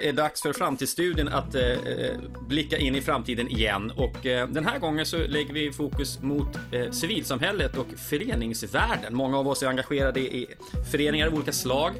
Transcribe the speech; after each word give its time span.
är 0.00 0.12
dags 0.12 0.42
för 0.42 0.52
Framtidsstudien 0.52 1.28
att 1.28 1.54
eh, 1.54 1.62
eh, 1.62 2.16
blicka 2.48 2.78
in 2.78 2.94
i 2.94 3.00
framtiden 3.00 3.48
igen. 3.48 3.92
Och 3.96 4.26
eh, 4.26 4.48
den 4.48 4.66
här 4.66 4.78
gången 4.78 5.06
så 5.06 5.16
lägger 5.16 5.54
vi 5.54 5.72
fokus 5.72 6.22
mot 6.22 6.56
eh, 6.72 6.90
civilsamhället 6.90 7.76
och 7.76 7.86
föreningsvärlden. 7.96 9.14
Många 9.14 9.38
av 9.38 9.48
oss 9.48 9.62
är 9.62 9.66
engagerade 9.66 10.20
i 10.20 10.46
föreningar 10.92 11.26
av 11.26 11.34
olika 11.34 11.52
slag. 11.52 11.92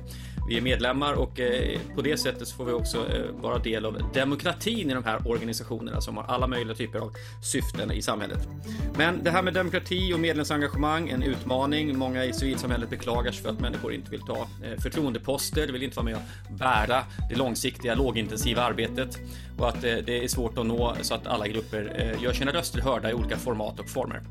Vi 0.49 0.57
är 0.57 0.61
medlemmar 0.61 1.12
och 1.12 1.41
eh, 1.41 1.80
på 1.95 2.03
det 2.03 2.17
sättet 2.17 2.48
så 2.48 2.57
får 2.57 2.65
vi 2.65 2.73
också 2.73 2.98
eh, 2.98 3.43
vara 3.43 3.59
del 3.59 3.87
av 3.87 4.11
demokratin 4.15 4.91
i 4.91 4.95
de 4.95 5.05
här 5.05 5.29
organisationerna 5.29 6.01
som 6.01 6.17
har 6.17 6.25
alla 6.25 6.47
möjliga 6.47 6.77
typer 6.77 6.98
av 6.98 7.12
syften 7.43 7.93
i 7.93 8.03
samhället. 8.03 8.48
Men 8.97 9.25
det 9.25 9.30
här 9.30 9.42
med 9.42 9.55
demokrati 9.55 10.15
och 10.15 10.20
medlemsengagemang, 10.20 11.09
en 11.09 11.23
utmaning. 11.23 11.98
Många 11.98 12.25
i 12.25 12.33
civilsamhället 12.33 12.91
beklagar 12.91 13.33
sig 13.33 13.42
för 13.42 13.51
att 13.51 13.61
människor 13.61 13.92
inte 13.92 14.11
vill 14.11 14.20
ta 14.20 14.48
eh, 14.65 14.80
förtroendeposter, 14.80 15.66
de 15.66 15.73
vill 15.73 15.83
inte 15.83 15.97
vara 15.97 16.05
med 16.05 16.16
och 16.16 16.55
bära 16.59 17.05
det 17.30 17.37
långsiktiga, 17.37 17.95
lågintensiva 17.95 18.62
arbetet 18.62 19.19
och 19.59 19.69
att 19.69 19.83
det 19.83 20.25
är 20.25 20.28
svårt 20.28 20.59
att 20.59 20.67
nå 20.67 20.97
så 21.03 21.15
att 21.15 21.27
alla 21.27 21.48
grupper 21.48 22.15
gör 22.20 22.33
sina 22.33 22.53
röster 22.53 22.80
hörda 22.80 23.11
i 23.11 23.15
olika 23.15 23.37
format 23.37 23.80
och 23.80 23.89
former. 23.89 24.23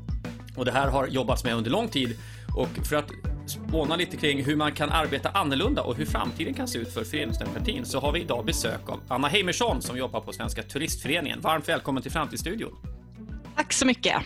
Och 0.56 0.64
det 0.64 0.72
här 0.72 0.88
har 0.88 1.06
jobbats 1.06 1.44
med 1.44 1.54
under 1.54 1.70
lång 1.70 1.88
tid 1.88 2.16
och 2.56 2.86
för 2.86 2.96
att 2.96 3.10
spåna 3.48 3.96
lite 3.96 4.16
kring 4.16 4.44
hur 4.44 4.56
man 4.56 4.72
kan 4.72 4.90
arbeta 4.90 5.28
annorlunda 5.28 5.82
och 5.82 5.96
hur 5.96 6.06
framtiden 6.06 6.54
kan 6.54 6.68
se 6.68 6.78
ut 6.78 6.94
för 6.94 7.04
föreningsdemokratin 7.04 7.86
så 7.86 8.00
har 8.00 8.12
vi 8.12 8.20
idag 8.20 8.44
besök 8.44 8.88
av 8.88 9.00
Anna 9.08 9.28
Heimersson 9.28 9.82
som 9.82 9.98
jobbar 9.98 10.20
på 10.20 10.32
Svenska 10.32 10.62
Turistföreningen. 10.62 11.40
Varmt 11.40 11.68
välkommen 11.68 12.02
till 12.02 12.12
Framtidsstudion. 12.12 12.78
Tack 13.56 13.72
så 13.72 13.86
mycket. 13.86 14.16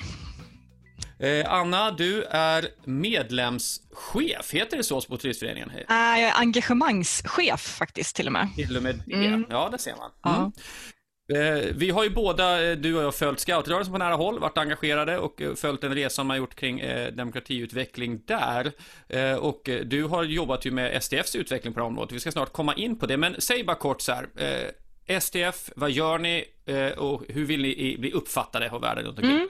Eh, 1.18 1.52
Anna, 1.52 1.90
du 1.90 2.22
är 2.22 2.69
medlemschef, 2.84 4.50
heter 4.52 4.77
det 4.77 4.84
så 4.84 5.00
på 5.00 5.16
Turistföreningen? 5.16 5.70
Uh, 5.70 5.84
jag 5.88 6.20
är 6.20 6.41
engagemangschef 6.41 7.60
faktiskt 7.60 8.16
till 8.16 8.27
och 8.27 8.32
med. 8.32 8.48
Till 8.56 8.77
och 8.77 8.82
med 8.82 9.02
det, 9.06 9.14
mm. 9.14 9.47
ja 9.50 9.69
det 9.72 9.78
ser 9.78 9.94
man. 9.97 10.36
Mm. 10.36 10.52
Eh, 11.34 11.64
vi 11.75 11.91
har 11.91 12.05
ju 12.05 12.11
båda, 12.11 12.70
eh, 12.70 12.77
du 12.77 12.97
och 12.97 13.02
jag, 13.02 13.14
följt 13.14 13.41
scoutrörelsen 13.41 13.92
på 13.92 13.98
nära 13.98 14.14
håll, 14.14 14.38
varit 14.38 14.58
engagerade 14.58 15.19
och 15.19 15.42
eh, 15.42 15.55
följt 15.55 15.80
den 15.80 15.94
resan 15.94 16.27
man 16.27 16.36
gjort 16.36 16.55
kring 16.55 16.83
demokratiutveckling 17.12 18.20
där. 18.27 18.72
Och 19.38 19.69
du 19.84 20.05
har 20.05 20.25
jobbat 20.25 20.64
ju 20.64 20.70
med 20.70 21.03
STFs 21.03 21.34
utveckling 21.36 21.72
på 21.72 21.80
det 21.80 21.84
här 21.84 21.88
området. 21.88 22.12
Vi 22.12 22.20
ska 22.20 22.33
snart 22.33 22.53
komma 22.53 22.75
in 22.75 22.98
på 22.98 23.06
det, 23.06 23.16
men 23.16 23.36
säg 23.38 23.64
bara 23.64 23.77
kort 23.77 24.00
så 24.00 24.12
här. 24.12 24.27
STF, 25.20 25.70
vad 25.77 25.91
gör 25.91 26.19
ni 26.19 26.44
och 26.97 27.22
hur 27.28 27.44
vill 27.44 27.62
ni 27.62 27.97
bli 27.98 28.12
uppfattade 28.12 28.70
av 28.70 28.80
världen 28.80 29.05
runt 29.05 29.19
omkring? 29.19 29.36
Mm. 29.36 29.48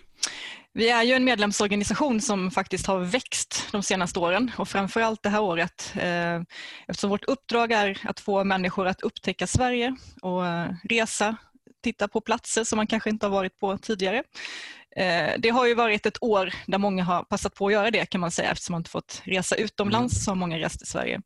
Vi 0.72 0.90
är 0.90 1.02
ju 1.02 1.12
en 1.12 1.24
medlemsorganisation 1.24 2.20
som 2.20 2.50
faktiskt 2.50 2.86
har 2.86 2.98
växt 2.98 3.68
de 3.72 3.82
senaste 3.82 4.18
åren 4.18 4.50
och 4.56 4.68
framförallt 4.68 5.22
det 5.22 5.28
här 5.28 5.42
året 5.42 5.92
eftersom 6.88 7.10
vårt 7.10 7.24
uppdrag 7.24 7.72
är 7.72 7.98
att 8.04 8.20
få 8.20 8.44
människor 8.44 8.86
att 8.86 9.02
upptäcka 9.02 9.46
Sverige 9.46 9.96
och 10.22 10.42
resa 10.84 11.36
titta 11.82 12.08
på 12.08 12.20
platser 12.20 12.64
som 12.64 12.76
man 12.76 12.86
kanske 12.86 13.10
inte 13.10 13.26
har 13.26 13.30
varit 13.30 13.58
på 13.58 13.78
tidigare. 13.78 14.22
Eh, 14.96 15.34
det 15.38 15.48
har 15.48 15.66
ju 15.66 15.74
varit 15.74 16.06
ett 16.06 16.22
år 16.22 16.52
där 16.66 16.78
många 16.78 17.04
har 17.04 17.22
passat 17.22 17.54
på 17.54 17.66
att 17.66 17.72
göra 17.72 17.90
det 17.90 18.06
kan 18.06 18.20
man 18.20 18.30
säga 18.30 18.50
eftersom 18.50 18.72
man 18.72 18.80
inte 18.80 18.90
fått 18.90 19.22
resa 19.24 19.56
utomlands 19.56 20.14
mm. 20.14 20.20
så 20.20 20.30
har 20.30 20.36
många 20.36 20.58
rest 20.58 20.82
i 20.82 20.86
Sverige. 20.86 21.20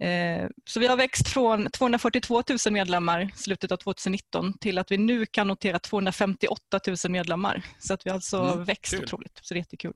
Eh, 0.00 0.48
så 0.64 0.80
vi 0.80 0.86
har 0.86 0.96
växt 0.96 1.28
från 1.28 1.70
242 1.70 2.42
000 2.48 2.58
medlemmar 2.70 3.20
i 3.20 3.30
slutet 3.36 3.72
av 3.72 3.76
2019 3.76 4.58
till 4.58 4.78
att 4.78 4.90
vi 4.90 4.98
nu 4.98 5.26
kan 5.26 5.48
notera 5.48 5.78
258 5.78 6.80
000 6.86 6.96
medlemmar. 7.08 7.62
Så 7.78 7.94
att 7.94 8.06
vi 8.06 8.10
alltså 8.10 8.38
mm. 8.38 8.64
växt 8.64 8.94
Kul. 8.94 9.04
otroligt, 9.04 9.40
så 9.42 9.54
det 9.54 9.58
är 9.58 9.60
jättekul. 9.60 9.94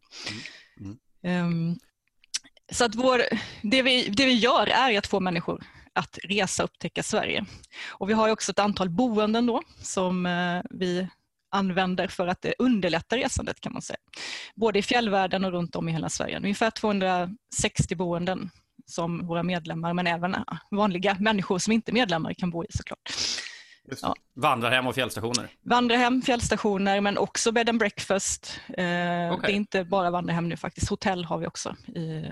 Mm. 0.81 0.99
Mm. 1.25 1.79
Så 2.73 2.85
att 2.85 2.95
vår, 2.95 3.23
det, 3.63 3.83
vi, 3.83 4.09
det 4.09 4.27
vi 4.27 4.35
gör 4.35 4.67
är 4.67 4.99
att 4.99 5.07
få 5.07 5.21
människor 5.21 5.65
att 5.99 6.19
resa 6.23 6.63
och 6.63 6.71
upptäcka 6.71 7.03
Sverige. 7.03 7.45
Och 7.89 8.11
vi 8.11 8.15
har 8.15 8.29
också 8.31 8.53
ett 8.53 8.59
antal 8.59 8.91
boenden 8.91 9.47
då 9.47 9.63
som 9.83 10.27
eh, 10.27 10.63
vi 10.71 11.09
använder 11.51 12.09
för 12.09 12.27
att 12.27 12.47
underlätta 12.59 13.17
resandet 13.17 13.61
kan 13.61 13.73
man 13.73 13.83
säga. 13.83 13.99
Både 14.55 14.79
i 14.79 14.83
fjällvärlden 14.83 15.45
och 15.45 15.53
runt 15.53 15.77
om 15.77 15.89
i 15.89 15.93
hela 15.93 16.09
Sverige. 16.09 16.37
Ungefär 16.37 16.71
260 16.71 17.97
boenden 17.97 18.51
som 18.87 19.27
våra 19.27 19.43
medlemmar 19.43 19.95
men 19.95 20.07
även 20.07 20.37
vanliga 20.71 21.17
människor 21.21 21.59
som 21.59 21.73
inte 21.73 21.91
är 21.91 21.95
medlemmar 21.95 22.35
kan 22.35 22.51
bo 22.51 22.65
i 22.65 22.67
såklart. 22.71 23.13
Ja. 24.03 24.15
Vandrarhem 24.35 24.87
och 24.87 24.95
fjällstationer? 24.95 25.51
Vandrarhem, 25.63 26.23
fjällstationer 26.23 27.01
men 27.01 27.19
också 27.19 27.53
bed 27.53 27.69
and 27.69 27.79
breakfast. 27.79 28.61
Eh, 28.69 28.75
okay. 28.75 29.39
Det 29.43 29.53
är 29.53 29.57
inte 29.57 29.85
bara 29.85 30.11
vandrarhem 30.11 30.49
nu 30.49 30.57
faktiskt, 30.57 30.89
hotell 30.89 31.25
har 31.25 31.39
vi 31.39 31.47
också 31.47 31.77
i 31.89 32.25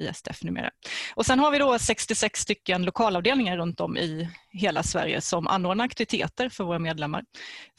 ISDF 0.00 0.42
numera. 0.42 0.70
Och 1.14 1.26
sen 1.26 1.38
har 1.38 1.50
vi 1.50 1.58
då 1.58 1.78
66 1.78 2.40
stycken 2.40 2.84
lokalavdelningar 2.84 3.56
runt 3.56 3.80
om 3.80 3.96
i 3.96 4.28
hela 4.52 4.82
Sverige 4.82 5.20
som 5.20 5.46
anordnar 5.46 5.84
aktiviteter 5.84 6.48
för 6.48 6.64
våra 6.64 6.78
medlemmar. 6.78 7.24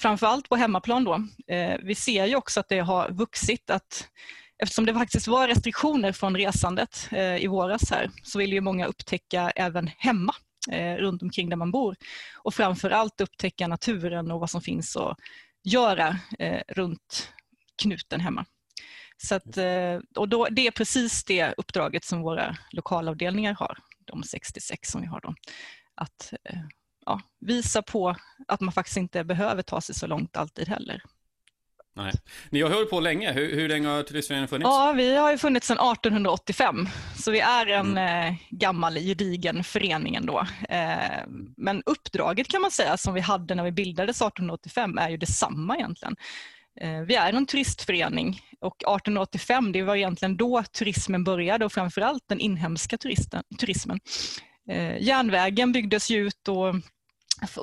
Framförallt 0.02 0.50
på 0.50 0.56
hemmaplan 0.56 1.04
då. 1.04 1.14
Eh, 1.56 1.78
vi 1.84 1.96
ser 1.96 2.26
ju 2.26 2.36
också 2.36 2.60
att 2.60 2.70
det 2.70 2.80
har 2.80 3.12
vuxit 3.12 3.70
att 3.70 4.08
Eftersom 4.64 4.86
det 4.86 4.94
faktiskt 4.94 5.28
var 5.28 5.48
restriktioner 5.48 6.12
från 6.12 6.38
resandet 6.38 7.08
eh, 7.12 7.36
i 7.36 7.48
våras 7.48 7.92
här 7.92 8.12
så 8.24 8.40
vill 8.40 8.54
ju 8.54 8.62
många 8.62 8.86
upptäcka 8.86 9.52
även 9.56 9.90
hemma 9.98 10.36
eh, 10.72 10.96
runt 10.96 11.22
omkring 11.22 11.50
där 11.50 11.58
man 11.58 11.72
bor 11.72 11.96
och 12.36 12.54
framförallt 12.54 13.22
upptäcka 13.22 13.68
naturen 13.68 14.32
och 14.32 14.40
vad 14.40 14.50
som 14.50 14.62
finns 14.62 14.98
att 14.98 15.18
göra 15.64 16.18
runt 16.68 17.34
knuten 17.82 18.20
hemma. 18.20 18.46
Så 19.24 19.36
att, 19.36 19.58
eh, 19.58 20.00
och 20.16 20.30
då, 20.30 20.48
det 20.52 20.68
är 20.68 20.72
precis 20.72 21.24
det 21.24 21.54
uppdraget 21.58 22.04
som 22.04 22.22
våra 22.22 22.58
lokalavdelningar 22.72 23.54
har, 23.54 23.78
de 24.06 24.24
66 24.24 24.90
som 24.90 25.02
vi 25.02 25.08
har. 25.08 25.22
Då. 25.22 25.36
Att 25.96 26.34
eh, 26.44 26.60
ja, 27.06 27.22
visa 27.40 27.82
på 27.82 28.16
att 28.48 28.62
man 28.62 28.74
faktiskt 28.74 28.98
inte 28.98 29.24
behöver 29.24 29.62
ta 29.62 29.82
sig 29.82 29.96
så 29.96 30.08
långt 30.08 30.38
alltid 30.38 30.68
heller. 30.68 31.02
Nej. 31.96 32.14
Ni 32.50 32.62
har 32.62 32.70
hållit 32.70 32.90
på 32.90 33.00
länge. 33.00 33.32
Hur, 33.32 33.56
hur 33.56 33.70
länge 33.70 33.88
har 33.88 34.04
Turistföreningen 34.04 34.48
funnits? 34.48 34.68
Ja, 34.68 34.94
vi 34.98 35.16
har 35.16 35.32
ju 35.32 35.38
funnits 35.38 35.68
sedan 35.68 35.92
1885. 35.92 36.88
Så 37.16 37.32
vi 37.32 37.40
är 37.40 37.68
en 37.68 37.98
mm. 37.98 38.28
eh, 38.28 38.40
gammal 38.50 38.96
gedigen 38.96 39.64
förening 39.64 40.16
ändå. 40.16 40.48
Eh, 40.70 41.28
men 41.58 41.84
uppdraget 41.86 42.48
kan 42.48 42.62
man 42.62 42.72
säga 42.72 42.98
som 42.98 43.14
vi 43.14 43.22
hade 43.22 43.56
när 43.56 43.64
vi 43.64 43.72
bildades 43.72 44.22
1885 44.22 44.98
är 44.98 45.10
ju 45.10 45.18
detsamma 45.18 45.78
egentligen. 45.78 46.16
Eh, 46.80 47.02
vi 47.02 47.16
är 47.16 47.34
en 47.34 47.46
turistförening 47.46 48.40
och 48.62 48.76
1885 48.76 49.72
det 49.72 49.84
var 49.84 49.96
egentligen 49.96 50.38
då 50.38 50.64
turismen 50.64 51.24
började 51.24 51.66
och 51.66 51.74
framförallt 51.74 52.24
den 52.28 52.40
inhemska 52.40 52.98
turisten, 52.98 53.44
turismen. 53.60 54.00
Eh, 54.70 55.02
järnvägen 55.02 55.72
byggdes 55.72 56.12
ut 56.12 56.48
och 56.48 56.76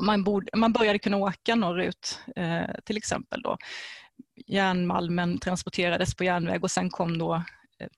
man, 0.01 0.25
borde, 0.25 0.51
man 0.57 0.73
började 0.73 0.99
kunna 0.99 1.17
åka 1.17 1.55
norrut 1.55 2.21
eh, 2.37 2.75
till 2.85 2.97
exempel. 2.97 3.43
Då. 3.43 3.57
Järnmalmen 4.47 5.39
transporterades 5.39 6.15
på 6.15 6.25
järnväg 6.25 6.65
och 6.65 6.71
sen 6.71 6.91
kom 6.91 7.19
då 7.19 7.45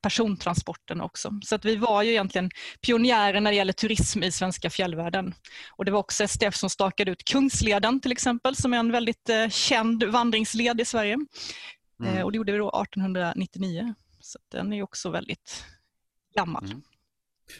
persontransporten 0.02 1.00
också. 1.00 1.32
Så 1.44 1.54
att 1.54 1.64
vi 1.64 1.76
var 1.76 2.02
ju 2.02 2.10
egentligen 2.10 2.50
pionjärer 2.80 3.40
när 3.40 3.50
det 3.50 3.56
gäller 3.56 3.72
turism 3.72 4.22
i 4.22 4.32
svenska 4.32 4.70
fjällvärlden. 4.70 5.34
Och 5.76 5.84
det 5.84 5.90
var 5.90 5.98
också 5.98 6.28
STF 6.28 6.56
som 6.56 6.70
stakade 6.70 7.10
ut 7.10 7.24
Kungsleden 7.24 8.00
till 8.00 8.12
exempel 8.12 8.56
som 8.56 8.74
är 8.74 8.78
en 8.78 8.92
väldigt 8.92 9.28
eh, 9.28 9.48
känd 9.48 10.04
vandringsled 10.04 10.80
i 10.80 10.84
Sverige. 10.84 11.16
Mm. 12.00 12.16
Eh, 12.16 12.22
och 12.22 12.32
det 12.32 12.36
gjorde 12.36 12.52
vi 12.52 12.58
då 12.58 12.82
1899. 12.82 13.94
Så 14.20 14.38
den 14.48 14.72
är 14.72 14.82
också 14.82 15.10
väldigt 15.10 15.64
gammal. 16.34 16.64
Mm. 16.64 16.82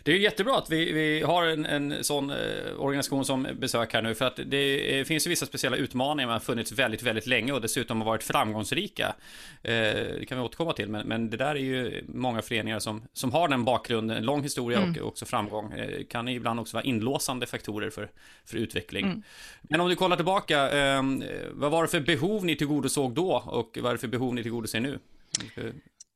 Det 0.03 0.13
är 0.13 0.17
jättebra 0.17 0.59
att 0.59 0.71
vi, 0.71 0.93
vi 0.93 1.23
har 1.23 1.47
en, 1.47 1.67
en 1.67 2.05
sån 2.05 2.31
eh, 2.31 2.37
organisation 2.79 3.25
som 3.25 3.47
besök 3.59 3.93
här 3.93 4.03
nu 4.03 4.15
för 4.15 4.25
att 4.25 4.41
det 4.47 4.99
eh, 4.99 5.05
finns 5.05 5.27
ju 5.27 5.31
vissa 5.31 5.47
speciella 5.47 5.77
utmaningar 5.77 6.27
man 6.27 6.33
har 6.33 6.41
funnits 6.41 6.73
väldigt, 6.73 7.03
väldigt 7.03 7.27
länge 7.27 7.53
och 7.53 7.61
dessutom 7.61 8.01
har 8.01 8.07
varit 8.07 8.23
framgångsrika. 8.23 9.15
Eh, 9.63 9.73
det 9.73 10.27
kan 10.29 10.39
vi 10.39 10.45
återkomma 10.45 10.73
till, 10.73 10.89
men, 10.89 11.09
men 11.09 11.31
det 11.31 11.37
där 11.37 11.55
är 11.55 11.55
ju 11.55 12.05
många 12.09 12.43
föreningar 12.43 12.79
som, 12.79 13.03
som 13.13 13.33
har 13.33 13.49
den 13.49 13.65
bakgrunden, 13.65 14.17
en 14.17 14.25
lång 14.25 14.43
historia 14.43 14.79
mm. 14.79 15.03
och 15.03 15.09
också 15.09 15.27
framgång. 15.27 15.73
Eh, 15.73 16.05
kan 16.05 16.29
ibland 16.29 16.61
också 16.61 16.77
vara 16.77 16.85
inlåsande 16.85 17.47
faktorer 17.47 17.91
för, 17.91 18.11
för 18.45 18.57
utveckling. 18.57 19.05
Mm. 19.07 19.23
Men 19.63 19.81
om 19.81 19.89
du 19.89 19.97
kollar 19.97 20.17
tillbaka, 20.17 20.71
eh, 20.71 21.03
vad 21.51 21.71
var 21.71 21.83
det 21.83 21.89
för 21.89 22.01
behov 22.01 22.45
ni 22.45 22.57
tillgodosåg 22.57 23.15
då 23.15 23.43
och 23.47 23.79
vad 23.83 23.91
är 23.91 23.95
det 23.95 24.01
för 24.01 24.09
behov 24.09 24.35
ni 24.35 24.43
tillgodoser 24.43 24.81
nu? 24.81 24.99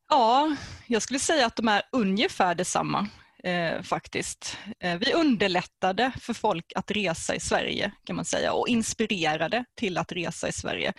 Ja, 0.09 0.57
jag 0.87 1.03
skulle 1.03 1.19
säga 1.19 1.47
att 1.47 1.57
de 1.57 1.69
är 1.69 1.83
ungefär 1.93 2.55
detsamma 2.55 3.09
eh, 3.45 3.83
faktiskt. 3.83 4.59
Eh, 4.81 4.99
vi 4.99 5.13
underlättade 5.13 6.13
för 6.21 6.35
folk 6.35 6.73
att 6.75 6.91
resa 6.91 7.35
i 7.35 7.41
Sverige 7.41 7.93
kan 8.05 8.17
man 8.17 8.25
säga 8.25 8.53
och 8.53 8.69
inspirerade 8.69 9.65
till 9.77 9.99
att 9.99 10.13
resa 10.13 10.49
i 10.49 10.53
Sverige. 10.53 10.93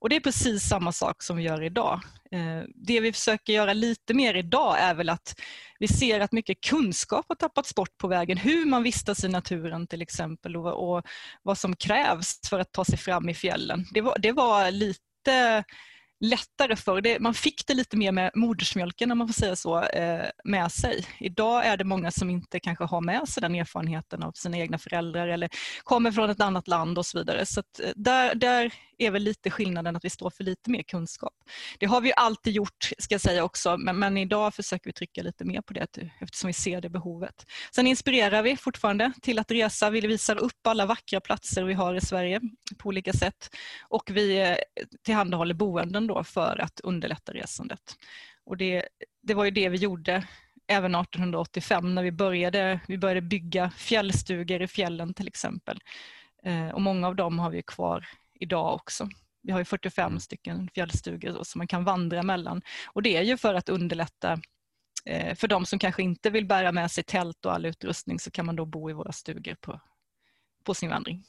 Och 0.00 0.08
Det 0.08 0.16
är 0.16 0.20
precis 0.20 0.62
samma 0.68 0.92
sak 0.92 1.22
som 1.22 1.36
vi 1.36 1.42
gör 1.42 1.62
idag. 1.62 2.00
Eh, 2.32 2.62
det 2.74 3.00
vi 3.00 3.12
försöker 3.12 3.52
göra 3.52 3.72
lite 3.72 4.14
mer 4.14 4.34
idag 4.34 4.78
är 4.78 4.94
väl 4.94 5.08
att 5.08 5.40
vi 5.78 5.88
ser 5.88 6.20
att 6.20 6.32
mycket 6.32 6.60
kunskap 6.60 7.24
har 7.28 7.36
tappats 7.36 7.74
bort 7.74 7.98
på 7.98 8.08
vägen. 8.08 8.38
Hur 8.38 8.66
man 8.66 8.82
vistas 8.82 9.24
i 9.24 9.28
naturen 9.28 9.86
till 9.86 10.02
exempel 10.02 10.56
och, 10.56 10.96
och 10.96 11.04
vad 11.42 11.58
som 11.58 11.76
krävs 11.76 12.40
för 12.48 12.58
att 12.60 12.72
ta 12.72 12.84
sig 12.84 12.98
fram 12.98 13.28
i 13.28 13.34
fjällen. 13.34 13.86
Det 13.94 14.00
var, 14.00 14.18
det 14.18 14.32
var 14.32 14.70
lite 14.70 15.64
lättare 16.22 16.76
för. 16.76 17.00
Det, 17.00 17.18
man 17.18 17.34
fick 17.34 17.66
det 17.66 17.74
lite 17.74 17.96
mer 17.96 18.12
med 18.12 18.30
modersmjölken, 18.34 19.10
om 19.12 19.18
man 19.18 19.28
får 19.28 19.34
säga 19.34 19.56
så, 19.56 19.82
eh, 19.82 20.26
med 20.44 20.72
sig. 20.72 21.06
Idag 21.20 21.66
är 21.66 21.76
det 21.76 21.84
många 21.84 22.10
som 22.10 22.30
inte 22.30 22.60
kanske 22.60 22.84
har 22.84 23.00
med 23.00 23.28
sig 23.28 23.40
den 23.40 23.54
erfarenheten 23.54 24.22
av 24.22 24.32
sina 24.32 24.58
egna 24.58 24.78
föräldrar 24.78 25.28
eller 25.28 25.48
kommer 25.84 26.12
från 26.12 26.30
ett 26.30 26.40
annat 26.40 26.68
land 26.68 26.98
och 26.98 27.06
så 27.06 27.18
vidare. 27.18 27.46
Så 27.46 27.60
att 27.60 27.80
eh, 27.80 27.90
där, 27.96 28.34
där 28.34 28.72
är 28.98 29.10
väl 29.10 29.22
lite 29.22 29.50
skillnaden 29.50 29.96
att 29.96 30.04
vi 30.04 30.10
står 30.10 30.30
för 30.30 30.44
lite 30.44 30.70
mer 30.70 30.82
kunskap. 30.82 31.34
Det 31.78 31.86
har 31.86 32.00
vi 32.00 32.12
alltid 32.16 32.52
gjort, 32.52 32.90
ska 32.98 33.14
jag 33.14 33.20
säga 33.20 33.44
också, 33.44 33.76
men, 33.76 33.98
men 33.98 34.16
idag 34.16 34.54
försöker 34.54 34.84
vi 34.88 34.92
trycka 34.92 35.22
lite 35.22 35.44
mer 35.44 35.60
på 35.62 35.72
det 35.72 35.98
eh, 35.98 36.08
eftersom 36.20 36.46
vi 36.46 36.52
ser 36.52 36.80
det 36.80 36.90
behovet. 36.90 37.46
Sen 37.74 37.86
inspirerar 37.86 38.42
vi 38.42 38.56
fortfarande 38.56 39.12
till 39.22 39.38
att 39.38 39.50
resa. 39.50 39.90
Vi 39.90 40.00
visar 40.00 40.36
upp 40.36 40.66
alla 40.66 40.86
vackra 40.86 41.20
platser 41.20 41.64
vi 41.64 41.74
har 41.74 41.94
i 41.94 42.00
Sverige 42.00 42.40
på 42.78 42.88
olika 42.88 43.12
sätt 43.12 43.50
och 43.88 44.10
vi 44.12 44.40
eh, 44.40 44.56
tillhandahåller 45.04 45.54
boenden 45.54 46.06
då 46.14 46.24
för 46.24 46.60
att 46.60 46.80
underlätta 46.80 47.32
resandet. 47.32 47.96
Och 48.44 48.56
det, 48.56 48.88
det 49.22 49.34
var 49.34 49.44
ju 49.44 49.50
det 49.50 49.68
vi 49.68 49.76
gjorde 49.76 50.24
även 50.66 50.94
1885 50.94 51.94
när 51.94 52.02
vi 52.02 52.12
började, 52.12 52.80
vi 52.88 52.98
började 52.98 53.20
bygga 53.20 53.70
fjällstugor 53.70 54.62
i 54.62 54.68
fjällen 54.68 55.14
till 55.14 55.28
exempel. 55.28 55.80
Eh, 56.44 56.68
och 56.68 56.82
många 56.82 57.08
av 57.08 57.16
dem 57.16 57.38
har 57.38 57.50
vi 57.50 57.62
kvar 57.62 58.08
idag 58.34 58.74
också. 58.74 59.08
Vi 59.42 59.52
har 59.52 59.58
ju 59.58 59.64
45 59.64 60.06
mm. 60.06 60.20
stycken 60.20 60.70
fjällstugor 60.74 61.42
som 61.42 61.58
man 61.58 61.66
kan 61.66 61.84
vandra 61.84 62.22
mellan. 62.22 62.62
Och 62.86 63.02
det 63.02 63.16
är 63.16 63.22
ju 63.22 63.36
för 63.36 63.54
att 63.54 63.68
underlätta 63.68 64.40
eh, 65.04 65.34
för 65.34 65.48
de 65.48 65.66
som 65.66 65.78
kanske 65.78 66.02
inte 66.02 66.30
vill 66.30 66.46
bära 66.46 66.72
med 66.72 66.90
sig 66.90 67.04
tält 67.04 67.46
och 67.46 67.54
all 67.54 67.66
utrustning 67.66 68.18
så 68.18 68.30
kan 68.30 68.46
man 68.46 68.56
då 68.56 68.64
bo 68.64 68.90
i 68.90 68.92
våra 68.92 69.12
stugor 69.12 69.56
på, 69.60 69.80
på 70.64 70.74
sin 70.74 70.90
vandring. 70.90 71.24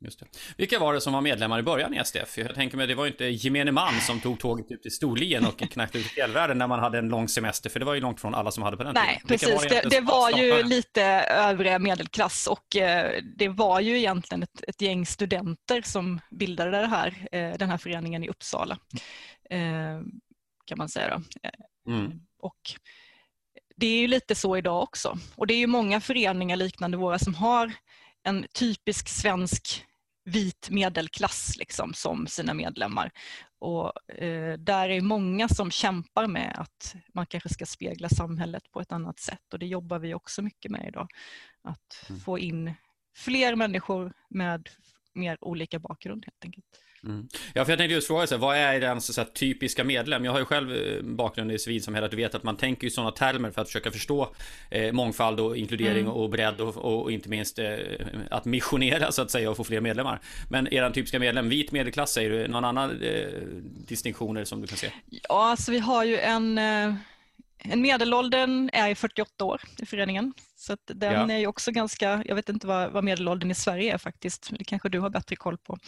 Just 0.00 0.20
det. 0.20 0.26
Vilka 0.56 0.78
var 0.78 0.94
det 0.94 1.00
som 1.00 1.12
var 1.12 1.20
medlemmar 1.20 1.58
i 1.58 1.62
början 1.62 1.94
i 1.94 2.04
SDF? 2.04 2.38
Jag 2.38 2.54
tänker 2.54 2.76
mig, 2.76 2.86
det 2.86 2.94
var 2.94 3.06
inte 3.06 3.24
gemene 3.24 3.72
man 3.72 4.00
som 4.00 4.20
tog 4.20 4.40
tåget 4.40 4.70
ut 4.70 4.82
till 4.82 4.90
Storlien 4.90 5.46
och 5.46 5.58
knackade 5.58 5.98
ut 5.98 6.06
i 6.06 6.08
fjällvärlden 6.08 6.58
när 6.58 6.66
man 6.66 6.78
hade 6.78 6.98
en 6.98 7.08
lång 7.08 7.28
semester, 7.28 7.70
för 7.70 7.80
det 7.80 7.86
var 7.86 7.94
ju 7.94 8.00
långt 8.00 8.20
från 8.20 8.34
alla 8.34 8.50
som 8.50 8.62
hade 8.62 8.76
på 8.76 8.82
den 8.82 8.94
Nej, 8.94 9.20
tiden. 9.28 9.28
precis. 9.28 9.70
Det, 9.70 9.88
det 9.90 10.00
var 10.00 10.30
ju 10.30 10.62
lite 10.62 11.02
övre 11.30 11.78
medelklass 11.78 12.46
och 12.46 12.76
eh, 12.76 13.22
det 13.36 13.48
var 13.48 13.80
ju 13.80 13.98
egentligen 13.98 14.42
ett, 14.42 14.64
ett, 14.68 14.80
gäng 14.80 15.06
studenter 15.06 15.82
som 15.82 16.20
bildade 16.30 16.70
det 16.70 16.86
här, 16.86 17.26
eh, 17.32 17.52
den 17.58 17.70
här 17.70 17.78
föreningen 17.78 18.24
i 18.24 18.28
Uppsala, 18.28 18.78
eh, 19.50 20.00
kan 20.66 20.78
man 20.78 20.88
säga. 20.88 21.22
Mm. 21.88 22.12
Och 22.38 22.60
det 23.76 23.86
är 23.86 24.00
ju 24.00 24.06
lite 24.06 24.34
så 24.34 24.56
idag 24.56 24.82
också. 24.82 25.18
Och 25.36 25.46
det 25.46 25.54
är 25.54 25.58
ju 25.58 25.66
många 25.66 26.00
föreningar 26.00 26.56
liknande 26.56 26.96
våra 26.96 27.18
som 27.18 27.34
har 27.34 27.72
en 28.24 28.46
typisk 28.54 29.08
svensk 29.08 29.84
vit 30.24 30.70
medelklass 30.70 31.56
liksom, 31.56 31.94
som 31.94 32.26
sina 32.26 32.54
medlemmar. 32.54 33.10
Och, 33.58 34.10
eh, 34.10 34.58
där 34.58 34.88
är 34.88 35.00
många 35.00 35.48
som 35.48 35.70
kämpar 35.70 36.26
med 36.26 36.56
att 36.58 36.94
man 37.14 37.26
kanske 37.26 37.48
ska 37.48 37.66
spegla 37.66 38.08
samhället 38.08 38.70
på 38.70 38.80
ett 38.80 38.92
annat 38.92 39.18
sätt 39.18 39.52
och 39.52 39.58
det 39.58 39.66
jobbar 39.66 39.98
vi 39.98 40.14
också 40.14 40.42
mycket 40.42 40.70
med 40.70 40.88
idag. 40.88 41.08
Att 41.62 42.10
mm. 42.10 42.20
få 42.20 42.38
in 42.38 42.74
fler 43.16 43.56
människor 43.56 44.12
med 44.30 44.68
mer 45.14 45.38
olika 45.40 45.78
bakgrund 45.78 46.24
helt 46.24 46.44
enkelt. 46.44 46.66
Mm. 47.06 47.28
Ja, 47.54 47.64
för 47.64 47.72
jag 47.72 47.78
tänkte 47.78 47.94
just 47.94 48.06
fråga, 48.06 48.26
så 48.26 48.34
här, 48.34 48.40
vad 48.40 48.56
är 48.56 48.80
den 48.80 49.00
så 49.00 49.20
här, 49.20 49.28
typiska 49.28 49.84
medlem? 49.84 50.24
Jag 50.24 50.32
har 50.32 50.38
ju 50.38 50.44
själv 50.44 50.72
eh, 50.72 51.02
bakgrund 51.02 51.52
i 51.52 51.58
civilsamhället 51.58 52.12
och 52.12 52.18
vet 52.18 52.34
att 52.34 52.42
man 52.42 52.56
tänker 52.56 52.86
i 52.86 52.90
sådana 52.90 53.10
termer 53.10 53.50
för 53.50 53.62
att 53.62 53.68
försöka 53.68 53.90
förstå 53.90 54.34
eh, 54.70 54.92
mångfald 54.92 55.40
och 55.40 55.56
inkludering 55.56 56.00
mm. 56.00 56.12
och 56.12 56.30
bredd 56.30 56.60
och, 56.60 56.76
och, 56.76 57.02
och, 57.02 57.12
inte 57.12 57.28
minst 57.28 57.58
eh, 57.58 57.76
att 58.30 58.44
missionera 58.44 59.12
så 59.12 59.22
att 59.22 59.30
säga 59.30 59.50
och 59.50 59.56
få 59.56 59.64
fler 59.64 59.80
medlemmar. 59.80 60.20
Men 60.50 60.74
er 60.74 60.90
typiska 60.90 61.18
medlem, 61.18 61.48
vit 61.48 61.72
medelklass, 61.72 62.12
säger 62.12 62.30
du, 62.30 62.48
någon 62.48 62.64
annan 62.64 63.02
eh, 63.02 63.28
distinktioner 63.88 64.44
som 64.44 64.60
du 64.60 64.66
kan 64.66 64.78
se? 64.78 64.90
Ja, 65.10 65.50
alltså 65.50 65.72
vi 65.72 65.78
har 65.78 66.04
ju 66.04 66.18
en 66.18 66.58
eh, 66.58 66.94
en 67.58 67.80
medelåldern 67.80 68.70
är 68.72 68.94
48 68.94 69.44
år 69.44 69.60
i 69.78 69.86
föreningen. 69.86 70.32
Så 70.56 70.76
den 70.86 71.12
ja. 71.12 71.34
är 71.34 71.38
ju 71.38 71.46
också 71.46 71.70
ganska, 71.70 72.22
jag 72.26 72.34
vet 72.34 72.48
inte 72.48 72.66
vad, 72.66 72.90
vad, 72.90 73.04
medelåldern 73.04 73.50
i 73.50 73.54
Sverige 73.54 73.94
är 73.94 73.98
faktiskt. 73.98 74.50
Det 74.58 74.64
kanske 74.64 74.88
du 74.88 75.00
har 75.00 75.10
bättre 75.10 75.36
koll 75.36 75.58
på. 75.58 75.78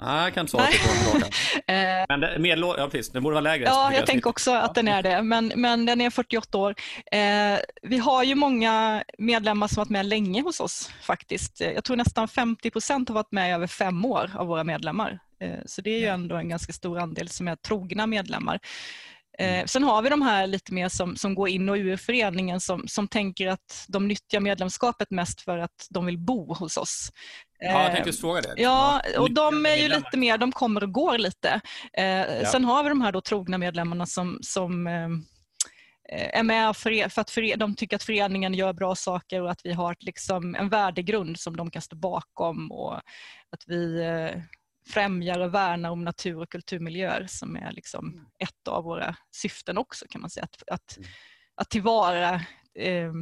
Nej, 0.00 0.24
jag 0.24 0.34
kan 0.34 0.40
inte 0.40 0.50
svara 0.50 0.66
på 0.66 1.10
frågan. 1.10 1.28
Eh. 1.68 2.04
men 2.08 2.20
det, 2.20 2.38
medelåldern, 2.38 2.84
ja 2.84 2.90
precis, 2.90 3.12
den 3.12 3.22
borde 3.22 3.34
vara 3.34 3.40
lägre. 3.40 3.64
Ja, 3.64 3.92
jag 3.94 4.06
tänker 4.06 4.30
också 4.30 4.50
att 4.54 4.74
den 4.74 4.88
är 4.88 5.02
det. 5.02 5.22
Men, 5.22 5.52
men 5.56 5.86
den 5.86 6.00
är 6.00 6.10
48 6.10 6.58
år. 6.58 6.74
Eh, 7.12 7.58
vi 7.82 7.98
har 7.98 8.24
ju 8.24 8.34
många 8.34 9.04
medlemmar 9.18 9.68
som 9.68 9.80
varit 9.80 9.90
med 9.90 10.06
länge 10.06 10.42
hos 10.42 10.60
oss 10.60 10.90
faktiskt. 11.02 11.60
Jag 11.60 11.84
tror 11.84 11.96
nästan 11.96 12.28
50 12.28 12.70
procent 12.70 13.08
har 13.08 13.14
varit 13.14 13.32
med 13.32 13.50
i 13.50 13.52
över 13.52 13.66
fem 13.66 14.04
år 14.04 14.30
av 14.34 14.46
våra 14.46 14.64
medlemmar. 14.64 15.18
Eh, 15.40 15.58
så 15.66 15.82
det 15.82 15.90
är 15.90 15.98
ju 15.98 16.06
ändå 16.06 16.36
en 16.36 16.48
ganska 16.48 16.72
stor 16.72 16.98
andel 16.98 17.28
som 17.28 17.48
är 17.48 17.56
trogna 17.56 18.06
medlemmar. 18.06 18.60
Eh, 19.38 19.64
sen 19.64 19.84
har 19.84 20.02
vi 20.02 20.08
de 20.08 20.22
här 20.22 20.46
lite 20.46 20.74
mer 20.74 20.88
som, 20.88 21.16
som 21.16 21.34
går 21.34 21.48
in 21.48 21.68
och 21.68 21.76
ur 21.76 21.96
föreningen 21.96 22.60
som, 22.60 22.88
som 22.88 23.08
tänker 23.08 23.48
att 23.48 23.84
de 23.88 24.08
nyttjar 24.08 24.40
medlemskapet 24.40 25.10
mest 25.10 25.40
för 25.40 25.58
att 25.58 25.86
de 25.90 26.06
vill 26.06 26.18
bo 26.18 26.54
hos 26.54 26.76
oss. 26.76 27.10
Ja, 27.58 27.82
jag 27.82 27.92
tänkte 27.92 28.12
fråga 28.12 28.40
det. 28.40 28.54
Ja, 28.56 29.02
och 29.18 29.34
de 29.34 29.66
är 29.66 29.76
ju 29.76 29.88
lite 29.88 30.16
mer, 30.16 30.38
de 30.38 30.52
kommer 30.52 30.82
och 30.82 30.92
går 30.92 31.18
lite. 31.18 31.60
Eh, 31.98 32.04
ja. 32.06 32.46
Sen 32.46 32.64
har 32.64 32.82
vi 32.82 32.88
de 32.88 33.00
här 33.00 33.12
då 33.12 33.20
trogna 33.20 33.58
medlemmarna 33.58 34.06
som, 34.06 34.38
som 34.42 34.86
eh, 34.86 35.08
är 36.38 36.42
med 36.42 36.76
för, 36.76 37.08
för 37.08 37.20
att 37.20 37.58
de 37.58 37.74
tycker 37.76 37.96
att 37.96 38.02
föreningen 38.02 38.54
gör 38.54 38.72
bra 38.72 38.94
saker 38.94 39.42
och 39.42 39.50
att 39.50 39.60
vi 39.64 39.72
har 39.72 39.96
liksom 40.00 40.54
en 40.54 40.68
värdegrund 40.68 41.40
som 41.40 41.56
de 41.56 41.70
kan 41.70 41.82
stå 41.82 41.96
bakom 41.96 42.72
och 42.72 42.94
att 43.50 43.62
vi 43.66 44.02
främjar 44.88 45.40
och 45.40 45.54
värnar 45.54 45.90
om 45.90 46.04
natur 46.04 46.38
och 46.38 46.50
kulturmiljöer 46.50 47.26
som 47.28 47.56
är 47.56 47.72
liksom 47.72 48.12
mm. 48.12 48.26
ett 48.38 48.68
av 48.68 48.84
våra 48.84 49.16
syften 49.30 49.78
också 49.78 50.06
kan 50.10 50.20
man 50.20 50.30
säga. 50.30 50.44
Att, 50.44 50.62
att, 50.68 50.96
mm. 50.96 51.08
att 51.54 51.70
tillvara, 51.70 52.34
eh, 52.74 53.12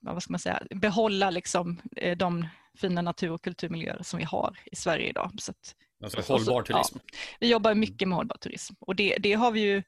vad 0.00 0.22
ska 0.22 0.32
man 0.32 0.40
säga, 0.40 0.62
behålla 0.70 1.30
liksom, 1.30 1.80
eh, 1.96 2.16
de 2.16 2.48
fina 2.78 3.02
natur 3.02 3.30
och 3.30 3.42
kulturmiljöer 3.42 4.02
som 4.02 4.18
vi 4.18 4.24
har 4.24 4.58
i 4.64 4.76
Sverige 4.76 5.08
idag. 5.08 5.32
Så 5.38 5.50
att, 5.50 5.74
alltså 6.04 6.32
hållbar 6.32 6.62
turism? 6.62 6.98
Ja, 7.02 7.18
vi 7.40 7.50
jobbar 7.50 7.74
mycket 7.74 8.08
med 8.08 8.16
hållbar 8.16 8.36
turism 8.36 8.74
och 8.80 8.96
det, 8.96 9.16
det 9.18 9.32
har 9.32 9.50
vi 9.50 9.60
ju 9.60 9.82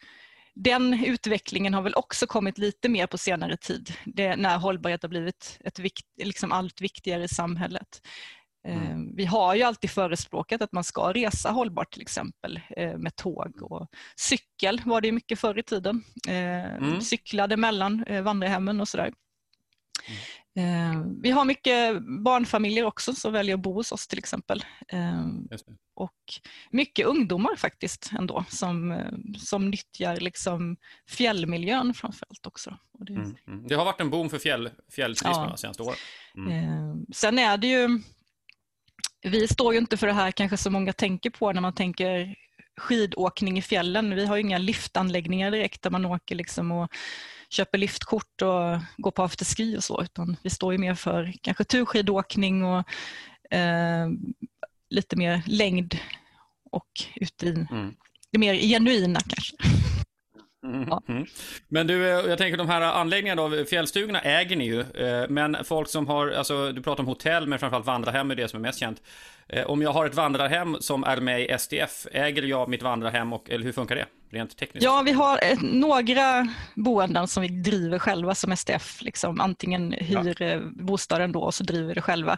den 0.54 1.04
utvecklingen 1.04 1.74
har 1.74 1.82
väl 1.82 1.94
också 1.94 2.26
kommit 2.26 2.58
lite 2.58 2.88
mer 2.88 3.06
på 3.06 3.18
senare 3.18 3.56
tid, 3.56 3.94
det, 4.04 4.36
när 4.36 4.58
hållbarhet 4.58 5.02
har 5.02 5.08
blivit 5.08 5.58
ett 5.64 5.78
vikt, 5.78 6.06
liksom 6.22 6.52
allt 6.52 6.80
viktigare 6.80 7.24
i 7.24 7.28
samhället. 7.28 8.00
Mm. 8.64 8.82
Eh, 8.82 9.14
vi 9.16 9.24
har 9.24 9.54
ju 9.54 9.62
alltid 9.62 9.90
förespråkat 9.90 10.62
att 10.62 10.72
man 10.72 10.84
ska 10.84 11.12
resa 11.12 11.50
hållbart 11.50 11.92
till 11.92 12.02
exempel 12.02 12.60
eh, 12.76 12.98
med 12.98 13.16
tåg 13.16 13.62
och 13.62 13.88
cykel 14.16 14.82
var 14.84 15.00
det 15.00 15.12
mycket 15.12 15.38
förr 15.38 15.58
i 15.58 15.62
tiden. 15.62 16.04
Eh, 16.28 16.74
mm. 16.74 17.00
Cyklade 17.00 17.56
mellan 17.56 18.04
vandrarhemmen 18.22 18.80
och 18.80 18.88
sådär. 18.88 19.12
Mm. 20.56 21.22
Vi 21.22 21.30
har 21.30 21.44
mycket 21.44 22.02
barnfamiljer 22.24 22.84
också 22.84 23.12
som 23.12 23.32
väljer 23.32 23.54
att 23.54 23.62
bo 23.62 23.72
hos 23.72 23.92
oss 23.92 24.08
till 24.08 24.18
exempel. 24.18 24.64
Och 25.94 26.12
mycket 26.70 27.06
ungdomar 27.06 27.56
faktiskt 27.56 28.10
ändå 28.18 28.44
som, 28.48 29.02
som 29.38 29.70
nyttjar 29.70 30.16
liksom 30.16 30.76
fjällmiljön 31.08 31.94
framförallt 31.94 32.46
också. 32.46 32.78
Det, 32.98 33.12
mm. 33.12 33.36
mm. 33.46 33.66
det, 33.68 33.74
har 33.74 33.84
varit 33.84 34.00
en 34.00 34.10
boom 34.10 34.30
för 34.30 34.38
fjäll, 34.38 34.70
fjällturismen 34.92 35.44
ja. 35.44 35.50
de 35.50 35.58
senaste 35.58 35.82
åren. 35.82 35.96
Mm. 36.36 37.06
Sen 37.12 37.38
är 37.38 37.56
det 37.56 37.66
ju 37.66 38.00
vi 39.24 39.48
står 39.48 39.72
ju 39.72 39.78
inte 39.78 39.96
för 39.96 40.06
det 40.06 40.12
här 40.12 40.30
kanske 40.30 40.56
så 40.56 40.70
många 40.70 40.92
tänker 40.92 41.30
på 41.30 41.52
när 41.52 41.60
man 41.60 41.74
tänker 41.74 42.34
skidåkning 42.76 43.58
i 43.58 43.62
fjällen. 43.62 44.14
Vi 44.14 44.26
har 44.26 44.36
ju 44.36 44.42
inga 44.42 44.58
liftanläggningar 44.58 45.50
direkt 45.50 45.82
där 45.82 45.90
man 45.90 46.04
åker 46.04 46.34
liksom 46.34 46.72
och 46.72 46.88
köper 47.50 47.78
liftkort 47.78 48.42
och 48.42 48.80
går 48.96 49.10
på 49.10 49.22
afterski 49.22 49.76
och 49.76 49.84
så, 49.84 50.02
utan 50.02 50.36
vi 50.42 50.50
står 50.50 50.72
ju 50.72 50.78
mer 50.78 50.94
för 50.94 51.32
kanske 51.40 51.64
turskidåkning 51.64 52.64
och 52.64 52.84
eh, 53.56 54.08
lite 54.90 55.16
mer 55.16 55.42
längd 55.46 55.98
och 56.70 56.90
ute 57.14 57.46
i 57.46 57.50
mm. 57.50 57.94
det 58.30 58.38
mer 58.38 58.54
genuina 58.54 59.20
kanske. 59.20 59.56
Mm, 60.64 60.88
ja. 60.88 61.02
mm. 61.08 61.26
Men 61.68 61.86
du, 61.86 62.08
eh, 62.08 62.28
jag 62.28 62.38
tänker 62.38 62.56
de 62.56 62.68
här 62.68 62.80
anläggningarna 62.80 63.48
då, 63.48 63.64
fjällstugorna 63.64 64.20
äger 64.20 64.56
ni 64.56 64.64
ju. 64.64 64.80
Eh, 64.80 65.28
men 65.28 65.56
folk 65.64 65.88
som 65.88 66.06
har, 66.06 66.30
alltså 66.30 66.72
du 66.72 66.82
pratar 66.82 67.02
om 67.02 67.08
hotell 67.08 67.46
men 67.46 67.58
framförallt 67.58 67.86
vandrarhem 67.86 68.30
är 68.30 68.34
det 68.34 68.48
som 68.48 68.56
är 68.60 68.68
mest 68.68 68.80
känt. 68.80 69.02
Eh, 69.48 69.66
om 69.66 69.82
jag 69.82 69.92
har 69.92 70.06
ett 70.06 70.14
vandrarhem 70.14 70.76
som 70.80 71.04
är 71.04 71.16
med 71.16 71.42
i 71.42 71.58
SDF, 71.58 72.06
äger 72.12 72.42
jag 72.42 72.68
mitt 72.68 72.82
vandrarhem 72.82 73.32
och, 73.32 73.50
eller 73.50 73.64
hur 73.64 73.72
funkar 73.72 73.96
det? 73.96 74.06
Rent 74.30 74.56
tekniskt? 74.56 74.84
Ja, 74.84 75.02
vi 75.04 75.12
har 75.12 75.40
eh, 75.42 75.58
några 75.62 76.48
boenden 76.74 77.28
som 77.28 77.42
vi 77.42 77.48
driver 77.48 77.98
själva 77.98 78.34
som 78.34 78.56
SDF. 78.56 79.02
Liksom. 79.02 79.40
Antingen 79.40 79.92
hyr 79.92 80.36
ja. 80.42 80.46
Eh, 80.46 80.60
bostaden 80.60 81.32
då 81.32 81.40
och 81.40 81.54
så 81.54 81.64
driver 81.64 81.88
vi 81.88 81.94
det 81.94 82.00
själva. 82.00 82.36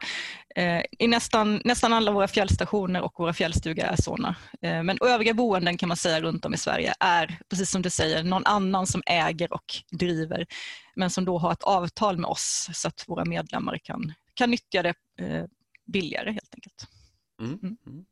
I 0.99 1.07
nästan, 1.07 1.61
nästan 1.65 1.93
alla 1.93 2.11
våra 2.11 2.29
fjällstationer 2.29 3.03
och 3.03 3.15
våra 3.19 3.33
fjällstugor 3.33 3.85
är 3.85 3.97
sådana. 3.97 4.37
Men 4.61 4.99
övriga 5.01 5.35
boenden 5.35 5.79
kan 5.79 5.89
man 5.89 5.97
säga 5.97 6.21
runt 6.21 6.45
om 6.45 6.55
i 6.55 6.57
Sverige 6.57 6.95
är, 7.01 7.39
precis 7.51 7.71
som 7.71 7.83
du 7.83 7.91
säger, 7.91 8.23
någon 8.23 8.47
annan 8.47 8.87
som 8.87 9.03
äger 9.07 9.53
och 9.53 9.65
driver. 9.91 10.47
Men 10.95 11.11
som 11.11 11.25
då 11.25 11.39
har 11.39 11.53
ett 11.53 11.63
avtal 11.63 12.19
med 12.19 12.31
oss 12.31 12.69
så 12.73 12.89
att 12.89 13.05
våra 13.07 13.25
medlemmar 13.25 13.79
kan, 13.83 14.13
kan 14.35 14.51
nyttja 14.51 14.83
det 14.83 14.95
billigare 15.87 16.31
helt 16.31 16.55
enkelt. 16.55 16.89
Mm. 17.41 17.59
Mm. 17.63 17.77
mm. 17.87 18.05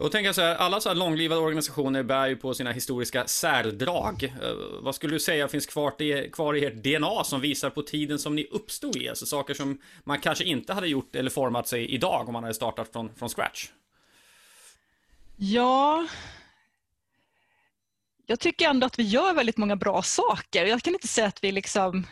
Och 0.00 0.12
tänka 0.12 0.32
så 0.32 0.40
här, 0.40 0.54
alla 0.54 0.80
så 0.80 0.88
här 0.88 0.96
långlivade 0.96 1.40
organisationer 1.40 2.02
bär 2.02 2.26
ju 2.26 2.36
på 2.36 2.54
sina 2.54 2.72
historiska 2.72 3.26
särdrag. 3.26 4.24
Eh, 4.42 4.54
vad 4.80 4.94
skulle 4.94 5.14
du 5.14 5.20
säga 5.20 5.48
finns 5.48 5.66
kvar, 5.66 6.02
i, 6.02 6.30
kvar 6.30 6.54
i 6.54 6.64
ert 6.64 6.74
DNA 6.74 7.24
som 7.24 7.40
visar 7.40 7.70
på 7.70 7.82
tiden 7.82 8.18
som 8.18 8.34
ni 8.34 8.46
uppstod 8.50 8.96
i? 8.96 9.08
Alltså 9.08 9.26
saker 9.26 9.54
som 9.54 9.78
man 10.04 10.20
kanske 10.20 10.44
inte 10.44 10.72
hade 10.72 10.88
gjort 10.88 11.16
eller 11.16 11.30
format 11.30 11.68
sig 11.68 11.86
idag 11.86 12.28
om 12.28 12.32
man 12.32 12.42
hade 12.42 12.54
startat 12.54 12.92
från, 12.92 13.14
från 13.14 13.28
scratch. 13.28 13.68
Ja, 15.36 16.06
jag 18.26 18.40
tycker 18.40 18.68
ändå 18.68 18.86
att 18.86 18.98
vi 18.98 19.02
gör 19.02 19.34
väldigt 19.34 19.56
många 19.56 19.76
bra 19.76 20.02
saker. 20.02 20.66
Jag 20.66 20.82
kan 20.82 20.94
inte 20.94 21.08
säga 21.08 21.26
att 21.26 21.44
vi 21.44 21.52
liksom 21.52 22.06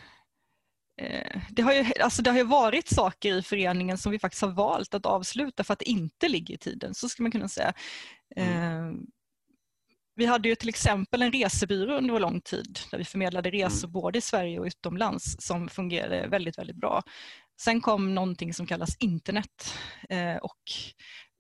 det 1.51 1.63
har, 1.63 1.73
ju, 1.73 1.85
alltså 2.01 2.23
det 2.23 2.31
har 2.31 2.39
ju 2.39 2.45
varit 2.45 2.89
saker 2.89 3.35
i 3.35 3.43
föreningen 3.43 3.99
som 3.99 4.13
vi 4.13 4.19
faktiskt 4.19 4.43
har 4.43 4.51
valt 4.51 4.95
att 4.95 5.07
avsluta 5.07 5.65
för 5.65 5.73
att 5.73 5.79
det 5.79 5.89
inte 5.89 6.29
ligger 6.29 6.55
i 6.55 6.59
tiden. 6.59 6.95
Så 6.95 7.09
skulle 7.09 7.25
man 7.25 7.33
kunna 7.33 7.49
säga. 7.49 7.73
Mm. 8.37 8.89
Eh, 8.89 8.95
vi 10.17 10.27
hade 10.27 10.49
ju 10.49 10.55
till 10.55 10.69
exempel 10.69 11.23
en 11.23 11.33
resebyrå 11.33 11.97
under 11.97 12.21
lång 12.21 12.41
tid 12.41 12.79
där 12.91 12.99
vi 12.99 13.05
förmedlade 13.05 13.51
resor 13.51 13.89
mm. 13.89 13.93
både 13.93 14.19
i 14.19 14.23
Sverige 14.23 14.61
och 14.61 14.67
utomlands 14.67 15.37
som 15.39 15.69
fungerade 15.69 16.27
väldigt, 16.29 16.59
väldigt 16.59 16.77
bra. 16.77 17.03
Sen 17.61 17.81
kom 17.81 18.15
någonting 18.15 18.55
som 18.55 18.67
kallas 18.67 18.97
internet 18.99 19.75
eh, 20.09 20.37
och 20.37 20.63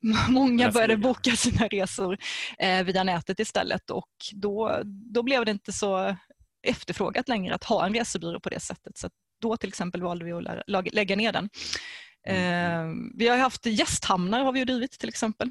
Många 0.29 0.71
började 0.71 0.97
boka 0.97 1.31
sina 1.31 1.67
resor 1.67 2.19
eh, 2.59 2.85
via 2.85 3.05
nätet 3.05 3.41
istället 3.41 3.91
och 3.91 4.11
då, 4.33 4.83
då 4.85 5.23
blev 5.23 5.45
det 5.45 5.51
inte 5.51 5.73
så 5.73 6.17
efterfrågat 6.67 7.29
längre 7.29 7.55
att 7.55 7.65
ha 7.65 7.87
en 7.87 7.95
resebyrå 7.95 8.41
på 8.41 8.49
det 8.49 8.61
sättet. 8.61 8.99
Så 8.99 9.11
då 9.39 9.57
till 9.57 9.69
exempel 9.69 10.03
valde 10.03 10.25
vi 10.25 10.33
att 10.33 10.93
lägga 10.93 11.17
ner 11.17 11.33
den. 11.33 11.49
Mm. 12.27 12.91
Eh, 12.91 13.11
vi 13.15 13.29
har 13.29 13.37
haft 13.37 13.67
gästhamnar 13.67 14.45
har 14.45 14.53
vi 14.53 14.65
drivit 14.65 14.99
till 14.99 15.09
exempel. 15.09 15.51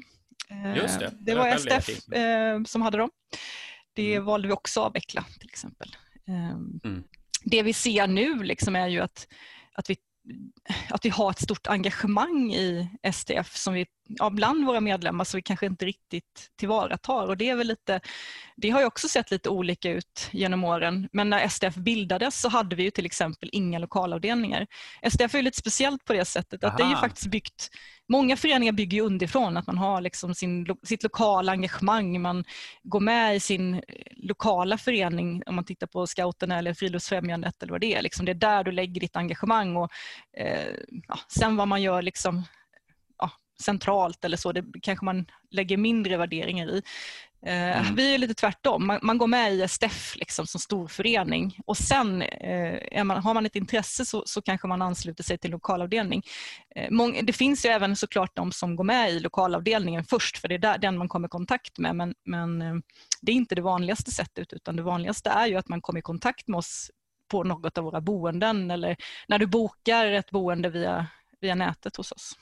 Eh, 0.50 0.76
Just 0.76 0.98
det. 0.98 1.12
det 1.20 1.34
var 1.34 1.56
STF 1.58 2.12
eh, 2.12 2.62
som 2.64 2.82
hade 2.82 2.98
dem. 2.98 3.10
Det 3.92 4.14
mm. 4.14 4.24
valde 4.24 4.48
vi 4.48 4.54
också 4.54 4.80
att 4.80 4.86
avveckla 4.86 5.24
till 5.40 5.48
exempel. 5.48 5.96
Mm. 6.28 7.02
Det 7.44 7.62
vi 7.62 7.72
ser 7.72 8.06
nu 8.06 8.42
liksom 8.42 8.76
är 8.76 8.88
ju 8.88 9.00
att, 9.00 9.28
att 9.72 9.90
vi 9.90 9.96
att 10.88 11.04
vi 11.04 11.08
har 11.08 11.30
ett 11.30 11.42
stort 11.42 11.66
engagemang 11.66 12.52
i 12.52 12.88
STF 13.12 13.56
som 13.56 13.74
vi, 13.74 13.86
ja, 14.08 14.30
bland 14.30 14.66
våra 14.66 14.80
medlemmar 14.80 15.24
som 15.24 15.38
vi 15.38 15.42
kanske 15.42 15.66
inte 15.66 15.84
riktigt 15.84 16.50
tillvaratar. 16.56 17.26
Och 17.26 17.36
det, 17.36 17.48
är 17.48 17.56
väl 17.56 17.66
lite, 17.66 18.00
det 18.56 18.70
har 18.70 18.80
ju 18.80 18.86
också 18.86 19.08
sett 19.08 19.30
lite 19.30 19.48
olika 19.48 19.90
ut 19.90 20.28
genom 20.32 20.64
åren. 20.64 21.08
Men 21.12 21.30
när 21.30 21.48
STF 21.48 21.74
bildades 21.74 22.40
så 22.40 22.48
hade 22.48 22.76
vi 22.76 22.82
ju 22.82 22.90
till 22.90 23.06
exempel 23.06 23.48
inga 23.52 23.78
lokalavdelningar. 23.78 24.66
STF 25.10 25.34
är 25.34 25.42
lite 25.42 25.58
speciellt 25.58 26.04
på 26.04 26.12
det 26.12 26.24
sättet 26.24 26.64
att 26.64 26.70
Aha. 26.70 26.76
det 26.76 26.84
är 26.84 26.90
ju 26.90 26.96
faktiskt 26.96 27.30
byggt 27.30 27.70
Många 28.10 28.36
föreningar 28.36 28.72
bygger 28.72 29.02
underifrån, 29.02 29.56
att 29.56 29.66
man 29.66 29.78
har 29.78 30.00
liksom 30.00 30.34
sin, 30.34 30.66
sitt 30.82 31.02
lokala 31.02 31.52
engagemang. 31.52 32.22
Man 32.22 32.44
går 32.82 33.00
med 33.00 33.36
i 33.36 33.40
sin 33.40 33.82
lokala 34.16 34.78
förening, 34.78 35.42
om 35.46 35.54
man 35.54 35.64
tittar 35.64 35.86
på 35.86 36.06
scouterna 36.06 36.58
eller 36.58 36.74
friluftsfrämjandet 36.74 37.62
eller 37.62 37.72
vad 37.72 37.80
det 37.80 37.94
är. 37.94 38.02
Liksom 38.02 38.26
det 38.26 38.32
är 38.32 38.34
där 38.34 38.64
du 38.64 38.72
lägger 38.72 39.00
ditt 39.00 39.16
engagemang. 39.16 39.76
Och, 39.76 39.90
eh, 40.36 40.74
ja, 41.08 41.18
sen 41.28 41.56
vad 41.56 41.68
man 41.68 41.82
gör 41.82 42.02
liksom, 42.02 42.44
centralt 43.62 44.24
eller 44.24 44.36
så, 44.36 44.52
det 44.52 44.64
kanske 44.82 45.04
man 45.04 45.26
lägger 45.50 45.76
mindre 45.76 46.16
värderingar 46.16 46.68
i. 46.68 46.82
Eh, 47.42 47.80
mm. 47.80 47.94
Vi 47.94 48.14
är 48.14 48.18
lite 48.18 48.34
tvärtom. 48.34 48.86
Man, 48.86 48.98
man, 49.02 49.18
går 49.18 49.26
med 49.26 49.54
i 49.54 49.68
STF 49.68 50.16
liksom, 50.16 50.46
som 50.46 50.60
stor 50.60 50.88
förening 50.88 51.58
och 51.66 51.76
sen 51.76 52.22
eh, 52.22 53.04
man, 53.04 53.22
har 53.22 53.34
man 53.34 53.46
ett 53.46 53.56
intresse 53.56 54.04
så, 54.04 54.22
så, 54.26 54.42
kanske 54.42 54.68
man 54.68 54.82
ansluter 54.82 55.24
sig 55.24 55.38
till 55.38 55.50
lokalavdelning. 55.50 56.22
Eh, 56.76 56.90
mång, 56.90 57.20
det 57.22 57.32
finns 57.32 57.66
ju 57.66 57.70
även 57.70 57.96
såklart 57.96 58.36
de 58.36 58.52
som 58.52 58.76
går 58.76 58.84
med 58.84 59.10
i 59.10 59.20
lokalavdelningen 59.20 60.04
först 60.04 60.38
för 60.38 60.48
det 60.48 60.54
är 60.54 60.58
där, 60.58 60.78
den 60.78 60.98
man 60.98 61.08
kommer 61.08 61.28
i 61.28 61.30
kontakt 61.30 61.78
med 61.78 61.96
men, 61.96 62.14
men 62.24 62.82
det 63.20 63.32
är 63.32 63.36
inte 63.36 63.54
det 63.54 63.62
vanligaste 63.62 64.10
sättet 64.10 64.52
utan 64.52 64.76
det 64.76 64.82
vanligaste 64.82 65.30
är 65.30 65.46
ju 65.46 65.56
att 65.56 65.68
man 65.68 65.80
kommer 65.80 65.98
i 65.98 66.02
kontakt 66.02 66.48
med 66.48 66.58
oss 66.58 66.90
på 67.28 67.44
något 67.44 67.78
av 67.78 67.84
våra 67.84 68.00
boenden 68.00 68.70
eller 68.70 68.96
när 69.28 69.38
du 69.38 69.46
bokar 69.46 70.06
ett 70.06 70.30
boende 70.30 70.68
via, 70.68 71.06
via 71.40 71.54
nätet 71.54 71.96
hos 71.96 72.12
oss. 72.12 72.36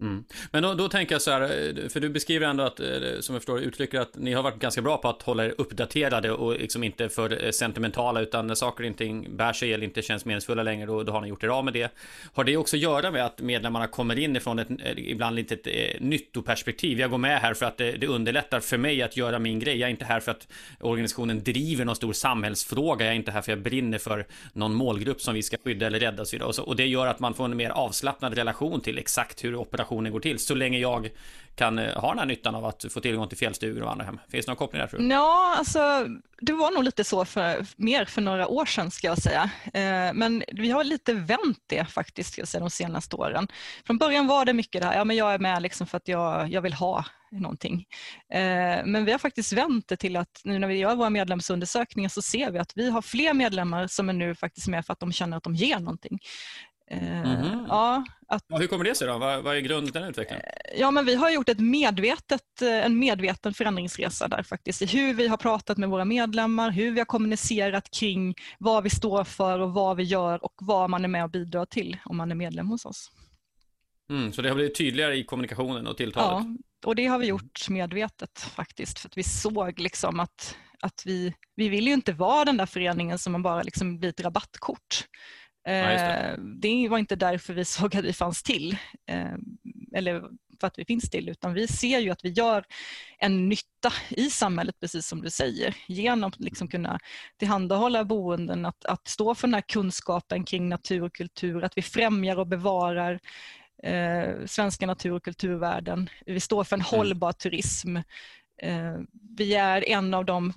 Mm. 0.00 0.24
Men 0.50 0.62
då, 0.62 0.74
då, 0.74 0.88
tänker 0.88 1.14
jag 1.14 1.22
så 1.22 1.30
här, 1.30 1.42
eh, 1.42 1.88
för 1.88 2.00
du 2.00 2.08
beskriver 2.08 2.46
ändå 2.46 2.64
att, 2.64 2.80
eh, 2.80 2.86
som 3.20 3.34
jag 3.34 3.42
förstår 3.42 3.60
uttrycker 3.60 4.00
att 4.00 4.16
ni 4.16 4.32
har 4.32 4.42
varit 4.42 4.58
ganska 4.58 4.82
bra 4.82 4.96
på 4.96 5.08
att 5.08 5.22
hålla 5.22 5.44
er 5.44 5.54
uppdaterade 5.58 6.32
och 6.32 6.52
liksom 6.52 6.84
inte 6.84 7.08
för 7.08 7.44
eh, 7.44 7.50
sentimentala 7.50 8.20
utan 8.20 8.46
när 8.46 8.54
saker 8.54 8.84
inte 8.84 9.24
bär 9.28 9.52
sig 9.52 9.72
eller 9.72 9.84
inte 9.84 10.02
känns 10.02 10.24
meningsfulla 10.24 10.62
längre 10.62 10.86
då, 10.86 11.02
då 11.02 11.12
har 11.12 11.20
ni 11.20 11.28
gjort 11.28 11.44
er 11.44 11.48
av 11.48 11.64
med 11.64 11.74
det. 11.74 11.94
Har 12.32 12.44
det 12.44 12.56
också 12.56 12.76
att 12.76 12.80
göra 12.80 13.10
med 13.10 13.24
att 13.24 13.40
medlemmarna 13.40 13.86
kommer 13.86 14.18
in 14.18 14.36
ifrån 14.36 14.58
ett 14.58 14.68
ibland 14.96 15.36
lite 15.36 15.54
ett 15.54 16.00
nyttoperspektiv? 16.00 17.00
Jag 17.00 17.10
går 17.10 17.18
med 17.18 17.40
här 17.40 17.54
för 17.54 17.66
att 17.66 17.76
det, 17.76 17.92
det 17.92 18.06
underlättar 18.06 18.60
för 18.60 18.78
mig 18.78 19.02
att 19.02 19.16
göra 19.16 19.38
min 19.38 19.58
grej. 19.58 19.76
Jag 19.78 19.86
är 19.86 19.90
inte 19.90 20.04
här 20.04 20.20
för 20.20 20.30
att 20.30 20.48
organisationen 20.80 21.42
driver 21.44 21.84
någon 21.84 21.96
stor 21.96 22.12
samhällsfråga. 22.12 23.04
Jag 23.04 23.12
är 23.12 23.16
inte 23.16 23.30
här 23.30 23.42
för 23.42 23.52
att 23.52 23.58
jag 23.58 23.64
brinner 23.64 23.98
för 23.98 24.26
någon 24.52 24.74
målgrupp 24.74 25.20
som 25.20 25.34
vi 25.34 25.42
ska 25.42 25.56
skydda 25.64 25.86
eller 25.86 26.00
rädda 26.00 26.22
och 26.22 26.28
så 26.28 26.36
vidare. 26.36 26.48
Och, 26.48 26.54
så, 26.54 26.62
och 26.62 26.76
det 26.76 26.86
gör 26.86 27.06
att 27.06 27.20
man 27.20 27.34
får 27.34 27.44
en 27.44 27.56
mer 27.56 27.70
avslappnad 27.70 28.34
relation 28.34 28.80
till 28.80 28.98
exakt 28.98 29.44
hur 29.44 29.54
operationen 29.54 29.89
relationen 29.90 30.12
går 30.12 30.20
till. 30.20 30.38
Så 30.38 30.54
länge 30.54 30.78
jag 30.78 31.10
kan 31.54 31.78
eh, 31.78 32.00
ha 32.00 32.08
den 32.08 32.18
här 32.18 32.26
nyttan 32.26 32.54
av 32.54 32.64
att 32.64 32.84
få 32.90 33.00
tillgång 33.00 33.28
till 33.28 33.38
fjällstugor 33.38 33.82
och 33.82 33.92
andra 33.92 34.04
hem. 34.04 34.18
Finns 34.28 34.46
det 34.46 34.50
någon 34.50 34.56
koppling 34.56 34.80
där 34.80 34.86
tror 34.86 35.00
du? 35.00 35.08
Ja, 35.08 35.54
alltså 35.58 36.06
det 36.40 36.52
var 36.52 36.70
nog 36.70 36.84
lite 36.84 37.04
så 37.04 37.24
för, 37.24 37.66
mer 37.76 38.04
för 38.04 38.22
några 38.22 38.48
år 38.48 38.66
sedan 38.66 38.90
ska 38.90 39.06
jag 39.06 39.18
säga. 39.18 39.50
Eh, 39.74 40.12
men 40.14 40.42
vi 40.52 40.70
har 40.70 40.84
lite 40.84 41.14
vänt 41.14 41.58
det 41.66 41.84
faktiskt 41.84 42.32
ska 42.32 42.40
jag 42.40 42.48
säga, 42.48 42.60
de 42.60 42.70
senaste 42.70 43.16
åren. 43.16 43.48
Från 43.86 43.98
början 43.98 44.26
var 44.26 44.44
det 44.44 44.52
mycket 44.52 44.82
det 44.82 44.88
här, 44.88 44.96
ja 44.96 45.04
men 45.04 45.16
jag 45.16 45.34
är 45.34 45.38
med 45.38 45.62
liksom 45.62 45.86
för 45.86 45.96
att 45.96 46.08
jag, 46.08 46.48
jag 46.48 46.62
vill 46.62 46.72
ha 46.72 47.04
någonting. 47.32 47.86
Eh, 48.32 48.84
men 48.84 49.04
vi 49.04 49.12
har 49.12 49.18
faktiskt 49.18 49.52
vänt 49.52 49.88
det 49.88 49.96
till 49.96 50.16
att 50.16 50.40
nu 50.44 50.58
när 50.58 50.68
vi 50.68 50.74
gör 50.74 50.96
våra 50.96 51.10
medlemsundersökningar 51.10 52.08
så 52.08 52.22
ser 52.22 52.50
vi 52.50 52.58
att 52.58 52.72
vi 52.74 52.90
har 52.90 53.02
fler 53.02 53.34
medlemmar 53.34 53.86
som 53.86 54.08
är 54.08 54.12
nu 54.12 54.34
faktiskt 54.34 54.68
med 54.68 54.86
för 54.86 54.92
att 54.92 55.00
de 55.00 55.12
känner 55.12 55.36
att 55.36 55.42
de 55.42 55.54
ger 55.54 55.78
någonting. 55.78 56.18
Mm. 56.90 57.66
Ja, 57.68 58.04
att, 58.28 58.44
ja, 58.48 58.56
hur 58.56 58.66
kommer 58.66 58.84
det 58.84 58.94
sig 58.94 59.06
då? 59.06 59.18
Vad, 59.18 59.42
vad 59.42 59.56
är 59.56 59.60
grunden 59.60 59.92
till 59.92 60.00
den 60.00 60.10
utvecklingen? 60.10 60.44
Eh, 60.44 60.80
ja, 60.80 60.90
men 60.90 61.04
vi 61.04 61.14
har 61.14 61.30
gjort 61.30 61.48
ett 61.48 61.60
medvetet, 61.60 62.62
eh, 62.62 62.86
en 62.86 62.98
medveten 62.98 63.54
förändringsresa 63.54 64.28
där 64.28 64.42
faktiskt. 64.42 64.82
I 64.82 64.86
hur 64.86 65.14
vi 65.14 65.28
har 65.28 65.36
pratat 65.36 65.78
med 65.78 65.88
våra 65.88 66.04
medlemmar, 66.04 66.70
hur 66.70 66.90
vi 66.92 67.00
har 67.00 67.04
kommunicerat 67.04 67.90
kring 67.90 68.34
vad 68.58 68.82
vi 68.82 68.90
står 68.90 69.24
för 69.24 69.58
och 69.58 69.72
vad 69.72 69.96
vi 69.96 70.02
gör 70.02 70.44
och 70.44 70.54
vad 70.60 70.90
man 70.90 71.04
är 71.04 71.08
med 71.08 71.24
och 71.24 71.30
bidrar 71.30 71.66
till 71.66 71.96
om 72.04 72.16
man 72.16 72.30
är 72.30 72.34
medlem 72.34 72.68
hos 72.68 72.84
oss. 72.84 73.10
Mm, 74.10 74.32
så 74.32 74.42
det 74.42 74.48
har 74.48 74.54
blivit 74.54 74.78
tydligare 74.78 75.16
i 75.16 75.24
kommunikationen 75.24 75.86
och 75.86 75.96
tilltalet? 75.96 76.46
Ja, 76.46 76.88
och 76.88 76.94
det 76.94 77.06
har 77.06 77.18
vi 77.18 77.26
gjort 77.26 77.68
medvetet 77.68 78.40
faktiskt. 78.40 78.98
För 78.98 79.08
att 79.08 79.16
vi 79.16 79.22
såg 79.22 79.80
liksom 79.80 80.20
att, 80.20 80.56
att 80.80 81.02
vi, 81.06 81.34
vi 81.56 81.68
vill 81.68 81.86
ju 81.86 81.92
inte 81.92 82.12
vara 82.12 82.44
den 82.44 82.56
där 82.56 82.66
föreningen 82.66 83.18
som 83.18 83.32
man 83.32 83.42
bara 83.42 83.62
liksom 83.62 83.98
blir 83.98 84.10
ett 84.10 84.20
rabattkort. 84.20 85.04
Ja, 85.64 85.72
det. 85.72 85.94
Eh, 85.94 86.38
det. 86.38 86.88
var 86.88 86.98
inte 86.98 87.16
därför 87.16 87.54
vi 87.54 87.64
såg 87.64 87.96
att 87.96 88.04
vi 88.04 88.12
fanns 88.12 88.42
till, 88.42 88.76
eh, 89.06 89.34
eller 89.94 90.22
för 90.60 90.66
att 90.66 90.78
vi 90.78 90.84
finns 90.84 91.10
till, 91.10 91.28
utan 91.28 91.54
vi 91.54 91.66
ser 91.68 91.98
ju 91.98 92.10
att 92.10 92.24
vi 92.24 92.28
gör 92.28 92.64
en 93.18 93.48
nytta 93.48 93.92
i 94.08 94.30
samhället, 94.30 94.80
precis 94.80 95.06
som 95.06 95.22
du 95.22 95.30
säger, 95.30 95.76
genom 95.88 96.28
att 96.28 96.40
liksom 96.40 96.68
kunna 96.68 96.98
tillhandahålla 97.38 98.04
boenden, 98.04 98.66
att, 98.66 98.84
att 98.84 99.08
stå 99.08 99.34
för 99.34 99.48
den 99.48 99.54
här 99.54 99.60
kunskapen 99.60 100.44
kring 100.44 100.68
natur 100.68 101.02
och 101.02 101.14
kultur, 101.14 101.64
att 101.64 101.76
vi 101.76 101.82
främjar 101.82 102.38
och 102.38 102.46
bevarar 102.46 103.20
eh, 103.82 104.46
svenska 104.46 104.86
natur 104.86 105.12
och 105.12 105.24
kulturvärden. 105.24 106.10
Vi 106.26 106.40
står 106.40 106.64
för 106.64 106.76
en 106.76 106.80
mm. 106.80 106.90
hållbar 106.90 107.32
turism. 107.32 107.96
Eh, 108.62 108.98
vi 109.36 109.54
är 109.54 109.88
en 109.88 110.14
av 110.14 110.24
de, 110.24 110.52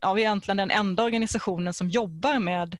ja, 0.00 0.12
vi 0.12 0.22
är 0.22 0.26
egentligen 0.26 0.56
den 0.56 0.70
enda 0.70 1.04
organisationen 1.04 1.74
som 1.74 1.88
jobbar 1.88 2.38
med 2.38 2.78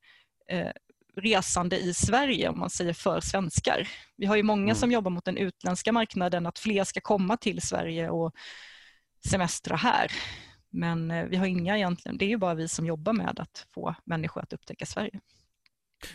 eh, 0.48 0.70
resande 1.16 1.78
i 1.78 1.94
Sverige 1.94 2.48
om 2.48 2.58
man 2.58 2.70
säger 2.70 2.92
för 2.92 3.20
svenskar. 3.20 3.88
Vi 4.16 4.26
har 4.26 4.36
ju 4.36 4.42
många 4.42 4.62
mm. 4.62 4.74
som 4.74 4.92
jobbar 4.92 5.10
mot 5.10 5.24
den 5.24 5.36
utländska 5.36 5.92
marknaden 5.92 6.46
att 6.46 6.58
fler 6.58 6.84
ska 6.84 7.00
komma 7.00 7.36
till 7.36 7.62
Sverige 7.62 8.10
och 8.10 8.32
semestra 9.28 9.76
här. 9.76 10.12
Men 10.70 11.10
eh, 11.10 11.24
vi 11.24 11.36
har 11.36 11.46
inga 11.46 11.76
egentligen, 11.76 12.18
det 12.18 12.24
är 12.24 12.28
ju 12.28 12.36
bara 12.36 12.54
vi 12.54 12.68
som 12.68 12.86
jobbar 12.86 13.12
med 13.12 13.40
att 13.40 13.66
få 13.74 13.94
människor 14.04 14.42
att 14.42 14.52
upptäcka 14.52 14.86
Sverige. 14.86 15.20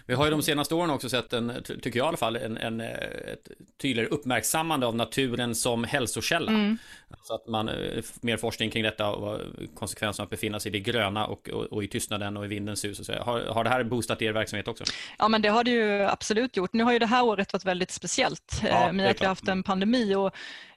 Vi 0.05 0.13
har 0.13 0.25
ju 0.25 0.31
de 0.31 0.41
senaste 0.41 0.75
åren 0.75 0.89
också 0.89 1.10
sett 1.10 1.33
en, 1.33 1.63
tycker 1.63 2.00
jag 2.00 2.05
i 2.05 2.07
alla 2.07 2.17
fall, 2.17 2.36
en, 2.36 2.57
en, 2.57 2.81
ett 2.81 3.51
tydligare 3.81 4.10
uppmärksammande 4.10 4.86
av 4.88 4.95
naturen 4.95 5.55
som 5.55 5.83
hälsokälla. 5.83 6.51
Mm. 6.51 6.77
Så 7.24 7.36
att 7.36 7.48
man, 7.48 7.69
eh, 7.69 8.03
mer 8.21 8.38
forskning 8.38 8.69
kring 8.69 8.83
detta 8.83 9.10
och 9.10 9.39
konsekvenserna 9.75 10.24
att 10.24 10.29
befinna 10.29 10.60
sig 10.60 10.69
i 10.69 10.71
det 10.71 10.79
gröna 10.79 11.25
och, 11.25 11.50
och, 11.50 11.63
och 11.65 11.83
i 11.83 11.88
tystnaden 11.88 12.38
och 12.38 12.45
i 12.45 12.48
vindens 12.48 12.79
sus. 12.79 13.00
Och 13.00 13.05
så. 13.05 13.13
Har, 13.13 13.41
har 13.41 13.63
det 13.63 13.69
här 13.69 13.83
boostat 13.83 14.21
er 14.21 14.31
verksamhet 14.31 14.67
också? 14.67 14.83
Ja, 15.19 15.27
men 15.27 15.41
det 15.41 15.50
har 15.50 15.63
det 15.63 15.71
ju 15.71 16.01
absolut 16.01 16.57
gjort. 16.57 16.74
Nu 16.74 16.83
har 16.83 16.91
ju 16.91 17.00
det 17.00 17.05
här 17.05 17.24
året 17.24 17.53
varit 17.53 17.65
väldigt 17.65 17.91
speciellt 17.91 18.62
ja, 18.63 18.88
eh, 18.88 18.93
med 18.93 19.10
att 19.10 19.21
vi 19.21 19.25
har 19.25 19.29
haft 19.29 19.48
en 19.48 19.63
pandemi 19.63 20.15
och 20.15 20.25
Eh, 20.25 20.70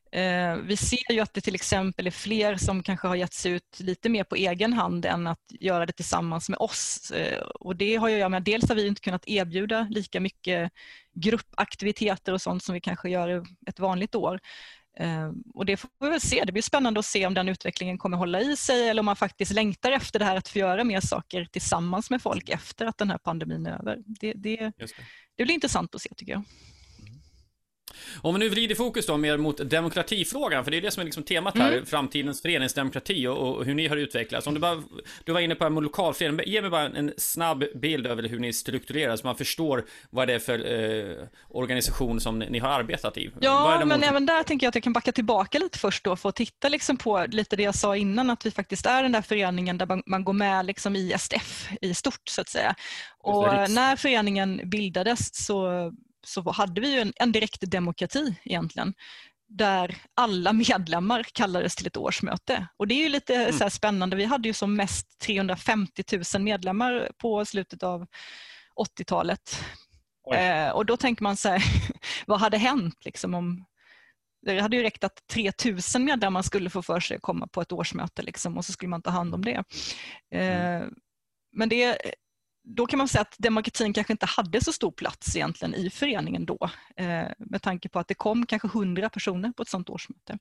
vi 0.62 0.76
ser 0.76 1.12
ju 1.12 1.20
att 1.20 1.34
det 1.34 1.40
till 1.40 1.54
exempel 1.54 2.06
är 2.06 2.10
fler 2.10 2.56
som 2.56 2.82
kanske 2.82 3.08
har 3.08 3.14
gett 3.14 3.34
sig 3.34 3.52
ut 3.52 3.80
lite 3.80 4.08
mer 4.08 4.24
på 4.24 4.34
egen 4.34 4.72
hand 4.72 5.04
än 5.04 5.26
att 5.26 5.42
göra 5.60 5.86
det 5.86 5.92
tillsammans 5.92 6.48
med 6.48 6.58
oss. 6.58 7.10
Eh, 7.10 7.42
och 7.42 7.76
det 7.76 7.96
har 7.96 8.08
att 8.08 8.18
göra 8.18 8.28
med 8.28 8.38
att 8.38 8.44
dels 8.44 8.68
har 8.68 8.76
vi 8.76 8.86
inte 8.86 9.00
kunnat 9.00 9.28
erbjuda 9.28 9.88
lika 9.90 10.20
mycket 10.20 10.72
gruppaktiviteter 11.14 12.32
och 12.32 12.42
sånt 12.42 12.62
som 12.62 12.74
vi 12.74 12.80
kanske 12.80 13.10
gör 13.10 13.44
ett 13.66 13.78
vanligt 13.78 14.14
år. 14.14 14.40
Eh, 14.98 15.30
och 15.54 15.66
det 15.66 15.76
får 15.76 15.90
vi 16.00 16.08
väl 16.08 16.20
se. 16.20 16.44
Det 16.44 16.52
blir 16.52 16.62
spännande 16.62 17.00
att 17.00 17.06
se 17.06 17.26
om 17.26 17.34
den 17.34 17.48
utvecklingen 17.48 17.98
kommer 17.98 18.16
hålla 18.16 18.40
i 18.40 18.56
sig 18.56 18.88
eller 18.88 19.00
om 19.00 19.06
man 19.06 19.16
faktiskt 19.16 19.52
längtar 19.52 19.92
efter 19.92 20.18
det 20.18 20.24
här 20.24 20.36
att 20.36 20.48
få 20.48 20.58
göra 20.58 20.84
mer 20.84 21.00
saker 21.00 21.44
tillsammans 21.44 22.10
med 22.10 22.22
folk 22.22 22.48
efter 22.48 22.86
att 22.86 22.98
den 22.98 23.10
här 23.10 23.18
pandemin 23.18 23.66
är 23.66 23.78
över. 23.78 23.98
Det, 24.06 24.32
det, 24.32 24.56
det. 24.56 24.72
det 25.36 25.44
blir 25.44 25.54
intressant 25.54 25.94
att 25.94 26.02
se 26.02 26.14
tycker 26.16 26.32
jag. 26.32 26.44
Om 28.22 28.34
vi 28.34 28.38
nu 28.38 28.48
vrider 28.48 28.74
fokus 28.74 29.06
då 29.06 29.16
mer 29.16 29.36
mot 29.36 29.70
demokratifrågan, 29.70 30.64
för 30.64 30.70
det 30.70 30.76
är 30.76 30.80
det 30.80 30.90
som 30.90 31.00
är 31.00 31.04
liksom 31.04 31.22
temat 31.22 31.58
här, 31.58 31.72
mm. 31.72 31.86
framtidens 31.86 32.42
föreningsdemokrati 32.42 33.26
och, 33.26 33.38
och, 33.38 33.64
hur 33.64 33.74
ni 33.74 33.88
har 33.88 33.96
utvecklats. 33.96 34.46
Om 34.46 34.54
du, 34.54 34.60
bara, 34.60 34.82
du 35.24 35.32
var 35.32 35.40
inne 35.40 35.54
på 35.54 35.64
en 35.64 35.74
lokalförening, 35.74 36.40
ge 36.46 36.60
mig 36.60 36.70
bara 36.70 36.86
en 36.86 37.12
snabb 37.16 37.64
bild 37.74 38.06
över 38.06 38.22
hur 38.22 38.38
ni 38.38 38.52
strukturerar 38.52 39.16
så 39.16 39.26
man 39.26 39.36
förstår 39.36 39.84
vad 40.10 40.28
det 40.28 40.34
är 40.34 40.38
för 40.38 40.72
eh, 40.72 41.26
organisation 41.48 42.20
som 42.20 42.38
ni, 42.38 42.50
ni, 42.50 42.58
har 42.58 42.68
arbetat 42.68 43.18
i. 43.18 43.30
Ja, 43.40 43.82
men 43.84 44.02
även 44.02 44.26
där 44.26 44.42
tänker 44.42 44.66
jag 44.66 44.68
att 44.68 44.74
jag 44.74 44.84
kan 44.84 44.92
backa 44.92 45.12
tillbaka 45.12 45.58
lite 45.58 45.78
först 45.78 46.04
då 46.04 46.16
för 46.16 46.28
att 46.28 46.36
titta 46.36 46.68
liksom 46.68 46.96
på 46.96 47.26
lite 47.28 47.56
det 47.56 47.62
jag 47.62 47.74
sa 47.74 47.96
innan, 47.96 48.30
att 48.30 48.46
vi 48.46 48.50
faktiskt 48.50 48.86
är 48.86 49.02
den 49.02 49.12
där 49.12 49.22
föreningen 49.22 49.78
där 49.78 49.86
man, 49.86 50.02
man 50.06 50.24
går 50.24 50.32
med 50.32 50.66
liksom 50.66 50.96
i 50.96 51.14
STF 51.18 51.68
i 51.80 51.94
stort 51.94 52.28
så 52.28 52.40
att 52.40 52.48
säga. 52.48 52.74
Och 53.18 53.70
när 53.70 53.96
föreningen 53.96 54.60
bildades 54.64 55.44
så 55.46 55.92
så 56.24 56.50
hade 56.50 56.80
vi 56.80 56.92
ju 56.92 57.00
en, 57.00 57.12
en 57.16 57.32
direkt 57.32 57.70
demokrati 57.70 58.34
egentligen 58.44 58.94
där 59.48 59.96
alla 60.14 60.52
medlemmar 60.68 61.22
kallades 61.32 61.76
till 61.76 61.86
ett 61.86 61.96
årsmöte. 61.96 62.66
Och 62.76 62.88
det 62.88 62.94
är 62.94 63.02
ju 63.02 63.08
lite 63.08 63.34
mm. 63.34 63.52
så 63.52 63.70
spännande. 63.70 64.16
Vi 64.16 64.24
hade 64.24 64.48
ju 64.48 64.54
som 64.54 64.76
mest 64.76 65.18
350 65.18 66.02
000 66.34 66.42
medlemmar 66.42 67.10
på 67.18 67.44
slutet 67.44 67.82
av 67.82 68.06
80-talet. 69.00 69.64
Eh, 70.34 70.68
och 70.68 70.86
då 70.86 70.96
tänker 70.96 71.22
man 71.22 71.36
så 71.36 71.48
här, 71.48 71.62
vad 72.26 72.40
hade 72.40 72.58
hänt 72.58 73.04
liksom 73.04 73.34
om 73.34 73.64
det 74.46 74.60
hade 74.60 74.76
ju 74.76 74.82
räckt 74.82 75.04
att 75.04 75.26
3000 75.26 76.04
medlemmar 76.04 76.42
skulle 76.42 76.70
få 76.70 76.82
för 76.82 77.00
sig 77.00 77.16
att 77.16 77.22
komma 77.22 77.46
på 77.46 77.60
ett 77.60 77.72
årsmöte 77.72 78.22
liksom, 78.22 78.58
och 78.58 78.64
så 78.64 78.72
skulle 78.72 78.88
man 78.88 79.02
ta 79.02 79.10
hand 79.10 79.34
om 79.34 79.44
det. 79.44 79.64
Mm. 80.34 80.82
Eh, 80.82 80.88
men 81.52 81.68
det 81.68 81.98
då 82.64 82.86
kan 82.86 82.98
man 82.98 83.08
säga 83.08 83.22
att 83.22 83.34
demokratin 83.38 83.92
kanske 83.92 84.12
inte 84.12 84.26
hade 84.26 84.64
så 84.64 84.72
stor 84.72 84.90
plats 84.90 85.36
egentligen 85.36 85.74
i 85.74 85.90
föreningen 85.90 86.46
då 86.46 86.70
eh, 86.96 87.28
med 87.38 87.62
tanke 87.62 87.88
på 87.88 87.98
att 87.98 88.08
det 88.08 88.14
kom 88.14 88.46
kanske 88.46 88.68
100 88.68 89.10
personer 89.10 89.52
på 89.52 89.62
ett 89.62 89.68
sådant 89.68 89.90
årsmöte. 89.90 90.38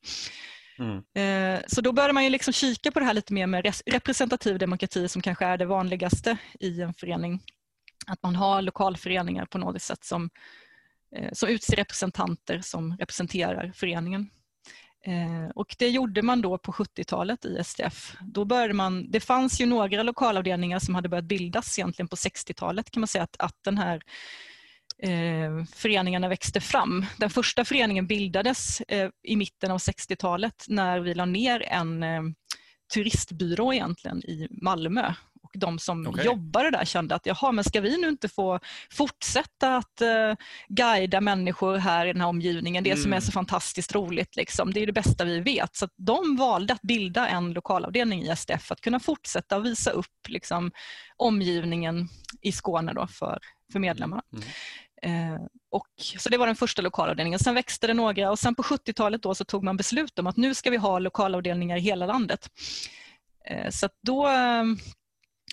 Mm. 0.79 1.03
Eh, 1.13 1.61
så 1.67 1.81
då 1.81 1.91
började 1.91 2.13
man 2.13 2.23
ju 2.23 2.29
liksom 2.29 2.53
kika 2.53 2.91
på 2.91 2.99
det 2.99 3.05
här 3.05 3.13
lite 3.13 3.33
mer 3.33 3.47
med 3.47 3.73
representativ 3.85 4.57
demokrati 4.57 5.07
som 5.07 5.21
kanske 5.21 5.45
är 5.45 5.57
det 5.57 5.65
vanligaste 5.65 6.37
i 6.59 6.81
en 6.81 6.93
förening. 6.93 7.43
Att 8.07 8.23
man 8.23 8.35
har 8.35 8.61
lokalföreningar 8.61 9.45
på 9.45 9.57
något 9.57 9.81
sätt 9.81 10.03
som, 10.03 10.29
eh, 11.15 11.29
som 11.33 11.49
utser 11.49 11.75
representanter 11.75 12.61
som 12.61 12.97
representerar 12.97 13.71
föreningen. 13.75 14.29
Eh, 15.05 15.49
och 15.55 15.75
det 15.79 15.89
gjorde 15.89 16.21
man 16.21 16.41
då 16.41 16.57
på 16.57 16.71
70-talet 16.71 17.45
i 17.45 17.63
STF. 17.63 18.15
Då 18.21 18.45
började 18.45 18.73
man, 18.73 19.11
det 19.11 19.19
fanns 19.19 19.61
ju 19.61 19.65
några 19.65 20.03
lokalavdelningar 20.03 20.79
som 20.79 20.95
hade 20.95 21.09
börjat 21.09 21.25
bildas 21.25 21.79
egentligen 21.79 22.07
på 22.07 22.15
60-talet 22.15 22.91
kan 22.91 23.01
man 23.01 23.07
säga 23.07 23.23
att, 23.23 23.35
att 23.39 23.57
den 23.63 23.77
här 23.77 24.01
eh, 24.97 25.65
föreningarna 25.75 26.27
växte 26.27 26.61
fram. 26.61 27.05
Den 27.17 27.29
första 27.29 27.65
föreningen 27.65 28.07
bildades 28.07 28.81
eh, 28.81 29.09
i 29.23 29.35
mitten 29.35 29.71
av 29.71 29.77
60-talet 29.77 30.65
när 30.67 30.99
vi 30.99 31.13
la 31.13 31.25
ner 31.25 31.63
en 31.63 32.03
eh, 32.03 32.21
turistbyrå 32.93 33.73
egentligen 33.73 34.17
i 34.17 34.47
Malmö 34.51 35.13
de 35.53 35.79
som 35.79 36.07
okay. 36.07 36.25
jobbade 36.25 36.71
där 36.71 36.85
kände 36.85 37.15
att 37.15 37.25
jaha, 37.25 37.51
men 37.51 37.63
ska 37.63 37.81
vi 37.81 37.97
nu 37.97 38.09
inte 38.09 38.29
få 38.29 38.59
fortsätta 38.91 39.75
att 39.77 40.01
uh, 40.01 40.35
guida 40.67 41.21
människor 41.21 41.77
här 41.77 42.05
i 42.05 42.13
den 42.13 42.21
här 42.21 42.27
omgivningen, 42.27 42.83
det 42.83 42.89
mm. 42.89 43.03
som 43.03 43.13
är 43.13 43.17
mm. 43.17 43.25
så 43.25 43.31
fantastiskt 43.31 43.95
roligt, 43.95 44.35
liksom. 44.35 44.73
det 44.73 44.79
är 44.79 44.85
det 44.85 44.93
bästa 44.93 45.25
vi 45.25 45.39
vet. 45.39 45.75
Så 45.75 45.87
de 45.97 46.35
valde 46.35 46.73
att 46.73 46.81
bilda 46.81 47.27
en 47.27 47.53
lokalavdelning 47.53 48.21
i 48.21 48.35
SDF 48.35 48.63
för 48.63 48.73
att 48.73 48.81
kunna 48.81 48.99
fortsätta 48.99 49.59
visa 49.59 49.91
upp 49.91 50.27
liksom, 50.27 50.71
omgivningen 51.17 52.09
i 52.41 52.51
Skåne 52.51 52.93
då 52.93 53.07
för, 53.07 53.39
för 53.71 53.79
medlemmarna. 53.79 54.23
Mm. 54.33 54.43
Eh, 55.03 55.41
och, 55.71 55.87
så 55.97 56.29
det 56.29 56.37
var 56.37 56.47
den 56.47 56.55
första 56.55 56.81
lokalavdelningen. 56.81 57.39
Sen 57.39 57.55
växte 57.55 57.87
det 57.87 57.93
några 57.93 58.31
och 58.31 58.39
sen 58.39 58.55
på 58.55 58.63
70-talet 58.63 59.23
då 59.23 59.35
så 59.35 59.45
tog 59.45 59.63
man 59.63 59.77
beslut 59.77 60.19
om 60.19 60.27
att 60.27 60.37
nu 60.37 60.55
ska 60.55 60.69
vi 60.69 60.77
ha 60.77 60.99
lokalavdelningar 60.99 61.77
i 61.77 61.79
hela 61.79 62.05
landet. 62.05 62.49
Eh, 63.45 63.69
så 63.69 63.89
då 64.01 64.27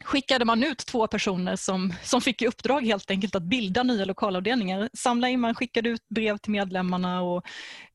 skickade 0.04 0.44
man 0.44 0.64
ut 0.64 0.78
två 0.78 1.06
personer 1.06 1.56
som, 1.56 1.94
som 2.02 2.20
fick 2.20 2.42
i 2.42 2.46
uppdrag 2.46 2.86
helt 2.86 3.10
enkelt 3.10 3.34
att 3.34 3.42
bilda 3.42 3.82
nya 3.82 4.04
lokalavdelningar. 4.04 4.90
Samla 4.92 5.28
in, 5.28 5.40
man 5.40 5.54
skickade 5.54 5.88
ut 5.88 6.08
brev 6.08 6.38
till 6.38 6.52
medlemmarna 6.52 7.22
och 7.22 7.46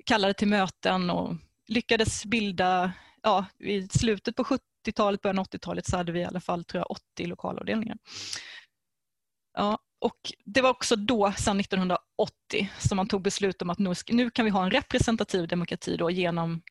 kallade 0.05 0.33
till 0.33 0.47
möten 0.47 1.09
och 1.09 1.35
lyckades 1.67 2.25
bilda, 2.25 2.91
ja, 3.23 3.45
i 3.59 3.87
slutet 3.87 4.35
på 4.35 4.43
70-talet, 4.43 5.21
början 5.21 5.39
av 5.39 5.45
80-talet 5.45 5.85
så 5.85 5.97
hade 5.97 6.11
vi 6.11 6.19
i 6.19 6.25
alla 6.25 6.39
fall 6.39 6.63
tror 6.63 6.79
jag, 6.79 6.91
80 6.91 7.25
lokalavdelningar. 7.25 7.97
Ja, 9.57 9.79
och 9.99 10.33
det 10.45 10.61
var 10.61 10.69
också 10.69 10.95
då, 10.95 11.33
sedan 11.37 11.59
1980, 11.59 12.69
som 12.79 12.95
man 12.95 13.07
tog 13.07 13.21
beslut 13.21 13.61
om 13.61 13.69
att 13.69 13.79
nu, 13.79 13.93
nu 14.09 14.29
kan 14.29 14.45
vi 14.45 14.51
ha 14.51 14.63
en 14.63 14.71
representativ 14.71 15.47
demokrati 15.47 15.97
då 15.97 16.11
genom, 16.11 16.61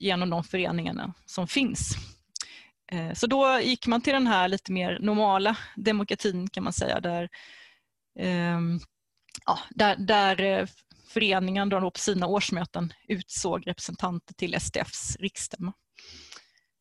genom 0.00 0.30
de 0.30 0.44
föreningarna 0.44 1.14
som 1.26 1.48
finns. 1.48 1.96
Eh, 2.90 3.12
så 3.14 3.26
då 3.26 3.60
gick 3.60 3.86
man 3.86 4.00
till 4.00 4.12
den 4.12 4.26
här 4.26 4.48
lite 4.48 4.72
mer 4.72 4.98
normala 5.00 5.56
demokratin 5.76 6.48
kan 6.50 6.64
man 6.64 6.72
säga 6.72 7.00
där, 7.00 7.28
ehm, 8.18 8.80
ja, 9.46 9.58
där, 9.70 9.96
där 9.96 10.42
eh, 10.42 10.66
föreningen 11.08 11.68
då 11.68 11.90
på 11.90 11.98
sina 11.98 12.26
årsmöten 12.26 12.92
utsåg 13.08 13.66
representanter 13.66 14.34
till 14.34 14.54
SDFs 14.60 15.16
riksstämma. 15.16 15.72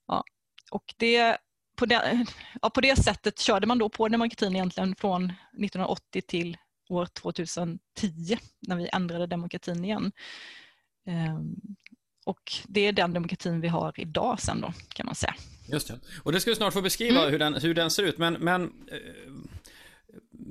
Ja, 0.07 0.23
och 0.71 0.93
det, 0.97 1.37
på, 1.77 1.85
det, 1.85 2.25
ja, 2.61 2.69
på 2.69 2.81
det 2.81 3.03
sättet 3.03 3.39
körde 3.39 3.67
man 3.67 3.77
då 3.77 3.89
på 3.89 4.07
demokratin 4.07 4.55
egentligen 4.55 4.95
från 4.95 5.25
1980 5.25 6.21
till 6.27 6.57
år 6.89 7.05
2010 7.05 7.79
när 8.67 8.75
vi 8.75 8.89
ändrade 8.93 9.27
demokratin 9.27 9.85
igen. 9.85 10.11
Ehm, 11.05 11.55
och 12.29 12.51
det 12.67 12.87
är 12.87 12.91
den 12.91 13.13
demokratin 13.13 13.61
vi 13.61 13.67
har 13.67 13.93
idag 13.97 14.41
sen 14.41 14.61
då 14.61 14.73
kan 14.93 15.05
man 15.05 15.15
säga. 15.15 15.35
Just 15.71 15.87
det. 15.87 15.99
Och 16.23 16.31
det 16.31 16.39
ska 16.39 16.51
vi 16.51 16.55
snart 16.55 16.73
få 16.73 16.81
beskriva 16.81 17.19
mm. 17.19 17.31
hur, 17.31 17.39
den, 17.39 17.53
hur 17.53 17.73
den 17.73 17.91
ser 17.91 18.03
ut. 18.03 18.17
Men, 18.17 18.33
men 18.33 18.63
eh, 18.63 18.97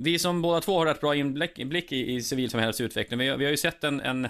vi 0.01 0.19
som 0.19 0.41
båda 0.41 0.61
två 0.61 0.77
har 0.77 0.85
rätt 0.85 1.01
bra 1.01 1.15
inblick 1.15 1.91
i, 1.91 2.15
i 2.15 2.21
civilsamhällets 2.21 2.81
utveckling. 2.81 3.19
Vi, 3.19 3.25
vi 3.25 3.43
har 3.43 3.51
ju 3.51 3.57
sett 3.57 3.83
en, 3.83 4.01
en 4.01 4.25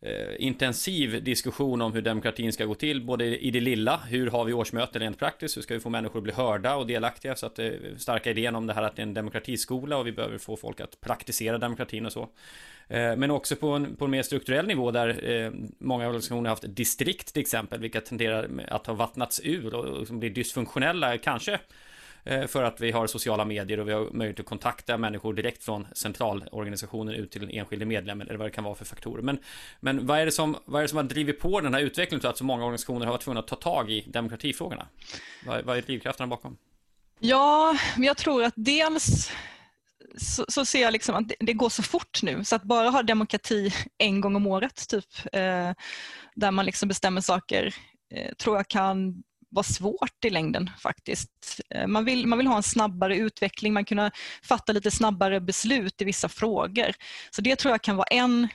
eh, 0.00 0.12
intensiv 0.38 1.24
diskussion 1.24 1.82
om 1.82 1.92
hur 1.92 2.02
demokratin 2.02 2.52
ska 2.52 2.64
gå 2.64 2.74
till, 2.74 3.02
både 3.02 3.38
i 3.38 3.50
det 3.50 3.60
lilla, 3.60 3.96
hur 3.96 4.30
har 4.30 4.44
vi 4.44 4.52
årsmöten 4.52 5.02
rent 5.02 5.18
praktiskt, 5.18 5.56
hur 5.56 5.62
ska 5.62 5.74
vi 5.74 5.80
få 5.80 5.90
människor 5.90 6.18
att 6.18 6.22
bli 6.22 6.32
hörda 6.32 6.76
och 6.76 6.86
delaktiga, 6.86 7.36
så 7.36 7.46
att 7.46 7.54
det 7.54 7.78
starka 8.00 8.30
idén 8.30 8.54
om 8.54 8.66
det 8.66 8.74
här 8.74 8.82
att 8.82 8.96
det 8.96 9.02
är 9.02 9.06
en 9.06 9.14
demokratiskola 9.14 9.96
och 9.96 10.06
vi 10.06 10.12
behöver 10.12 10.38
få 10.38 10.56
folk 10.56 10.80
att 10.80 11.00
praktisera 11.00 11.58
demokratin 11.58 12.06
och 12.06 12.12
så. 12.12 12.28
Eh, 12.88 13.16
men 13.16 13.30
också 13.30 13.56
på 13.56 13.68
en, 13.68 13.96
på 13.96 14.04
en 14.04 14.10
mer 14.10 14.22
strukturell 14.22 14.66
nivå 14.66 14.90
där 14.90 15.30
eh, 15.30 15.52
många 15.78 16.06
organisationer 16.06 16.42
har 16.42 16.56
haft 16.56 16.76
distrikt 16.76 17.32
till 17.32 17.40
exempel, 17.40 17.80
vilka 17.80 18.00
tenderar 18.00 18.50
att 18.68 18.86
ha 18.86 18.94
vattnats 18.94 19.40
ur 19.44 19.74
och, 19.74 19.84
och 19.84 20.06
blir 20.06 20.30
dysfunktionella, 20.30 21.18
kanske 21.18 21.58
Eh, 22.24 22.46
för 22.46 22.62
att 22.62 22.80
vi 22.80 22.90
har 22.90 23.06
sociala 23.06 23.44
medier 23.44 23.80
och 23.80 23.88
vi 23.88 23.92
har 23.92 24.10
möjlighet 24.12 24.40
att 24.40 24.46
kontakta 24.46 24.98
människor 24.98 25.34
direkt 25.34 25.64
från 25.64 25.86
centralorganisationen 25.92 27.14
ut 27.14 27.30
till 27.30 27.40
den 27.40 27.50
enskilde 27.50 27.84
medlemmen 27.84 28.28
eller 28.28 28.38
vad 28.38 28.46
det 28.46 28.50
kan 28.50 28.64
vara 28.64 28.74
för 28.74 28.84
faktorer. 28.84 29.22
Men, 29.22 29.38
men 29.80 30.06
vad, 30.06 30.18
är 30.18 30.24
det 30.26 30.32
som, 30.32 30.56
vad 30.64 30.78
är 30.78 30.82
det 30.82 30.88
som 30.88 30.96
har 30.96 31.04
drivit 31.04 31.40
på 31.40 31.60
den 31.60 31.74
här 31.74 31.80
utvecklingen 31.80 32.22
så 32.22 32.28
att 32.28 32.38
så 32.38 32.44
många 32.44 32.64
organisationer 32.64 33.06
har 33.06 33.12
varit 33.12 33.22
tvungna 33.22 33.40
att 33.40 33.48
ta 33.48 33.56
tag 33.56 33.90
i 33.90 34.04
demokratifrågorna? 34.06 34.88
Vad, 35.46 35.64
vad 35.64 35.78
är 35.78 35.82
drivkrafterna 35.82 36.26
bakom? 36.26 36.56
Ja, 37.18 37.76
jag 37.96 38.16
tror 38.16 38.44
att 38.44 38.54
dels 38.56 39.32
så, 40.16 40.44
så, 40.48 40.64
ser 40.64 40.82
jag 40.82 40.92
liksom 40.92 41.14
att 41.14 41.28
det, 41.28 41.34
det, 41.40 41.52
går 41.52 41.68
så 41.68 41.82
fort 41.82 42.22
nu 42.22 42.44
så 42.44 42.56
att 42.56 42.62
bara 42.62 42.90
ha 42.90 43.02
demokrati 43.02 43.72
en 43.98 44.20
gång 44.20 44.36
om 44.36 44.46
året 44.46 44.88
typ 44.88 45.04
eh, 45.32 45.72
där 46.34 46.50
man 46.50 46.66
liksom 46.66 46.88
bestämmer 46.88 47.20
saker 47.20 47.74
eh, 48.14 48.34
tror 48.34 48.56
jag 48.56 48.68
kan 48.68 49.22
vara 49.50 49.64
svårt 49.64 50.24
i 50.24 50.30
längden 50.30 50.70
faktiskt. 50.82 51.60
Eh, 51.70 51.86
man 51.86 52.04
vill, 52.04 52.26
man 52.26 52.38
vill 52.38 52.46
ha 52.46 52.56
en 52.56 52.62
snabbare 52.62 53.16
utveckling, 53.16 53.72
man 53.72 53.84
kunna 53.84 54.10
fatta 54.42 54.72
lite 54.72 54.90
snabbare 54.90 55.40
beslut 55.40 56.02
i 56.02 56.04
vissa 56.04 56.28
frågor. 56.28 56.92
Så 57.30 57.42
det 57.42 57.56
tror 57.56 57.72
jag 57.72 57.82
kan 57.82 57.96
vara 57.96 58.06
en, 58.10 58.48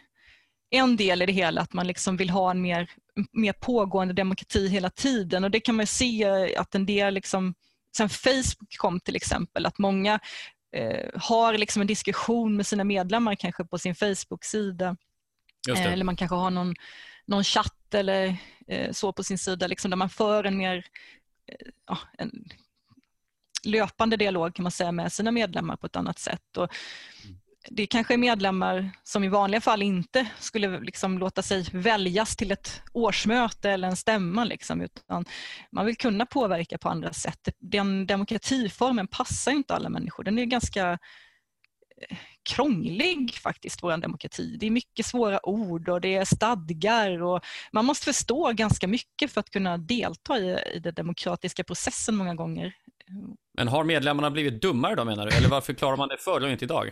en 0.69 0.97
del 0.97 1.21
i 1.21 1.25
det 1.25 1.34
hela, 1.34 1.62
att 1.62 1.73
man 1.73 1.88
liksom 1.88 2.17
vill 2.17 2.29
ha 2.29 2.51
en 2.51 2.62
mer, 2.62 2.89
mer 3.31 3.53
pågående 3.53 4.13
demokrati 4.13 4.67
hela 4.67 4.89
tiden 4.89 5.43
och 5.43 5.51
det 5.51 5.60
kan 5.60 5.75
man 5.75 5.88
se 5.88 6.55
att 6.58 6.75
en 6.75 6.86
del, 6.86 7.13
liksom, 7.13 7.53
sen 7.97 8.10
Facebook 8.10 8.77
kom 8.77 8.99
till 8.99 9.15
exempel, 9.15 9.65
att 9.65 9.77
många 9.77 10.19
eh, 10.75 11.10
har 11.15 11.58
liksom 11.58 11.81
en 11.81 11.88
diskussion 11.88 12.55
med 12.55 12.67
sina 12.67 12.84
medlemmar 12.84 13.36
kanske 13.36 13.65
på 13.65 13.77
sin 13.77 13.95
Facebook-sida. 13.95 14.97
Eh, 15.69 15.93
eller 15.93 16.05
man 16.05 16.15
kanske 16.15 16.36
har 16.36 16.49
någon 16.49 16.73
någon 17.26 17.44
chatt 17.44 17.94
eller 17.94 18.38
eh, 18.68 18.92
så 18.92 19.14
på 19.14 19.24
sin 19.24 19.38
sida 19.38 19.68
liksom, 19.68 19.92
där 19.92 19.98
man 19.98 20.10
för 20.10 20.44
en 20.44 20.58
mer 20.58 20.86
eh, 21.48 21.68
ja, 21.88 21.98
en 22.18 22.32
löpande 23.64 24.18
dialog 24.18 24.56
kan 24.56 24.64
man 24.64 24.72
säga 24.72 24.92
med 24.92 25.14
sina 25.14 25.32
medlemmar 25.32 25.76
på 25.76 25.86
ett 25.86 25.96
annat 25.96 26.20
sätt. 26.20 26.58
Och, 26.58 26.70
det 27.70 27.88
kanske 27.88 28.14
är 28.14 28.18
medlemmar 28.18 28.92
som 29.04 29.24
i 29.24 29.28
vanliga 29.28 29.62
fall 29.62 29.82
inte 29.82 30.28
skulle 30.40 30.80
liksom 30.80 31.18
låta 31.18 31.42
sig 31.42 31.66
väljas 31.72 32.36
till 32.36 32.52
ett 32.52 32.82
årsmöte 32.94 33.72
eller 33.72 33.88
en 33.88 33.96
stämma. 33.96 34.44
Liksom, 34.44 34.82
utan 34.82 35.26
man 35.72 35.86
vill 35.86 35.98
kunna 35.98 36.26
påverka 36.26 36.78
på 36.78 36.90
andra 36.90 37.14
sätt. 37.14 37.50
Den 37.60 38.08
demokratiformen 38.08 39.08
passar 39.08 39.52
inte 39.52 39.76
alla 39.76 39.90
människor. 39.90 40.24
Den 40.24 40.40
är 40.40 40.46
ganska 40.46 41.00
krånglig 42.50 43.34
faktiskt, 43.44 43.84
vår 43.84 43.98
demokrati. 43.98 44.58
Det 44.60 44.65
är 44.65 44.72
mycket 44.72 45.06
svåra 45.06 45.46
ord 45.46 45.89
och 45.89 46.02
det 46.02 46.15
är 46.15 46.26
stadgar 46.26 47.24
och 47.24 47.46
man 47.72 47.86
måste 47.86 48.06
förstå 48.06 48.52
ganska 48.52 48.88
mycket 48.88 49.32
för 49.32 49.39
att 49.39 49.50
kunna 49.50 49.78
delta 49.78 50.38
i, 50.38 50.60
i 50.74 50.80
den 50.80 50.94
demokratiska 50.94 51.63
processen 51.63 52.15
många 52.15 52.36
gånger. 52.36 52.74
Men 53.58 53.68
har 53.68 53.84
medlemmarna 53.84 54.32
blivit 54.32 54.62
dummare 54.62 54.96
då 54.96 55.06
menar 55.06 55.26
du? 55.26 55.38
Eller 55.38 55.50
varför 55.50 55.74
klarar 55.74 55.98
man 55.98 56.10
det 56.10 56.18
förr 56.18 56.44
och 56.44 56.50
inte 56.50 56.65
idag? 56.65 56.91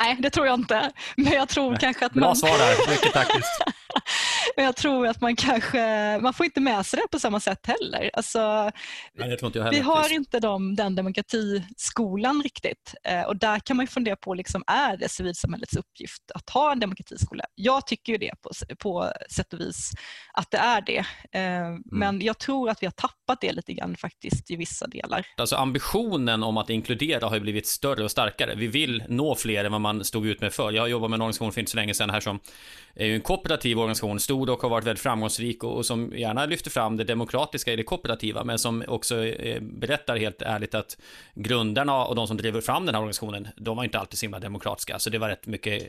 Nej, 0.00 0.16
det 0.20 0.30
tror 0.30 0.46
jag 0.46 0.54
inte. 0.54 0.92
Men 1.16 1.32
jag 1.32 1.48
tror 1.48 1.70
Nej. 1.70 1.78
kanske 1.80 2.06
att 2.06 2.12
Bra 2.12 2.24
man... 2.24 2.36
svar 2.36 2.58
där, 2.58 2.90
mycket 2.90 3.12
taktiskt. 3.12 3.62
Men 4.56 4.64
jag 4.64 4.76
tror 4.76 5.06
att 5.06 5.20
man 5.20 5.36
kanske, 5.36 6.18
man 6.22 6.34
får 6.34 6.46
inte 6.46 6.60
med 6.60 6.86
sig 6.86 7.00
det 7.02 7.08
på 7.10 7.18
samma 7.18 7.40
sätt 7.40 7.66
heller. 7.66 8.10
Alltså, 8.12 8.70
Nej, 9.14 9.28
heller 9.28 9.70
vi 9.70 9.80
har 9.80 10.12
inte 10.12 10.40
de, 10.40 10.74
den 10.74 10.94
demokratiskolan 10.94 12.42
riktigt 12.42 12.94
eh, 13.04 13.22
och 13.22 13.36
där 13.36 13.58
kan 13.58 13.76
man 13.76 13.86
fundera 13.86 14.16
på, 14.16 14.34
liksom, 14.34 14.64
är 14.66 14.96
det 14.96 15.08
civilsamhällets 15.08 15.76
uppgift 15.76 16.30
att 16.34 16.50
ha 16.50 16.72
en 16.72 16.80
demokratiskola? 16.80 17.44
Jag 17.54 17.86
tycker 17.86 18.12
ju 18.12 18.18
det 18.18 18.32
på, 18.42 18.50
på 18.78 19.12
sätt 19.30 19.52
och 19.52 19.60
vis 19.60 19.90
att 20.32 20.50
det 20.50 20.58
är 20.58 20.80
det. 20.80 21.04
Eh, 21.32 21.66
mm. 21.66 21.82
Men 21.84 22.20
jag 22.20 22.38
tror 22.38 22.70
att 22.70 22.82
vi 22.82 22.86
har 22.86 22.92
tappat 22.92 23.21
det 23.40 23.52
lite 23.52 23.72
grann 23.72 23.96
faktiskt 23.96 24.50
i 24.50 24.56
vissa 24.56 24.86
delar. 24.86 25.26
Alltså 25.36 25.56
ambitionen 25.56 26.42
om 26.42 26.56
att 26.56 26.70
inkludera 26.70 27.26
har 27.26 27.34
ju 27.34 27.40
blivit 27.40 27.66
större 27.66 28.04
och 28.04 28.10
starkare. 28.10 28.54
Vi 28.54 28.66
vill 28.66 29.02
nå 29.08 29.34
fler 29.34 29.64
än 29.64 29.72
vad 29.72 29.80
man 29.80 30.04
stod 30.04 30.26
ut 30.26 30.40
med 30.40 30.52
förr. 30.52 30.72
Jag 30.72 30.88
jobbar 30.88 31.08
med 31.08 31.16
en 31.16 31.22
organisation 31.22 31.52
för 31.52 31.60
inte 31.60 31.70
så 31.70 31.76
länge 31.76 31.94
sedan 31.94 32.10
här 32.10 32.20
som 32.20 32.40
är 32.94 33.06
ju 33.06 33.14
en 33.14 33.20
kooperativ 33.20 33.78
organisation, 33.78 34.20
stor 34.20 34.50
och 34.50 34.62
har 34.62 34.68
varit 34.68 34.86
väldigt 34.86 35.02
framgångsrik 35.02 35.64
och, 35.64 35.76
och, 35.76 35.86
som 35.86 36.12
gärna 36.16 36.46
lyfter 36.46 36.70
fram 36.70 36.96
det 36.96 37.04
demokratiska 37.04 37.72
i 37.72 37.76
det 37.76 37.82
kooperativa, 37.82 38.44
men 38.44 38.58
som 38.58 38.84
också 38.88 39.24
eh, 39.24 39.60
berättar 39.60 40.16
helt 40.16 40.42
ärligt 40.42 40.74
att 40.74 40.98
grundarna 41.34 42.04
och 42.04 42.14
de 42.14 42.26
som 42.26 42.36
driver 42.36 42.60
fram 42.60 42.86
den 42.86 42.94
här 42.94 43.02
organisationen, 43.02 43.48
de 43.56 43.76
var 43.76 43.84
inte 43.84 43.98
alltid 43.98 44.18
så 44.18 44.24
himla 44.26 44.38
demokratiska, 44.38 44.98
så 44.98 45.10
det 45.10 45.18
var 45.18 45.28
rätt 45.28 45.46
mycket 45.46 45.82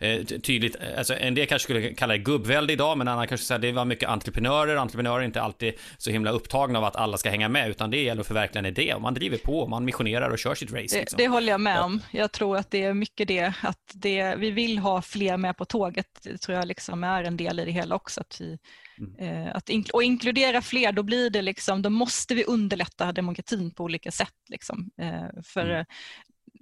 eh, 0.00 0.08
eh 0.10 0.24
tydligt, 0.24 0.76
alltså 0.98 1.14
en 1.14 1.34
del 1.34 1.46
kanske 1.46 1.64
skulle 1.64 1.94
kalla 1.94 2.12
det 2.12 2.18
gubbvälde 2.18 2.72
idag, 2.72 2.98
men 2.98 3.08
annan 3.08 3.28
kanske 3.28 3.46
säga 3.46 3.58
det 3.58 3.72
var 3.72 3.84
mycket 3.84 4.08
entreprenörer, 4.08 4.76
entreprenörer 4.76 5.20
är 5.20 5.24
inte 5.24 5.42
alltid 5.42 5.74
så 5.98 6.10
himla 6.10 6.30
upptagna 6.30 6.80
av 6.84 6.88
att 6.88 6.96
alla 6.96 7.16
ska 7.16 7.30
hänga 7.30 7.48
med, 7.48 7.70
utan 7.70 7.90
det 7.90 8.02
gäller 8.02 8.20
att 8.20 8.26
förverkliga 8.26 8.58
en 8.58 8.66
idé, 8.66 8.94
och 8.94 9.02
man 9.02 9.14
driver 9.14 9.38
på, 9.38 9.66
man 9.66 9.84
missionerar 9.84 10.30
och 10.30 10.38
kör 10.38 10.54
sitt 10.54 10.72
race. 10.72 10.98
Liksom. 10.98 11.16
Det, 11.16 11.22
det, 11.22 11.28
håller 11.28 11.48
jag 11.48 11.60
med 11.60 11.80
om. 11.80 12.00
Jag 12.10 12.32
tror 12.32 12.56
att 12.56 12.70
det 12.70 12.82
är 12.82 12.94
mycket 12.94 13.28
det, 13.28 13.52
att 13.62 13.92
det, 13.94 14.36
vi 14.36 14.50
vill 14.50 14.78
ha 14.78 15.02
fler 15.02 15.36
med 15.36 15.56
på 15.56 15.64
tåget, 15.64 16.06
det 16.22 16.38
tror 16.38 16.58
jag 16.58 16.66
liksom 16.68 17.04
är 17.04 17.24
en 17.24 17.36
del 17.36 17.60
i 17.60 17.64
det 17.64 17.70
hela 17.70 17.94
också. 17.94 18.20
Att 18.20 18.40
vi, 18.40 18.58
mm. 18.98 19.46
eh, 19.46 19.56
att 19.56 19.68
in, 19.68 19.84
och 19.92 20.02
inkludera 20.02 20.62
fler, 20.62 20.92
då 20.92 21.02
blir 21.02 21.30
det 21.30 21.42
liksom, 21.42 21.82
då 21.82 21.90
måste 21.90 22.34
vi 22.34 22.44
underlätta 22.44 23.12
demokratin 23.12 23.74
på 23.74 23.84
olika 23.84 24.10
sätt. 24.10 24.34
Liksom, 24.48 24.90
eh, 25.00 25.42
för, 25.44 25.70
mm. 25.70 25.86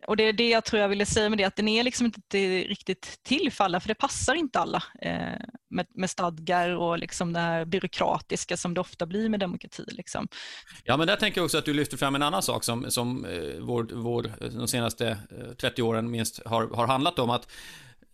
Och 0.07 0.17
det 0.17 0.23
är 0.23 0.33
det 0.33 0.49
jag 0.49 0.65
tror 0.65 0.83
jag 0.83 0.89
ville 0.89 1.07
säga 1.07 1.29
med 1.29 1.39
det, 1.39 1.45
att 1.45 1.57
den 1.57 1.69
är 1.69 1.83
liksom 1.83 2.07
inte 2.07 2.39
riktigt 2.63 3.21
till 3.23 3.53
för 3.53 3.65
alla, 3.65 3.81
för 3.81 3.89
det 3.89 3.95
passar 3.95 4.35
inte 4.35 4.59
alla 4.59 4.83
eh, 5.01 5.41
med, 5.71 5.87
med 5.95 6.11
stadgar 6.11 6.71
och 6.71 6.99
liksom 6.99 7.33
det 7.33 7.41
här 7.41 7.65
byråkratiska 7.65 8.57
som 8.57 8.75
det 8.75 8.81
ofta 8.81 9.07
blir 9.07 9.29
med 9.29 9.41
demokrati. 9.41 9.85
Liksom. 9.89 10.29
Ja, 10.85 10.97
men 10.97 11.07
där 11.07 11.17
tänker 11.17 11.39
jag 11.39 11.45
också 11.45 11.59
att 11.59 11.65
du 11.65 11.75
lyfter 11.75 11.97
fram 11.97 12.15
en 12.15 12.23
annan 12.23 12.43
sak 12.43 12.65
som, 12.65 12.91
som 12.91 13.25
eh, 13.25 13.61
vår, 13.61 13.89
vår, 13.93 14.27
eh, 14.27 14.49
de 14.49 14.69
senaste 14.69 15.09
eh, 15.09 15.55
30 15.61 15.83
åren 15.83 16.11
minst 16.11 16.47
har, 16.47 16.69
har 16.69 16.87
handlat 16.87 17.19
om, 17.19 17.31
att 17.31 17.53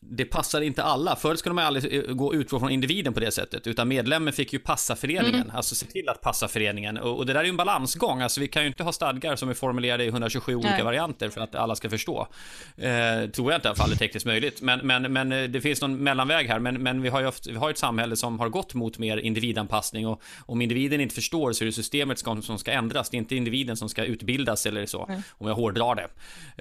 det 0.01 0.25
passar 0.25 0.61
inte 0.61 0.83
alla. 0.83 1.17
Förr 1.17 1.37
skulle 1.37 1.55
man 1.55 1.65
aldrig 1.65 1.95
eh, 1.95 2.15
gå 2.15 2.35
utgå 2.35 2.61
från 2.61 2.71
individen 2.71 3.15
på 3.15 3.21
det 3.21 3.31
sättet, 3.31 3.67
utan 3.67 3.89
medlemmen 3.89 4.33
fick 4.33 4.53
ju 4.53 4.59
passa 4.59 4.97
föreningen, 4.97 5.35
mm. 5.35 5.57
alltså 5.57 5.75
se 5.75 5.87
till 5.87 6.09
att 6.09 6.21
passa 6.21 6.49
föreningen. 6.49 6.99
Och, 6.99 7.17
och, 7.17 7.27
det 7.27 7.33
där 7.33 7.41
är 7.41 7.45
ju 7.45 7.51
en 7.51 7.57
balansgång, 7.57 8.21
alltså 8.21 8.41
vi 8.41 8.49
kan 8.49 8.63
ju 8.63 8.69
inte 8.69 8.83
ha 8.83 8.93
stadgar 8.93 9.37
som 9.37 9.49
är 9.49 9.55
formulerade 9.55 10.05
i 10.05 10.09
127 10.09 10.53
Nej. 10.53 10.57
olika 10.57 10.85
varianter 10.85 11.29
för 11.29 11.41
att 11.41 11.55
alla 11.55 11.77
ska 11.77 11.91
förstå. 11.91 12.29
Eh, 12.77 13.31
tror 13.31 13.53
jag 13.53 13.59
inte 13.59 13.69
i 13.69 13.69
alla 13.69 13.77
fall 13.77 13.93
är 13.93 13.97
tekniskt 13.97 14.27
möjligt, 14.27 14.63
men, 14.63 14.87
men, 14.87 15.13
men 15.13 15.33
eh, 15.33 15.43
det 15.43 15.61
finns 15.61 15.81
någon 15.81 15.97
mellanväg 15.97 16.49
här, 16.49 16.59
men, 16.59 16.83
men 16.83 17.03
vi 17.03 17.09
har 17.09 17.21
ju 17.21 17.27
haft, 17.27 17.47
vi 17.47 17.57
har 17.57 17.71
ett 17.71 17.79
samhälle 17.79 18.17
som 18.17 18.39
har 18.39 18.49
gått 18.49 18.75
mot 18.75 18.99
mer 18.99 19.17
individanpassning 19.17 20.07
och 20.07 20.23
om 20.47 20.63
individen 20.63 21.01
inte 21.01 21.15
förstår 21.15 21.53
så 21.53 21.65
är 21.65 21.67
det 21.67 21.73
systemet 21.73 22.19
som, 22.19 22.43
som 22.43 22.59
ska 22.59 22.73
ändras, 22.73 23.11
det 23.11 23.17
är 23.17 23.19
inte 23.19 23.37
individen 23.37 23.77
som 23.77 23.89
ska 23.89 24.05
utbildas 24.05 24.67
eller 24.67 24.87
så, 24.87 25.07
mm. 25.09 25.23
om 25.31 25.49
jag 25.49 25.55
hårdrar 25.55 25.95
det. 25.95 26.09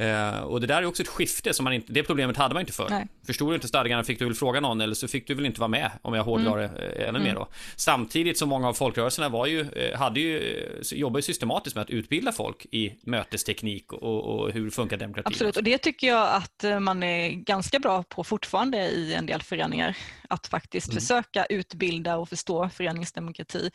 Eh, 0.06 0.39
och 0.39 0.62
det 0.62 0.67
där 0.67 0.82
är 0.82 0.86
också 0.86 1.04
ett 1.04 1.10
skifte 1.10 1.54
som 1.54 1.63
man 1.63 1.73
inte, 1.73 1.93
det 1.93 2.04
problemet 2.04 2.38
hade 2.38 2.54
man 2.54 2.62
inte 2.62 2.73
förr. 2.73 2.88
Nej. 2.89 3.08
Förstod 3.28 3.52
du 3.52 3.56
inte 3.56 3.68
stadgarna 3.68 4.04
fick 4.04 4.20
du 4.20 4.26
väl 4.26 4.34
fråga 4.34 4.60
någon 4.60 4.82
eller 4.82 4.94
så 4.96 5.08
fick 5.08 5.28
du 5.28 5.34
väl 5.34 5.46
inte 5.46 5.60
vara 5.60 5.68
med 5.68 5.92
om 6.02 6.13
jag 6.13 6.24
hårdrar 6.24 6.58
mm. 6.58 6.76
det 6.76 6.86
mm. 6.86 7.16
ännu 7.16 7.20
mer 7.20 7.36
då. 7.36 7.48
Samtidigt 7.76 8.38
som 8.38 8.50
många 8.50 8.68
av 8.68 8.74
folkrörelserna 8.74 9.30
var 9.30 9.46
ju, 9.46 9.62
eh, 9.62 10.00
hade 10.00 10.20
ju, 10.20 10.63
jobbade 10.92 11.24
systematiskt 11.24 11.76
med 11.76 11.82
att 11.82 11.90
utbilda 11.90 12.32
folk 12.32 12.66
i 12.72 12.94
mötesteknik 13.02 13.94
och, 13.94 14.24
och 14.24 14.52
hur 14.52 14.70
funkar 14.70 14.98
demokrati. 14.98 15.28
Absolut, 15.28 15.58
och 15.58 15.63
det 15.63 15.78
tycker 15.78 16.08
jag 16.08 16.30
att 16.30 16.66
man 16.82 17.04
är 17.04 17.30
ganska 17.30 17.80
bra 17.80 18.04
på 18.04 18.24
fortfarande 18.24 18.78
i 18.78 19.13
en 19.13 19.26
del 19.26 19.42
föreningar. 19.42 19.98
Att 20.30 20.48
faktiskt 20.48 20.88
mm. 20.88 21.02
försöka 21.02 21.46
utbilda 21.46 22.18
och 22.18 22.30
förstå 22.30 22.70
föreningsdemokrati. 22.70 23.72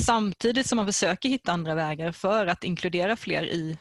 Samtidigt 0.00 0.66
som 0.66 0.76
man 0.76 0.86
försöker 0.86 1.28
hitta 1.28 1.52
andra 1.52 1.74
vägar 1.74 2.12
för 2.12 2.46
att 2.46 2.64
inkludera 2.64 3.16
fler 3.16 3.42
i 3.42 3.78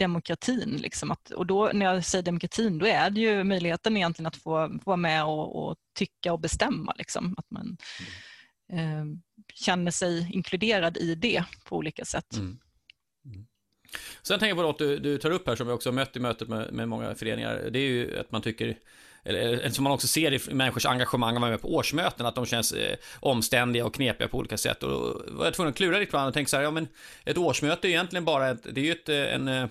demokratin. 0.00 0.76
Liksom. 0.76 1.10
Att, 1.10 1.30
och 1.30 1.46
då, 1.46 1.70
när 1.74 1.86
jag 1.86 2.04
säger 2.04 2.22
demokratin, 2.22 2.78
då 2.78 2.86
är 2.86 3.10
det 3.10 3.20
ju 3.20 3.44
möjligheten 3.44 3.96
egentligen 3.96 4.26
att 4.26 4.36
få, 4.36 4.68
få 4.68 4.80
vara 4.84 4.96
med 4.96 5.24
och, 5.24 5.68
och 5.68 5.76
tycka 5.98 6.32
och 6.32 6.40
bestämma. 6.40 6.94
Liksom. 6.98 7.34
Att 7.38 7.50
man 7.50 7.76
eh, 8.72 9.04
känner 9.54 9.90
sig 9.90 10.30
inkluderad 10.32 10.96
i 10.96 11.14
det 11.14 11.44
på 11.64 11.76
olika 11.76 12.04
sätt. 12.04 12.36
Mm. 12.36 12.58
Mm. 13.24 13.46
Sen 14.22 14.38
tänker 14.38 14.48
jag 14.48 14.56
på 14.56 14.62
något 14.62 14.78
du, 14.78 14.98
du 14.98 15.18
tar 15.18 15.30
upp 15.30 15.46
här 15.46 15.56
som 15.56 15.66
vi 15.66 15.72
också 15.72 15.88
har 15.88 15.94
mött 15.94 16.16
i 16.16 16.20
mötet 16.20 16.48
med, 16.48 16.72
med 16.72 16.88
många 16.88 17.14
föreningar. 17.14 17.68
Det 17.72 17.78
är 17.78 17.88
ju 17.88 18.18
att 18.18 18.32
man 18.32 18.42
tycker 18.42 18.76
eller 19.24 19.70
som 19.70 19.84
man 19.84 19.92
också 19.92 20.06
ser 20.06 20.50
i 20.50 20.54
människors 20.54 20.86
engagemang 20.86 21.34
att 21.34 21.40
vara 21.40 21.50
med 21.50 21.62
på 21.62 21.74
årsmöten, 21.74 22.26
att 22.26 22.34
de 22.34 22.46
känns 22.46 22.72
eh, 22.72 22.96
omständiga 23.20 23.86
och 23.86 23.94
knepiga 23.94 24.28
på 24.28 24.38
olika 24.38 24.56
sätt. 24.56 24.82
Och 24.82 24.90
då 24.90 25.22
var 25.26 25.44
jag 25.44 25.54
tvungen 25.54 25.70
att 25.70 25.76
klura 25.76 25.98
lite 25.98 26.12
på 26.12 26.18
och 26.18 26.34
tänka 26.34 26.48
så 26.48 26.56
här, 26.56 26.62
ja 26.62 26.70
men 26.70 26.88
ett 27.24 27.38
årsmöte 27.38 27.88
är 27.88 27.90
egentligen 27.90 28.24
bara 28.24 28.50
ett, 28.50 28.66
det 28.74 28.80
är 28.80 28.84
ju 28.84 28.92
ett, 28.92 29.08
eh, 29.08 29.34
en 29.34 29.48
eh, 29.48 29.66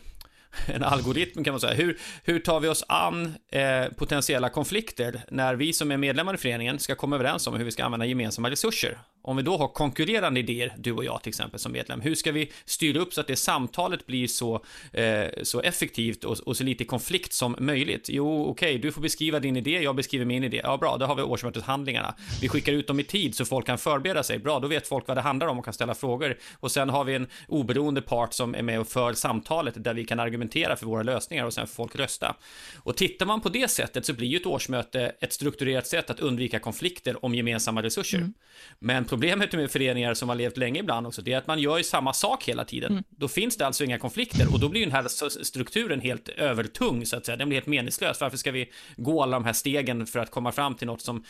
en 0.65 0.83
algoritm 0.83 1.43
kan 1.43 1.53
man 1.53 1.59
säga. 1.59 1.73
Hur, 1.73 1.99
hur 2.23 2.39
tar 2.39 2.59
vi 2.59 2.67
oss 2.67 2.83
an 2.87 3.35
eh, 3.51 3.85
potentiella 3.97 4.49
konflikter 4.49 5.21
när 5.29 5.55
vi 5.55 5.73
som 5.73 5.91
är 5.91 5.97
medlemmar 5.97 6.33
i 6.33 6.37
föreningen 6.37 6.79
ska 6.79 6.95
komma 6.95 7.15
överens 7.15 7.47
om 7.47 7.53
hur 7.53 7.65
vi 7.65 7.71
ska 7.71 7.83
använda 7.83 8.05
gemensamma 8.05 8.49
resurser? 8.49 8.99
Om 9.21 9.37
vi 9.37 9.43
då 9.43 9.57
har 9.57 9.67
konkurrerande 9.67 10.39
idéer, 10.39 10.75
du 10.77 10.91
och 10.91 11.05
jag 11.05 11.23
till 11.23 11.29
exempel 11.29 11.59
som 11.59 11.71
medlem, 11.71 12.01
hur 12.01 12.15
ska 12.15 12.31
vi 12.31 12.51
styra 12.65 12.99
upp 12.99 13.13
så 13.13 13.21
att 13.21 13.27
det 13.27 13.35
samtalet 13.35 14.05
blir 14.05 14.27
så, 14.27 14.63
eh, 14.93 15.25
så 15.43 15.61
effektivt 15.61 16.23
och, 16.23 16.39
och, 16.39 16.57
så 16.57 16.63
lite 16.63 16.85
konflikt 16.85 17.33
som 17.33 17.55
möjligt? 17.59 18.09
Jo, 18.09 18.41
okej, 18.43 18.51
okay, 18.51 18.81
du 18.81 18.91
får 18.91 19.01
beskriva 19.01 19.39
din 19.39 19.57
idé, 19.57 19.79
jag 19.79 19.95
beskriver 19.95 20.25
min 20.25 20.43
idé. 20.43 20.61
Ja, 20.63 20.77
bra, 20.77 20.97
då 20.97 21.05
har 21.05 21.15
vi 21.15 21.21
årsmöteshandlingarna. 21.21 22.15
Vi 22.41 22.49
skickar 22.49 22.73
ut 22.73 22.87
dem 22.87 22.99
i 22.99 23.03
tid 23.03 23.35
så 23.35 23.45
folk 23.45 23.65
kan 23.65 23.77
förbereda 23.77 24.23
sig. 24.23 24.39
Bra, 24.39 24.59
då 24.59 24.67
vet 24.67 24.87
folk 24.87 25.07
vad 25.07 25.17
det 25.17 25.21
handlar 25.21 25.47
om 25.47 25.59
och 25.59 25.65
kan 25.65 25.73
ställa 25.73 25.95
frågor. 25.95 26.37
Och 26.53 26.71
sen 26.71 26.89
har 26.89 27.03
vi 27.03 27.15
en 27.15 27.27
oberoende 27.47 28.01
part 28.01 28.33
som 28.33 28.55
är 28.55 28.61
med 28.61 28.79
och 28.79 28.87
för 28.87 29.13
samtalet 29.13 29.83
där 29.83 29.93
vi 29.93 30.05
kan 30.05 30.19
argumentera 30.19 30.75
för 30.75 30.85
våra 30.85 31.03
lösningar 31.03 31.45
och 31.45 31.53
sen 31.53 31.67
får 31.67 31.75
folk 31.75 31.95
rösta. 31.95 32.35
Och 32.77 32.97
tittar 32.97 33.25
man 33.25 33.41
på 33.41 33.49
det 33.49 33.67
sättet 33.67 34.05
så 34.05 34.13
blir 34.13 34.27
ju 34.27 34.37
ett 34.37 34.45
årsmöte 34.45 35.11
ett 35.19 35.33
strukturerat 35.33 35.87
sätt 35.87 36.09
att 36.09 36.19
undvika 36.19 36.59
konflikter 36.59 37.25
om 37.25 37.35
gemensamma 37.35 37.83
resurser. 37.83 38.17
Mm. 38.17 38.33
Men 38.79 39.05
problemet 39.09 39.53
med 39.53 39.71
föreningar 39.71 40.13
som 40.13 40.29
har 40.29 40.35
levt 40.35 40.57
länge 40.57 40.79
ibland 40.79 41.07
också, 41.07 41.21
det 41.21 41.33
är 41.33 41.37
att 41.37 41.47
man 41.47 41.59
gör 41.59 41.77
ju 41.77 41.83
samma 41.83 42.13
sak 42.13 42.43
hela 42.43 42.65
tiden. 42.65 42.91
Mm. 42.91 43.03
Då 43.09 43.27
finns 43.27 43.57
det 43.57 43.65
alltså 43.65 43.83
inga 43.83 43.99
konflikter 43.99 44.53
och 44.53 44.59
då 44.59 44.69
blir 44.69 44.81
den 44.81 44.91
här 44.91 45.07
strukturen 45.43 46.01
helt 46.01 46.29
övertung 46.29 47.05
så 47.05 47.17
att 47.17 47.25
säga. 47.25 47.37
Den 47.37 47.49
blir 47.49 47.57
helt 47.57 47.67
meningslös. 47.67 48.21
Varför 48.21 48.37
ska 48.37 48.51
vi 48.51 48.71
gå 48.97 49.23
alla 49.23 49.37
de 49.37 49.45
här 49.45 49.53
stegen 49.53 50.07
för 50.07 50.19
att 50.19 50.31
komma 50.31 50.51
fram 50.51 50.75
till 50.75 50.87
något 50.87 51.01
som 51.01 51.23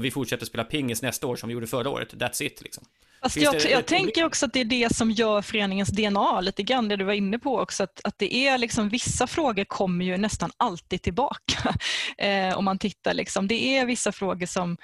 vi 0.00 0.10
fortsätter 0.10 0.46
spela 0.46 0.64
pingis 0.64 1.02
nästa 1.02 1.26
år 1.26 1.36
som 1.36 1.48
vi 1.48 1.52
gjorde 1.52 1.66
förra 1.66 1.90
året? 1.90 2.14
That's 2.14 2.42
it 2.42 2.62
liksom. 2.62 2.84
Fast 3.22 3.36
jag, 3.36 3.70
jag 3.70 3.86
tänker 3.86 4.24
också 4.24 4.46
att 4.46 4.52
det 4.52 4.60
är 4.60 4.64
det 4.64 4.96
som 4.96 5.10
gör 5.10 5.42
föreningens 5.42 5.88
DNA 5.88 6.40
lite 6.40 6.62
grann, 6.62 6.88
det 6.88 6.96
du 6.96 7.04
var 7.04 7.12
inne 7.12 7.38
på 7.38 7.58
också, 7.58 7.82
att, 7.82 8.00
att 8.04 8.18
det 8.18 8.34
är 8.34 8.58
liksom 8.58 8.88
vissa 8.88 9.26
frågor 9.26 9.64
kommer 9.64 10.04
ju 10.04 10.16
nästan 10.16 10.50
alltid 10.56 11.02
tillbaka. 11.02 11.74
eh, 12.18 12.58
om 12.58 12.64
man 12.64 12.78
tittar 12.78 13.14
liksom, 13.14 13.48
det 13.48 13.78
är 13.78 13.86
vissa 13.86 14.12
frågor 14.12 14.46
som 14.46 14.76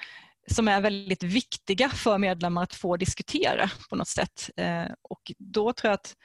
som 0.51 0.67
är 0.67 0.81
väldigt 0.81 1.23
viktiga 1.23 1.89
för 1.89 2.17
medlemmar 2.17 2.63
att 2.63 2.75
få 2.75 2.97
diskutera 2.97 3.69
på 3.89 3.95
något 3.95 4.07
sätt. 4.07 4.49
Eh, 4.57 4.85
och 5.01 5.31
då 5.37 5.73
tror 5.73 5.89
jag 5.89 5.93
att 5.93 6.15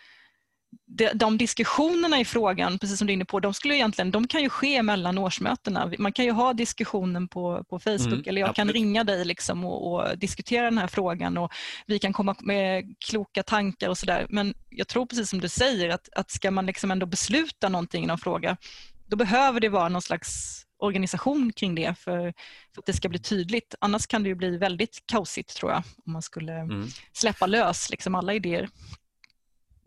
de 1.14 1.38
diskussionerna 1.38 2.20
i 2.20 2.24
frågan, 2.24 2.78
precis 2.78 2.98
som 2.98 3.06
du 3.06 3.12
är 3.12 3.14
inne 3.14 3.24
på, 3.24 3.40
de, 3.40 3.54
skulle 3.54 3.74
egentligen, 3.74 4.10
de 4.10 4.26
kan 4.26 4.42
ju 4.42 4.48
ske 4.48 4.82
mellan 4.82 5.18
årsmötena. 5.18 5.92
Man 5.98 6.12
kan 6.12 6.24
ju 6.24 6.30
ha 6.30 6.52
diskussionen 6.52 7.28
på, 7.28 7.64
på 7.64 7.78
Facebook 7.78 8.06
mm, 8.06 8.22
eller 8.26 8.40
jag 8.40 8.50
absolut. 8.50 8.74
kan 8.74 8.80
ringa 8.80 9.04
dig 9.04 9.24
liksom 9.24 9.64
och, 9.64 9.92
och, 9.92 10.18
diskutera 10.18 10.64
den 10.64 10.78
här 10.78 10.86
frågan 10.86 11.38
och 11.38 11.52
vi 11.86 11.98
kan 11.98 12.12
komma 12.12 12.36
med 12.40 12.94
kloka 13.08 13.42
tankar 13.42 13.88
och 13.88 13.98
sådär. 13.98 14.26
Men 14.28 14.54
jag 14.68 14.88
tror 14.88 15.06
precis 15.06 15.30
som 15.30 15.40
du 15.40 15.48
säger 15.48 15.88
att, 15.88 16.08
att 16.16 16.30
ska 16.30 16.50
man 16.50 16.66
liksom 16.66 16.90
ändå 16.90 17.06
besluta 17.06 17.68
någonting 17.68 18.04
i 18.04 18.06
någon 18.06 18.18
fråga, 18.18 18.56
då 19.06 19.16
behöver 19.16 19.60
det 19.60 19.68
vara 19.68 19.88
någon 19.88 20.02
slags 20.02 20.64
organisation 20.78 21.52
kring 21.52 21.74
det 21.74 21.98
för, 21.98 22.32
för, 22.74 22.80
att 22.80 22.86
det 22.86 22.92
ska 22.92 23.08
bli 23.08 23.18
tydligt. 23.18 23.74
Annars 23.80 24.06
kan 24.06 24.22
det 24.22 24.28
ju 24.28 24.34
bli 24.34 24.56
väldigt 24.56 25.02
kaosigt 25.06 25.56
tror 25.56 25.72
jag 25.72 25.82
om 26.06 26.12
man 26.12 26.22
skulle 26.22 26.52
mm. 26.52 26.88
släppa 27.12 27.46
lös 27.46 27.90
liksom 27.90 28.14
alla 28.14 28.34
idéer. 28.34 28.68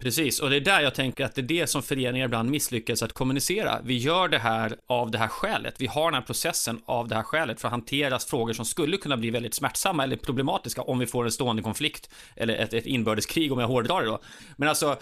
Precis, 0.02 0.40
och 0.40 0.50
det 0.50 0.56
är 0.56 0.62
där 0.62 0.82
jag 0.82 0.96
tänker 0.96 1.26
att 1.26 1.36
det 1.36 1.42
är 1.42 1.44
det 1.44 1.68
som 1.68 1.84
föreningar 1.84 2.26
ibland 2.26 2.50
misslyckas 2.50 3.04
att 3.04 3.14
kommunicera. 3.14 3.80
Vi 3.84 3.98
gör 3.98 4.28
det 4.28 4.38
här 4.38 4.76
av 4.88 5.12
det 5.12 5.18
här 5.18 5.28
skälet. 5.28 5.76
Vi 5.78 5.88
har 5.88 6.06
den 6.12 6.14
här 6.14 6.22
processen 6.22 6.82
av 6.86 7.08
det 7.08 7.16
här 7.16 7.24
skälet 7.24 7.62
för 7.62 7.68
att 7.68 7.72
hantera 7.72 8.20
frågor 8.20 8.54
som 8.54 8.66
skulle 8.66 8.98
kunna 8.98 9.18
bli 9.18 9.30
väldigt 9.30 9.54
smärtsamma 9.54 10.04
eller 10.04 10.16
problematiska 10.16 10.82
om 10.82 11.00
vi 11.00 11.06
får 11.06 11.26
en 11.26 11.32
stående 11.32 11.62
konflikt 11.62 12.10
eller 12.36 12.54
ett, 12.54 12.74
ett 12.74 12.86
inbördeskrig 12.86 13.52
om 13.52 13.60
jag 13.60 13.68
hårdrar 13.68 14.02
det 14.02 14.08
då. 14.08 14.22
Men 14.58 14.70
alltså, 14.70 14.98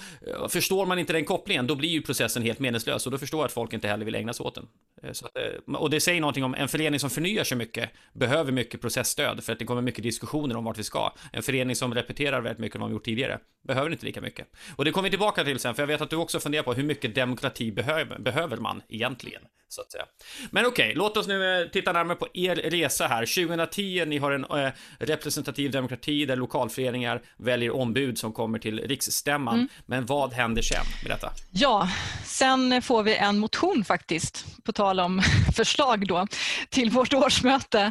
förstår 0.49 0.85
man 0.85 0.99
inte 0.99 1.13
den 1.13 1.25
kopplingen, 1.25 1.67
då 1.67 1.75
blir 1.75 1.89
ju 1.89 2.01
processen 2.01 2.43
helt 2.43 2.59
meningslös 2.59 3.05
och 3.05 3.11
då 3.11 3.17
förstår 3.17 3.39
jag 3.39 3.45
att 3.45 3.51
folk 3.51 3.73
inte 3.73 3.87
heller 3.87 4.05
vill 4.05 4.15
ägna 4.15 4.33
sig 4.33 4.43
åt 4.43 4.55
den. 4.55 4.67
Eh, 5.03 5.09
att, 5.09 5.21
eh, 5.67 5.75
och 5.75 5.89
det 5.89 5.99
säger 5.99 6.21
någonting 6.21 6.43
om 6.43 6.55
en 6.55 6.67
förening 6.67 6.99
som 6.99 7.09
förnyar 7.09 7.43
sig 7.43 7.57
mycket 7.57 7.89
behöver 8.13 8.51
mycket 8.51 8.81
processstöd 8.81 9.43
för 9.43 9.53
att 9.53 9.59
det 9.59 9.65
kommer 9.65 9.81
mycket 9.81 10.03
diskussioner 10.03 10.57
om 10.57 10.63
vart 10.63 10.77
vi 10.77 10.83
ska. 10.83 11.13
En 11.31 11.43
förening 11.43 11.75
som 11.75 11.93
repeterar 11.93 12.41
väldigt 12.41 12.59
mycket 12.59 12.79
vad 12.79 12.89
de 12.89 12.93
gjort 12.93 13.05
tidigare 13.05 13.39
behöver 13.67 13.91
inte 13.91 14.05
lika 14.05 14.21
mycket. 14.21 14.47
Och 14.75 14.85
det 14.89 14.93
kommer 14.93 15.07
vi 15.07 15.09
tillbaka 15.09 15.43
till 15.43 15.59
sen, 15.59 15.75
för 15.75 15.81
jag 15.81 15.87
vet 15.87 16.01
att 16.01 16.09
du 16.09 16.15
också 16.15 16.39
funderar 16.39 16.63
på 16.63 16.73
hur 16.73 16.83
mycket 16.83 17.15
demokrati 17.15 17.71
behöver, 17.71 18.19
behöver 18.19 18.57
man 18.57 18.81
egentligen, 18.89 19.41
så 19.69 19.81
att 19.81 19.91
säga. 19.91 20.05
Men 20.51 20.65
okej, 20.65 20.85
okay, 20.85 20.95
låt 20.95 21.17
oss 21.17 21.27
nu 21.27 21.61
eh, 21.61 21.67
titta 21.67 21.91
närmare 21.91 22.17
på 22.17 22.27
er 22.33 22.55
resa 22.55 23.07
här. 23.07 23.45
2010, 23.45 24.05
ni 24.05 24.17
har 24.17 24.31
en 24.31 24.45
äh, 24.65 24.71
representativ 24.99 25.71
demokrati 25.71 26.25
där 26.25 26.35
lokalföreningar 26.35 27.21
väljer 27.37 27.75
ombud 27.75 28.17
som 28.17 28.33
kommer 28.33 28.59
till 28.59 28.79
riksstämman. 28.79 29.55
Mm. 29.55 29.67
Men 29.85 30.05
vad 30.05 30.33
händer 30.33 30.61
sen 30.61 30.85
med 31.03 31.11
detta? 31.11 31.31
Ja, 31.51 31.89
sen 32.25 32.81
får 32.81 33.03
vi 33.03 33.15
en 33.15 33.39
motion 33.39 33.83
faktiskt, 33.85 34.45
på 34.63 34.71
tal 34.71 34.99
om 34.99 35.21
förslag 35.55 36.07
då, 36.07 36.27
till 36.69 36.89
vårt 36.89 37.13
årsmöte. 37.13 37.81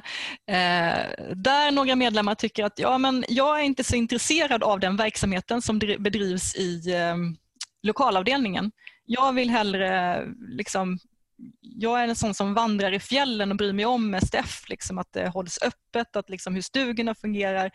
Eh, 0.49 1.27
där 1.35 1.71
några 1.71 1.97
medlemmar 1.97 2.35
tycker 2.35 2.65
att 2.65 2.79
ja, 2.79 2.99
men 2.99 3.25
jag 3.29 3.61
är 3.61 3.65
inte 3.65 3.85
så 3.85 3.97
intresserad 3.97 4.63
av 4.63 4.81
den 4.81 4.97
verksamheten 4.97 5.63
som 5.63 5.79
bedrivs 5.79 6.57
i 6.57 6.93
eh, 6.95 7.17
lokalavdelningen. 7.83 8.71
Jag 9.05 9.33
vill 9.33 9.51
hellre 9.51 10.25
liksom 10.49 10.99
jag 11.61 12.03
är 12.03 12.09
en 12.09 12.17
sån 12.17 12.35
som 12.35 12.55
vandrar 12.55 12.93
i 12.93 13.01
fjällen 13.01 13.51
och 13.51 13.57
bryr 13.57 13.73
mig 13.73 13.87
om 13.87 14.15
STF, 14.15 14.69
liksom 14.69 14.99
att 14.99 15.13
det 15.13 15.29
hålls 15.29 15.59
öppet, 15.63 16.17
att 16.17 16.31
liksom 16.31 16.55
hur 16.55 16.63
stugorna 16.63 17.15
fungerar, 17.15 17.71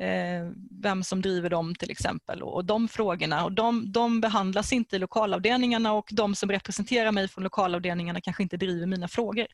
eh, 0.00 0.50
vem 0.82 1.04
som 1.04 1.22
driver 1.22 1.50
dem 1.50 1.74
till 1.74 1.90
exempel 1.90 2.42
och, 2.42 2.54
och 2.54 2.64
de 2.64 2.88
frågorna. 2.88 3.44
Och 3.44 3.52
de, 3.52 3.92
de, 3.92 4.20
behandlas 4.20 4.72
inte 4.72 4.96
i 4.96 4.98
lokalavdelningarna 4.98 5.92
och 5.92 6.08
de 6.12 6.34
som 6.34 6.50
representerar 6.50 7.12
mig 7.12 7.28
från 7.28 7.44
lokalavdelningarna 7.44 8.20
kanske 8.20 8.42
inte 8.42 8.56
driver 8.56 8.86
mina 8.86 9.08
frågor. 9.08 9.46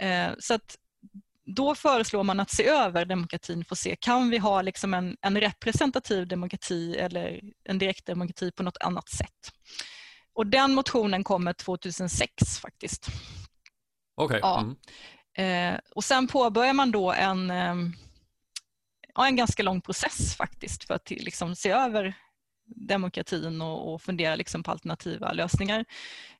Eh, 0.00 0.30
så 0.38 0.54
att 0.54 0.76
då 1.46 1.74
föreslår 1.74 2.22
man 2.22 2.40
att 2.40 2.50
se 2.50 2.68
över 2.68 3.04
demokratin 3.04 3.64
för 3.64 3.74
att 3.74 3.78
se, 3.78 3.96
kan 3.96 4.30
vi 4.30 4.38
ha 4.38 4.62
liksom 4.62 4.94
en, 4.94 5.16
en 5.20 5.40
representativ 5.40 6.28
demokrati 6.28 6.96
eller 6.96 7.40
en 7.64 7.78
direktdemokrati 7.78 8.50
på 8.52 8.62
något 8.62 8.76
annat 8.80 9.08
sätt? 9.08 9.52
Och 10.34 10.46
den 10.46 10.74
motionen 10.74 11.24
kommer 11.24 11.52
2006 11.52 12.58
faktiskt. 12.58 13.06
Okej. 14.16 14.38
Okay. 14.38 14.40
Ja. 14.42 14.60
Mm. 14.60 15.74
Eh, 15.74 15.80
och 15.94 16.04
sen 16.04 16.26
påbörjar 16.26 16.72
man 16.72 16.90
då 16.90 17.12
en, 17.12 17.50
eh, 17.50 17.76
en 19.26 19.36
ganska 19.36 19.62
lång 19.62 19.80
process 19.80 20.36
faktiskt 20.36 20.84
för 20.84 20.94
att 20.94 21.10
liksom 21.10 21.56
se 21.56 21.70
över 21.70 22.14
demokratin 22.66 23.60
och, 23.60 23.94
och 23.94 24.02
fundera 24.02 24.36
liksom 24.36 24.62
på 24.62 24.70
alternativa 24.70 25.32
lösningar. 25.32 25.84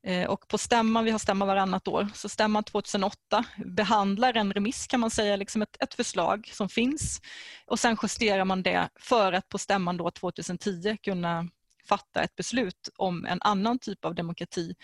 Eh, 0.03 0.29
och 0.29 0.49
på 0.49 0.59
stämman, 0.59 1.05
vi 1.05 1.11
har 1.11 1.19
stämma 1.19 1.45
varannat 1.45 1.89
år, 1.89 2.09
så 2.15 2.29
stämman 2.29 2.65
2008 2.65 3.45
behandlar 3.57 4.37
en 4.37 4.53
remiss 4.53 4.87
kan 4.87 5.01
man 5.01 5.11
säga, 5.11 5.37
liksom 5.37 5.63
ett, 5.63 5.77
ett 5.83 5.95
förslag 5.95 6.51
som 6.53 6.69
finns 6.69 7.21
och 7.67 7.79
sen 7.79 7.97
justerar 8.03 8.45
man 8.45 8.63
det 8.63 8.89
för 8.97 9.33
att 9.33 9.49
på 9.49 9.59
stämman 9.59 9.97
då 9.97 10.11
2010 10.11 10.97
kunna 11.03 11.49
fatta 11.89 12.23
ett 12.23 12.37
beslut 12.37 12.89
om 12.97 13.25
en 13.25 13.39
annan 13.43 13.79
typ 13.79 14.05
av 14.05 14.15
demokrati 14.15 14.75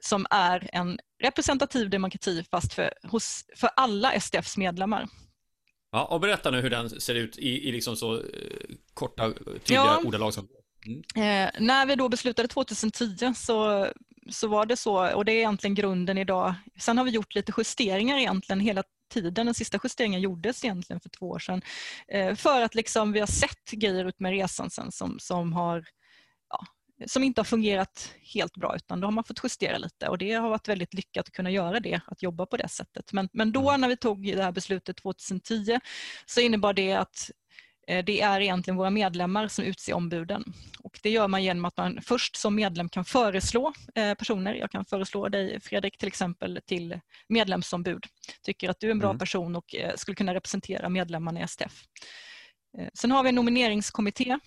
som 0.00 0.26
är 0.30 0.70
en 0.72 0.98
representativ 1.22 1.90
demokrati 1.90 2.44
fast 2.50 2.74
för, 2.74 2.92
hos, 3.02 3.44
för 3.56 3.70
alla 3.76 4.20
SDFs 4.20 4.56
medlemmar. 4.56 5.08
Ja, 5.92 6.04
och 6.04 6.20
berätta 6.20 6.50
nu 6.50 6.60
hur 6.60 6.70
den 6.70 6.90
ser 6.90 7.14
ut 7.14 7.38
i, 7.38 7.68
i 7.68 7.72
liksom 7.72 7.96
så 7.96 8.14
eh, 8.14 8.22
korta, 8.94 9.32
tydliga 9.32 9.84
ja. 9.84 10.02
ordalag 10.04 10.34
som 10.34 10.48
Mm. 10.86 11.02
Eh, 11.16 11.50
när 11.60 11.86
vi 11.86 11.94
då 11.94 12.08
beslutade 12.08 12.48
2010 12.48 13.34
så, 13.36 13.88
så 14.30 14.48
var 14.48 14.66
det 14.66 14.76
så, 14.76 15.14
och 15.14 15.24
det 15.24 15.32
är 15.32 15.36
egentligen 15.36 15.74
grunden 15.74 16.18
idag. 16.18 16.54
Sen 16.78 16.98
har 16.98 17.04
vi 17.04 17.10
gjort 17.10 17.34
lite 17.34 17.52
justeringar 17.56 18.18
egentligen 18.18 18.60
hela 18.60 18.82
tiden. 19.12 19.46
Den 19.46 19.54
sista 19.54 19.78
justeringen 19.84 20.20
gjordes 20.20 20.64
egentligen 20.64 21.00
för 21.00 21.08
två 21.08 21.28
år 21.28 21.38
sedan. 21.38 21.62
Eh, 22.08 22.34
för 22.34 22.62
att 22.62 22.74
liksom 22.74 23.12
vi 23.12 23.20
har 23.20 23.26
sett 23.26 23.70
grejer 23.70 24.04
ut 24.04 24.20
med 24.20 24.32
resan 24.32 24.70
sen 24.70 24.92
som, 24.92 25.18
som 25.18 25.52
har 25.52 25.84
som 27.06 27.24
inte 27.24 27.40
har 27.40 27.44
fungerat 27.44 28.14
helt 28.34 28.54
bra 28.54 28.76
utan 28.76 29.00
då 29.00 29.06
har 29.06 29.12
man 29.12 29.24
fått 29.24 29.40
justera 29.44 29.78
lite 29.78 30.08
och 30.08 30.18
det 30.18 30.32
har 30.32 30.48
varit 30.48 30.68
väldigt 30.68 30.94
lyckat 30.94 31.26
att 31.26 31.32
kunna 31.32 31.50
göra 31.50 31.80
det, 31.80 32.00
att 32.06 32.22
jobba 32.22 32.46
på 32.46 32.56
det 32.56 32.68
sättet. 32.68 33.12
Men, 33.12 33.28
men 33.32 33.52
då 33.52 33.68
mm. 33.70 33.80
när 33.80 33.88
vi 33.88 33.96
tog 33.96 34.36
det 34.36 34.42
här 34.42 34.52
beslutet 34.52 34.96
2010 34.96 35.80
så 36.26 36.40
innebar 36.40 36.72
det 36.72 36.92
att 36.92 37.30
Eh, 37.90 38.04
det 38.04 38.20
är 38.20 38.40
egentligen 38.40 38.76
våra 38.76 38.90
medlemmar 38.90 39.48
som 39.48 39.64
utser 39.64 39.94
ombuden. 39.94 40.44
Och 40.78 41.00
det 41.02 41.10
gör 41.10 41.28
man 41.28 41.44
genom 41.44 41.64
att 41.64 41.76
man 41.76 41.98
först 42.02 42.36
som 42.36 42.54
medlem 42.54 42.88
kan 42.88 43.04
föreslå 43.04 43.72
eh, 43.94 44.14
personer. 44.14 44.54
Jag 44.54 44.70
kan 44.70 44.84
föreslå 44.84 45.28
dig 45.28 45.60
Fredrik 45.60 45.98
till 45.98 46.08
exempel 46.08 46.60
till 46.66 47.00
medlemsombud. 47.28 48.04
Tycker 48.42 48.68
att 48.68 48.80
du 48.80 48.86
är 48.86 48.90
en 48.90 48.98
bra 48.98 49.10
mm. 49.10 49.18
person 49.18 49.56
och 49.56 49.74
eh, 49.74 49.94
skulle 49.96 50.14
kunna 50.14 50.34
representera 50.34 50.88
medlemmarna 50.88 51.40
i 51.40 51.48
STF. 51.48 51.84
Sen 52.94 53.10
har 53.10 53.22
vi 53.22 53.28
en 53.28 53.34
nomineringskommitté 53.34 54.38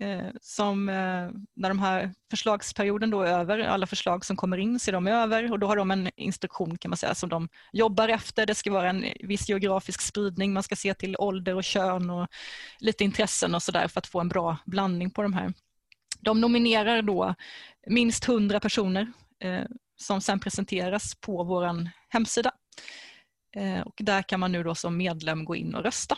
Eh, 0.00 0.30
som 0.40 0.88
eh, 0.88 1.30
när 1.54 1.68
de 1.68 1.78
här 1.78 2.14
förslagsperioden 2.30 3.10
då 3.10 3.22
är 3.22 3.32
över, 3.32 3.58
alla 3.58 3.86
förslag 3.86 4.24
som 4.24 4.36
kommer 4.36 4.58
in 4.58 4.78
ser 4.78 4.92
de 4.92 5.06
över 5.06 5.52
och 5.52 5.58
då 5.58 5.66
har 5.66 5.76
de 5.76 5.90
en 5.90 6.10
instruktion 6.16 6.78
kan 6.78 6.90
man 6.90 6.96
säga 6.96 7.14
som 7.14 7.28
de 7.28 7.48
jobbar 7.72 8.08
efter. 8.08 8.46
Det 8.46 8.54
ska 8.54 8.72
vara 8.72 8.90
en 8.90 9.04
viss 9.20 9.48
geografisk 9.48 10.00
spridning, 10.00 10.52
man 10.52 10.62
ska 10.62 10.76
se 10.76 10.94
till 10.94 11.16
ålder 11.18 11.54
och 11.54 11.64
kön 11.64 12.10
och 12.10 12.28
lite 12.78 13.04
intressen 13.04 13.54
och 13.54 13.62
sådär 13.62 13.88
för 13.88 13.98
att 13.98 14.06
få 14.06 14.20
en 14.20 14.28
bra 14.28 14.56
blandning 14.66 15.10
på 15.10 15.22
de 15.22 15.32
här. 15.32 15.52
De 16.20 16.40
nominerar 16.40 17.02
då 17.02 17.34
minst 17.86 18.28
100 18.28 18.60
personer 18.60 19.12
eh, 19.40 19.64
som 19.96 20.20
sen 20.20 20.40
presenteras 20.40 21.14
på 21.14 21.44
vår 21.44 21.90
hemsida. 22.08 22.52
Eh, 23.56 23.80
och 23.80 23.94
där 23.96 24.22
kan 24.22 24.40
man 24.40 24.52
nu 24.52 24.62
då 24.62 24.74
som 24.74 24.96
medlem 24.96 25.44
gå 25.44 25.56
in 25.56 25.74
och 25.74 25.82
rösta. 25.82 26.16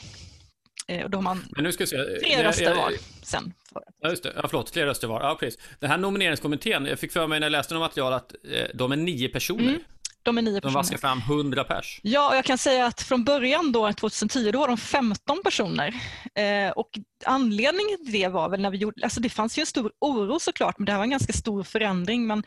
Eh, 0.90 1.04
och 1.04 1.10
då 1.10 1.18
har 1.18 1.22
man 1.22 1.44
Men 1.50 1.64
nu 1.64 1.72
ska 1.72 1.86
se. 1.86 1.96
tre 1.96 2.44
röster 2.44 2.74
var 2.74 2.92
sen. 3.22 3.54
Ja, 4.00 4.10
just 4.10 4.22
det. 4.22 4.32
Ja, 4.36 4.48
förlåt, 4.48 4.72
tre 4.72 4.86
röster 4.86 5.08
var. 5.08 5.20
Ja, 5.20 5.36
precis. 5.40 5.60
Den 5.80 5.90
här 5.90 5.98
nomineringskommittén, 5.98 6.86
jag 6.86 6.98
fick 6.98 7.12
för 7.12 7.26
mig 7.26 7.40
när 7.40 7.46
jag 7.46 7.52
läste 7.52 7.74
något 7.74 7.80
material 7.80 8.12
att 8.12 8.32
eh, 8.32 8.64
de 8.74 8.92
är 8.92 8.96
nio 8.96 9.28
personer. 9.28 9.68
Mm. 9.68 9.80
De 10.22 10.38
är 10.38 10.42
nio 10.42 10.60
personer. 10.60 10.72
De 10.72 10.74
vaskar 10.74 10.98
fram 10.98 11.18
100 11.18 11.64
pers. 11.64 12.00
Ja, 12.02 12.30
och 12.30 12.36
jag 12.36 12.44
kan 12.44 12.58
säga 12.58 12.86
att 12.86 13.02
från 13.02 13.24
början 13.24 13.72
då, 13.72 13.92
2010, 13.92 14.50
då 14.52 14.58
var 14.58 14.68
de 14.68 14.76
15 14.76 15.38
personer. 15.44 15.94
Eh, 16.34 16.70
och 16.70 16.90
anledningen 17.24 18.04
till 18.04 18.12
det 18.12 18.28
var 18.28 18.48
väl 18.48 18.60
när 18.60 18.70
vi 18.70 18.78
gjorde, 18.78 19.04
alltså 19.04 19.20
det 19.20 19.28
fanns 19.28 19.58
ju 19.58 19.60
en 19.60 19.66
stor 19.66 19.92
oro 20.00 20.40
såklart, 20.40 20.78
men 20.78 20.86
det 20.86 20.92
här 20.92 20.98
var 20.98 21.04
en 21.04 21.10
ganska 21.10 21.32
stor 21.32 21.62
förändring. 21.62 22.26
Men 22.26 22.42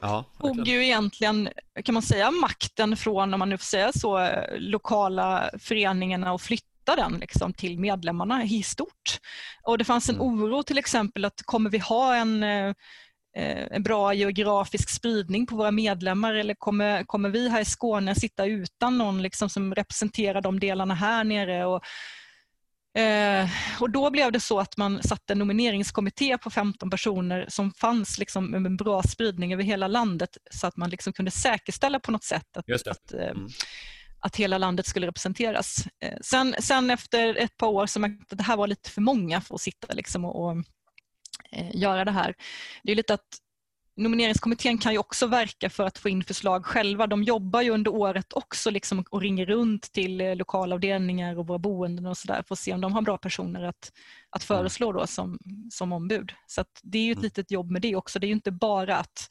ja, 0.00 0.24
tog 0.40 0.68
ju 0.68 0.84
egentligen, 0.84 1.48
kan 1.84 1.92
man 1.92 2.02
säga, 2.02 2.30
makten 2.30 2.96
från, 2.96 3.34
om 3.34 3.38
man 3.38 3.48
nu 3.48 3.58
får 3.58 3.64
säga 3.64 3.92
så, 3.92 4.18
eh, 4.18 4.58
lokala 4.58 5.50
föreningarna 5.58 6.32
och 6.32 6.40
flyttade 6.40 6.71
flytta 6.82 6.96
den 6.96 7.20
liksom 7.20 7.52
till 7.52 7.78
medlemmarna 7.78 8.44
i 8.44 8.62
stort. 8.62 9.20
Och 9.62 9.78
det 9.78 9.84
fanns 9.84 10.08
en 10.08 10.14
mm. 10.14 10.26
oro 10.26 10.62
till 10.62 10.78
exempel 10.78 11.24
att 11.24 11.42
kommer 11.44 11.70
vi 11.70 11.78
ha 11.78 12.14
en 12.14 12.42
eh, 12.42 12.74
en 13.70 13.82
bra 13.82 14.14
geografisk 14.14 14.90
spridning 14.90 15.46
på 15.46 15.56
våra 15.56 15.70
medlemmar 15.70 16.34
eller 16.34 16.54
kommer, 16.54 17.04
kommer 17.04 17.30
vi 17.30 17.48
här 17.48 17.60
i 17.60 17.64
Skåne 17.64 18.14
sitta 18.14 18.46
utan 18.46 18.98
någon 18.98 19.22
liksom 19.22 19.48
som 19.48 19.74
representerar 19.74 20.42
de 20.42 20.60
delarna 20.60 20.94
här 20.94 21.24
nere? 21.24 21.64
Och, 21.64 21.82
eh, 23.00 23.48
och 23.80 23.90
då 23.90 24.10
blev 24.10 24.32
det 24.32 24.40
så 24.40 24.58
att 24.58 24.76
man 24.76 25.02
satte 25.02 25.32
en 25.32 25.38
nomineringskommitté 25.38 26.38
på 26.38 26.50
15 26.50 26.90
personer 26.90 27.46
som 27.48 27.72
fanns 27.72 28.18
liksom 28.18 28.50
med 28.50 28.66
en 28.66 28.76
bra 28.76 29.02
spridning 29.02 29.52
över 29.52 29.64
hela 29.64 29.88
landet 29.88 30.36
så 30.50 30.66
att 30.66 30.76
man 30.76 30.90
liksom 30.90 31.12
kunde 31.12 31.30
säkerställa 31.30 32.00
på 32.00 32.12
något 32.12 32.24
sätt 32.24 32.56
att, 32.56 32.86
att 32.86 33.12
eh, 33.12 33.30
mm 33.30 33.48
att 34.22 34.36
hela 34.36 34.58
landet 34.58 34.86
skulle 34.86 35.06
representeras. 35.06 35.86
Eh, 36.00 36.18
sen, 36.20 36.54
sen 36.58 36.90
efter 36.90 37.34
ett 37.34 37.56
par 37.56 37.68
år 37.68 37.86
så 37.86 38.00
märkte 38.00 38.16
jag 38.28 38.34
att 38.34 38.38
det 38.38 38.44
här 38.44 38.56
var 38.56 38.66
lite 38.66 38.90
för 38.90 39.00
många 39.00 39.40
för 39.40 39.54
att 39.54 39.60
sitta 39.60 39.94
liksom 39.94 40.24
och, 40.24 40.44
och 40.44 40.56
eh, 41.52 41.76
göra 41.76 42.04
det 42.04 42.10
här. 42.10 42.34
Det 42.82 42.92
är 42.92 42.96
lite 42.96 43.14
att 43.14 43.28
Nomineringskommittén 43.96 44.78
kan 44.78 44.92
ju 44.92 44.98
också 44.98 45.26
verka 45.26 45.70
för 45.70 45.84
att 45.84 45.98
få 45.98 46.08
in 46.08 46.24
förslag 46.24 46.66
själva. 46.66 47.06
De 47.06 47.22
jobbar 47.22 47.62
ju 47.62 47.70
under 47.70 47.94
året 47.94 48.32
också 48.32 48.70
liksom 48.70 49.04
och 49.10 49.20
ringer 49.20 49.46
runt 49.46 49.92
till 49.92 50.20
eh, 50.20 50.36
lokalavdelningar 50.36 51.38
och 51.38 51.46
våra 51.46 51.58
boenden 51.58 52.06
och 52.06 52.18
sådär 52.18 52.42
för 52.48 52.54
att 52.54 52.58
se 52.58 52.72
om 52.72 52.80
de 52.80 52.92
har 52.92 53.02
bra 53.02 53.18
personer 53.18 53.62
att, 53.62 53.92
att 54.30 54.50
mm. 54.50 54.58
föreslå 54.58 54.92
då 54.92 55.06
som, 55.06 55.38
som 55.70 55.92
ombud. 55.92 56.32
Så 56.46 56.64
det 56.82 56.98
är 56.98 57.02
ju 57.02 57.12
ett 57.12 57.16
mm. 57.16 57.24
litet 57.24 57.50
jobb 57.50 57.70
med 57.70 57.82
det 57.82 57.96
också. 57.96 58.18
Det 58.18 58.26
är 58.26 58.28
ju 58.28 58.34
inte 58.34 58.50
bara 58.50 58.96
att 58.96 59.28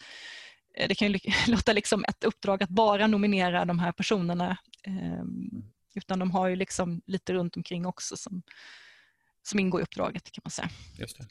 det 0.74 0.96
kan 0.96 1.12
ju 1.12 1.20
låta 1.48 1.74
liksom 1.74 2.06
ett 2.08 2.24
uppdrag 2.24 2.64
att 2.64 2.70
bara 2.70 3.08
nominera 3.08 3.66
de 3.66 3.80
här 3.80 3.92
personerna. 3.92 4.58
Ehm, 4.84 5.64
utan 5.96 6.20
de 6.20 6.32
har 6.32 6.48
ju 6.48 6.56
liksom 6.56 7.02
lite 7.06 7.34
runt 7.34 7.58
omkring 7.58 7.86
också 7.86 8.18
som, 8.18 8.42
som 9.44 9.60
ingår 9.60 9.82
i 9.82 9.84
uppdraget 9.84 10.32
kan 10.32 10.42
man 10.44 10.52
säga. 10.52 10.70
Just 11.00 11.18
det. 11.18 11.26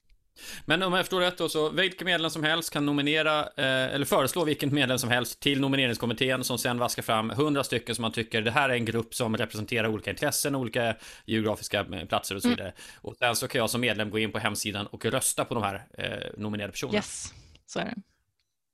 Men 0.65 0.83
om 0.83 0.93
jag 0.93 1.03
förstår 1.05 1.21
rätt 1.21 1.39
då, 1.39 1.49
så 1.49 1.71
vilken 1.71 2.05
medlem 2.05 2.31
som 2.31 2.45
helst 2.45 2.73
kan 2.73 2.87
nominera, 2.87 3.41
eh, 3.41 3.95
eller 3.95 4.05
föreslå 4.05 4.45
vilken 4.45 4.75
medlem 4.75 4.99
som 4.99 5.11
helst 5.11 5.41
till 5.41 5.61
nomineringskommittén 5.61 6.45
som 6.45 6.59
sen 6.59 6.79
vaskar 6.79 7.03
fram 7.03 7.31
hundra 7.31 7.65
stycken 7.65 7.95
som 7.95 8.03
man 8.03 8.13
tycker 8.13 8.43
det 8.43 8.51
här 8.51 8.69
är 8.69 8.75
en 8.75 8.85
grupp 8.85 9.15
som 9.15 9.37
representerar 9.37 9.89
olika 9.89 10.11
intressen, 10.11 10.55
olika 10.55 10.97
geografiska 11.27 11.81
eh, 11.81 12.05
platser 12.05 12.35
och 12.35 12.43
så 12.43 12.49
mm. 12.49 12.57
vidare. 12.57 12.69
Mm. 12.69 12.83
Och 13.01 13.17
sen 13.17 13.37
så 13.37 13.49
kan 13.49 13.59
jag 13.59 13.71
som 13.71 13.81
medlem 13.81 14.11
gå 14.11 14.19
in 14.19 14.33
på 14.33 14.39
hemsidan 14.39 14.87
och 14.87 15.05
rösta 15.05 15.45
på 15.45 15.55
de 15.55 15.63
här 15.63 15.87
eh, 15.99 16.41
nominerade 16.41 16.73
personerna. 16.73 16.97
Yes, 16.97 17.35
så 17.67 17.79
är 17.79 17.85
det. 17.85 17.95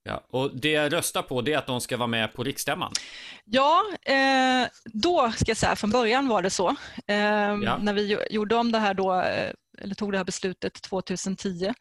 Ja, 0.06 0.22
och 0.30 0.50
det 0.56 0.70
jag 0.70 0.92
röstar 0.92 1.22
på 1.22 1.40
det 1.42 1.52
är 1.52 1.58
att 1.58 1.66
de 1.66 1.80
ska 1.80 1.96
vara 1.96 2.06
med 2.06 2.34
på 2.34 2.44
riksstämman. 2.44 2.92
Ja, 3.44 3.82
eh, 4.02 4.68
då 4.84 5.32
ska 5.32 5.50
jag 5.50 5.56
säga 5.56 5.76
från 5.76 5.90
början 5.90 6.28
var 6.28 6.42
det 6.42 6.50
så. 6.50 6.68
Eh, 7.06 7.16
ja. 7.16 7.78
När 7.78 7.92
vi 7.92 8.18
gjorde 8.30 8.54
om 8.54 8.72
det 8.72 8.78
här 8.78 8.94
då, 8.94 9.14
eh, 9.20 9.52
eller 9.78 9.94
tog 9.94 10.12
det 10.12 10.18
här 10.18 10.24
beslutet 10.24 10.74
2010, 10.74 11.74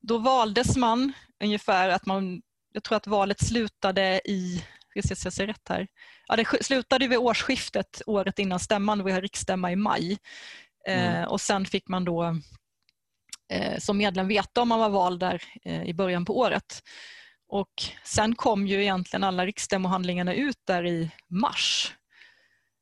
då 0.00 0.18
valdes 0.18 0.76
man 0.76 1.12
ungefär 1.44 1.88
att 1.88 2.06
man, 2.06 2.42
jag 2.72 2.84
tror 2.84 2.96
att 2.96 3.06
valet 3.06 3.46
slutade 3.46 4.20
i, 4.24 4.64
ska 5.04 5.14
jag 5.24 5.32
se 5.32 5.46
rätt 5.46 5.68
här, 5.68 5.86
ja, 6.28 6.36
det 6.36 6.64
slutade 6.64 7.08
vid 7.08 7.18
årsskiftet 7.18 8.02
året 8.06 8.38
innan 8.38 8.60
stämman, 8.60 9.04
vi 9.04 9.12
har 9.12 9.20
riksstämma 9.20 9.72
i 9.72 9.76
maj. 9.76 10.18
Eh, 10.88 11.16
mm. 11.16 11.28
Och 11.28 11.40
sen 11.40 11.66
fick 11.66 11.88
man 11.88 12.04
då 12.04 12.36
eh, 13.52 13.78
som 13.78 13.98
medlem 13.98 14.28
veta 14.28 14.62
om 14.62 14.68
man 14.68 14.80
var 14.80 14.88
vald 14.88 15.20
där 15.20 15.42
i 15.84 15.94
början 15.94 16.24
på 16.24 16.38
året. 16.38 16.82
Och 17.48 17.82
sen 18.04 18.34
kom 18.34 18.66
ju 18.66 18.82
egentligen 18.82 19.24
alla 19.24 19.46
riksstämmohandlingarna 19.46 20.34
ut 20.34 20.58
där 20.66 20.86
i 20.86 21.10
mars. 21.28 21.94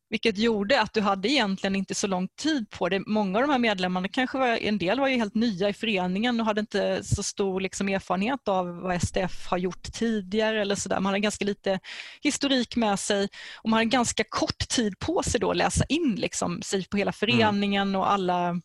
Vilket 0.09 0.39
gjorde 0.39 0.81
att 0.81 0.95
du 0.95 1.01
hade 1.01 1.29
egentligen 1.29 1.77
inte 1.77 1.95
så 1.95 2.07
lång 2.07 2.29
tid 2.29 2.71
på 2.71 2.89
det. 2.89 3.03
Många 3.07 3.39
av 3.39 3.43
de 3.43 3.51
här 3.51 3.59
medlemmarna, 3.59 4.09
kanske 4.09 4.39
var, 4.39 4.47
en 4.47 4.79
del 4.79 5.01
var 5.01 5.09
ju 5.09 5.17
helt 5.17 5.35
nya 5.35 5.69
i 5.69 5.73
föreningen 5.73 6.41
och 6.41 6.47
hade 6.47 6.61
inte 6.61 7.05
så 7.05 7.23
stor 7.23 7.61
liksom 7.61 7.89
erfarenhet 7.89 8.49
av 8.49 8.67
vad 8.67 9.03
STF 9.03 9.47
har 9.47 9.59
gjort 9.59 9.93
tidigare 9.93 10.61
eller 10.61 10.75
sådär. 10.75 11.01
Man 11.01 11.07
hade 11.07 11.21
ganska 11.21 11.45
lite 11.45 11.81
historik 12.23 12.77
med 12.77 12.99
sig 12.99 13.29
och 13.63 13.71
man 13.71 13.77
hade 13.77 13.91
ganska 13.91 14.25
kort 14.29 14.69
tid 14.69 14.99
på 14.99 15.23
sig 15.23 15.41
då 15.41 15.51
att 15.51 15.57
läsa 15.57 15.85
in 15.89 16.15
liksom, 16.15 16.63
sig 16.63 16.89
på 16.89 16.97
hela 16.97 17.13
föreningen 17.13 17.95
och 17.95 18.13
alla 18.13 18.61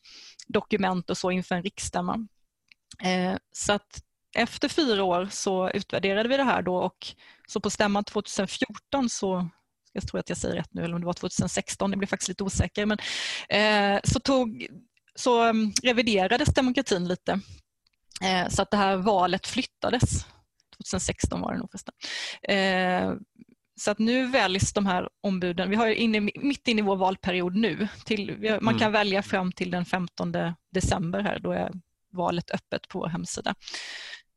dokument 0.47 1.09
och 1.09 1.17
så 1.17 1.31
inför 1.31 1.55
en 1.55 1.63
riksstämma. 1.63 2.27
Eh, 3.03 3.37
så 3.51 3.73
att 3.73 4.03
efter 4.35 4.69
fyra 4.69 5.03
år 5.03 5.27
så 5.31 5.69
utvärderade 5.69 6.29
vi 6.29 6.37
det 6.37 6.43
här 6.43 6.61
då 6.61 6.75
och 6.75 7.07
så 7.47 7.59
på 7.59 7.69
stämman 7.69 8.03
2014 8.03 9.09
så 9.09 9.49
jag 9.93 10.07
tror 10.07 10.19
att 10.19 10.29
jag 10.29 10.37
säger 10.37 10.55
rätt 10.55 10.73
nu, 10.73 10.83
eller 10.83 10.95
om 10.95 11.01
det 11.01 11.05
var 11.05 11.13
2016, 11.13 11.91
jag 11.91 11.99
blir 11.99 12.07
faktiskt 12.07 12.29
lite 12.29 12.43
osäker, 12.43 12.85
men 12.85 12.97
eh, 13.49 13.99
så, 14.03 14.19
tog, 14.19 14.67
så 15.15 15.49
um, 15.49 15.73
reviderades 15.83 16.53
demokratin 16.53 17.07
lite 17.07 17.39
eh, 18.21 18.47
så 18.49 18.61
att 18.61 18.71
det 18.71 18.77
här 18.77 18.97
valet 18.97 19.47
flyttades. 19.47 20.25
2016 20.77 21.41
var 21.41 21.53
det 21.53 21.59
nog 21.59 21.71
förresten. 21.71 21.93
Eh, 22.43 23.13
så 23.75 23.91
att 23.91 23.99
nu 23.99 24.27
väljs 24.27 24.73
de 24.73 24.85
här 24.85 25.09
ombuden, 25.21 25.69
vi 25.69 25.75
har 25.75 25.87
inne, 25.87 26.19
mitt 26.19 26.67
inne 26.67 26.81
i 26.81 26.83
vår 26.83 26.95
valperiod 26.95 27.55
nu, 27.55 27.87
till, 28.05 28.57
man 28.61 28.73
kan 28.73 28.81
mm. 28.81 28.91
välja 28.91 29.23
fram 29.23 29.51
till 29.51 29.71
den 29.71 29.85
15 29.85 30.33
december 30.71 31.19
här, 31.19 31.39
då 31.39 31.51
är 31.51 31.71
valet 32.11 32.51
öppet 32.51 32.87
på 32.87 32.99
vår 32.99 33.07
hemsida. 33.07 33.55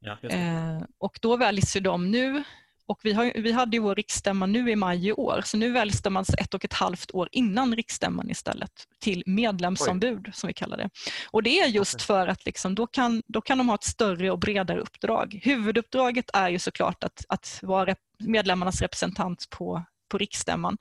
Ja, 0.04 0.28
eh, 0.28 0.82
och 0.98 1.18
då 1.22 1.36
väljs 1.36 1.76
ju 1.76 1.80
de 1.80 2.10
nu 2.10 2.44
och 2.86 3.00
vi, 3.02 3.12
har, 3.12 3.32
vi 3.34 3.52
hade 3.52 3.76
ju 3.76 3.82
vår 3.82 3.94
riksstämma 3.94 4.46
nu 4.46 4.70
i 4.70 4.76
maj 4.76 5.08
i 5.08 5.12
år, 5.12 5.42
så 5.44 5.56
nu 5.56 5.72
väljs 5.72 6.02
de 6.02 6.16
alltså 6.16 6.36
ett 6.38 6.54
och 6.54 6.64
ett 6.64 6.72
halvt 6.72 7.10
år 7.10 7.28
innan 7.32 7.76
riksstämman 7.76 8.30
istället 8.30 8.70
till 9.00 9.22
medlemsombud 9.26 10.24
Oj. 10.26 10.32
som 10.34 10.46
vi 10.46 10.54
kallar 10.54 10.76
det. 10.76 10.90
Och 11.30 11.42
det 11.42 11.60
är 11.60 11.66
just 11.66 12.02
för 12.02 12.28
att 12.28 12.46
liksom, 12.46 12.74
då, 12.74 12.86
kan, 12.86 13.22
då 13.26 13.40
kan 13.40 13.58
de 13.58 13.68
ha 13.68 13.74
ett 13.74 13.84
större 13.84 14.30
och 14.30 14.38
bredare 14.38 14.80
uppdrag. 14.80 15.40
Huvuduppdraget 15.42 16.30
är 16.32 16.48
ju 16.48 16.58
såklart 16.58 17.04
att, 17.04 17.24
att 17.28 17.58
vara 17.62 17.94
medlemmarnas 18.18 18.82
representant 18.82 19.50
på, 19.50 19.84
på 20.08 20.18
riksstämman. 20.18 20.76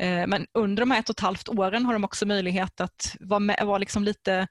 Eh, 0.00 0.26
men 0.26 0.46
under 0.54 0.82
de 0.82 0.90
här 0.90 1.00
ett 1.00 1.08
och 1.08 1.14
ett 1.14 1.20
halvt 1.20 1.48
åren 1.48 1.84
har 1.84 1.92
de 1.92 2.04
också 2.04 2.26
möjlighet 2.26 2.80
att 2.80 3.16
vara, 3.20 3.40
med, 3.40 3.66
vara 3.66 3.78
liksom 3.78 4.04
lite 4.04 4.48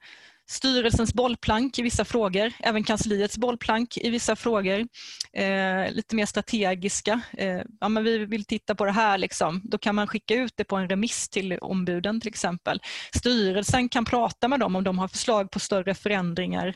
styrelsens 0.52 1.14
bollplank 1.14 1.78
i 1.78 1.82
vissa 1.82 2.04
frågor, 2.04 2.52
även 2.60 2.84
kansliets 2.84 3.38
bollplank 3.38 3.96
i 3.96 4.10
vissa 4.10 4.36
frågor. 4.36 4.86
Eh, 5.32 5.92
lite 5.92 6.16
mer 6.16 6.26
strategiska. 6.26 7.20
Eh, 7.38 7.60
ja, 7.80 7.88
men 7.88 8.04
vi 8.04 8.26
vill 8.26 8.44
titta 8.44 8.74
på 8.74 8.84
det 8.84 8.92
här, 8.92 9.18
liksom. 9.18 9.60
då 9.64 9.78
kan 9.78 9.94
man 9.94 10.06
skicka 10.06 10.34
ut 10.34 10.52
det 10.56 10.64
på 10.64 10.76
en 10.76 10.88
remiss 10.88 11.28
till 11.28 11.58
ombuden 11.58 12.20
till 12.20 12.28
exempel. 12.28 12.80
Styrelsen 13.16 13.88
kan 13.88 14.04
prata 14.04 14.48
med 14.48 14.60
dem 14.60 14.76
om 14.76 14.84
de 14.84 14.98
har 14.98 15.08
förslag 15.08 15.50
på 15.50 15.60
större 15.60 15.94
förändringar. 15.94 16.74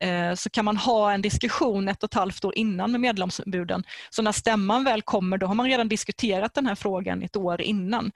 Eh, 0.00 0.34
så 0.34 0.50
kan 0.50 0.64
man 0.64 0.76
ha 0.76 1.12
en 1.12 1.22
diskussion 1.22 1.88
ett 1.88 2.02
och 2.02 2.10
ett 2.10 2.14
halvt 2.14 2.44
år 2.44 2.58
innan 2.58 2.92
med 2.92 3.00
medlemsombuden. 3.00 3.84
Så 4.10 4.22
när 4.22 4.32
stämman 4.32 4.84
väl 4.84 5.02
kommer, 5.02 5.38
då 5.38 5.46
har 5.46 5.54
man 5.54 5.66
redan 5.66 5.88
diskuterat 5.88 6.54
den 6.54 6.66
här 6.66 6.74
frågan 6.74 7.22
ett 7.22 7.36
år 7.36 7.60
innan. 7.60 8.12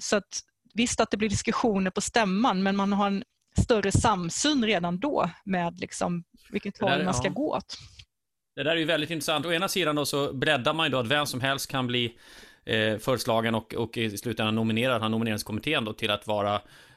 Så 0.00 0.16
att, 0.16 0.40
Visst 0.76 1.00
att 1.00 1.10
det 1.10 1.16
blir 1.16 1.28
diskussioner 1.28 1.90
på 1.90 2.00
stämman 2.00 2.62
men 2.62 2.76
man 2.76 2.92
har 2.92 3.06
en 3.06 3.24
större 3.62 3.92
samsyn 3.92 4.64
redan 4.64 4.98
då 4.98 5.30
med 5.44 5.80
liksom 5.80 6.24
vilket 6.50 6.78
håll 6.78 7.04
man 7.04 7.14
ska 7.14 7.26
ja. 7.26 7.32
gå 7.32 7.56
åt. 7.56 7.78
Det 8.56 8.62
där 8.62 8.70
är 8.70 8.76
ju 8.76 8.84
väldigt 8.84 9.10
intressant. 9.10 9.46
Å 9.46 9.52
ena 9.52 9.68
sidan 9.68 9.96
då 9.96 10.06
så 10.06 10.32
breddar 10.32 10.74
man 10.74 10.86
ju 10.86 10.90
då 10.90 10.98
att 10.98 11.06
vem 11.06 11.26
som 11.26 11.40
helst 11.40 11.70
kan 11.70 11.86
bli 11.86 12.18
eh, 12.64 12.98
föreslagen 12.98 13.54
och, 13.54 13.74
och 13.74 13.96
i 13.96 14.18
slutändan 14.18 14.54
nominerad, 14.54 15.02
han 15.02 15.10
nomineringskommittén 15.10 15.84
då 15.84 15.92
till 15.92 16.10
att 16.10 16.26
vara 16.26 16.54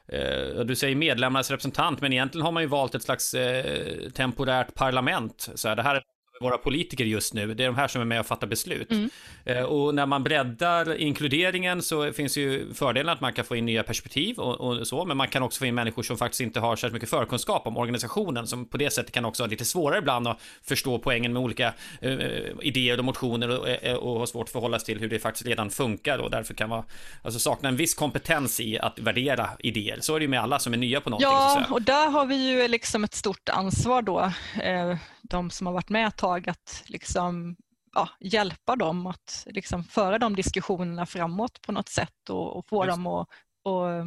eh, 0.08 0.60
du 0.64 0.76
säger 0.76 0.96
medlemmarnas 0.96 1.50
representant, 1.50 2.00
men 2.00 2.12
egentligen 2.12 2.44
har 2.44 2.52
man 2.52 2.62
ju 2.62 2.68
valt 2.68 2.94
ett 2.94 3.02
slags 3.02 3.34
eh, 3.34 4.10
temporärt 4.10 4.74
parlament. 4.74 5.50
Så 5.54 5.68
här, 5.68 5.76
det 5.76 5.82
här 5.82 5.94
är 5.94 6.02
våra 6.40 6.58
politiker 6.58 7.04
just 7.04 7.34
nu. 7.34 7.54
Det 7.54 7.64
är 7.64 7.66
de 7.66 7.76
här 7.76 7.88
som 7.88 8.00
är 8.00 8.04
med 8.04 8.20
och 8.20 8.26
fattar 8.26 8.46
beslut. 8.46 8.90
Mm. 8.90 9.10
Eh, 9.44 9.62
och 9.62 9.94
när 9.94 10.06
man 10.06 10.22
breddar 10.24 10.96
inkluderingen 10.96 11.82
så 11.82 12.12
finns 12.12 12.36
ju 12.36 12.74
fördelen 12.74 13.12
att 13.12 13.20
man 13.20 13.32
kan 13.32 13.44
få 13.44 13.56
in 13.56 13.66
nya 13.66 13.82
perspektiv 13.82 14.38
och, 14.38 14.60
och, 14.60 14.86
så, 14.86 15.04
men 15.04 15.16
man 15.16 15.28
kan 15.28 15.42
också 15.42 15.58
få 15.58 15.66
in 15.66 15.74
människor 15.74 16.02
som 16.02 16.16
faktiskt 16.18 16.40
inte 16.40 16.60
har 16.60 16.76
särskilt 16.76 16.92
mycket 16.92 17.10
förkunskap 17.10 17.66
om 17.66 17.76
organisationen, 17.76 18.46
som 18.46 18.64
på 18.64 18.76
det 18.76 18.90
sättet 18.90 19.12
kan 19.12 19.24
också 19.24 19.42
ha 19.42 19.48
lite 19.48 19.64
svårare 19.64 19.98
ibland 19.98 20.28
att 20.28 20.40
förstå 20.62 20.98
poängen 20.98 21.32
med 21.32 21.42
olika 21.42 21.74
uh, 22.04 22.18
idéer 22.62 22.98
och 22.98 23.04
motioner 23.04 23.48
och, 23.48 23.96
och, 23.96 24.12
och 24.12 24.18
ha 24.18 24.26
svårt 24.26 24.46
att 24.46 24.52
förhålla 24.52 24.78
sig 24.78 24.86
till 24.86 24.98
hur 24.98 25.08
det 25.08 25.18
faktiskt 25.18 25.46
redan 25.46 25.70
funkar 25.70 26.18
och 26.18 26.30
därför 26.30 26.54
kan 26.54 26.70
vara, 26.70 26.84
alltså 27.22 27.40
sakna 27.40 27.68
en 27.68 27.76
viss 27.76 27.94
kompetens 27.94 28.60
i 28.60 28.78
att 28.78 28.98
värdera 28.98 29.50
idéer. 29.58 29.98
Så 30.00 30.14
är 30.14 30.18
det 30.18 30.24
ju 30.24 30.28
med 30.28 30.40
alla 30.40 30.58
som 30.58 30.72
är 30.72 30.76
nya 30.76 31.00
på 31.00 31.10
någonting. 31.10 31.28
Ja, 31.28 31.64
och 31.70 31.82
där 31.82 32.10
har 32.10 32.26
vi 32.26 32.50
ju 32.50 32.68
liksom 32.68 33.04
ett 33.04 33.14
stort 33.14 33.48
ansvar 33.48 34.02
då. 34.02 34.32
Eh 34.62 34.96
de 35.30 35.50
som 35.50 35.66
har 35.66 35.74
varit 35.74 35.88
med 35.88 36.06
ett 36.06 36.16
tag 36.16 36.48
att 36.48 36.82
liksom, 36.86 37.56
ja, 37.94 38.08
hjälpa 38.20 38.76
dem 38.76 39.06
att 39.06 39.46
liksom 39.46 39.84
föra 39.84 40.18
de 40.18 40.36
diskussionerna 40.36 41.06
framåt 41.06 41.62
på 41.62 41.72
något 41.72 41.88
sätt 41.88 42.30
och, 42.30 42.56
och 42.56 42.68
få 42.68 42.84
Just. 42.84 42.96
dem 42.96 43.06
att 43.06 43.28
och 43.64 44.06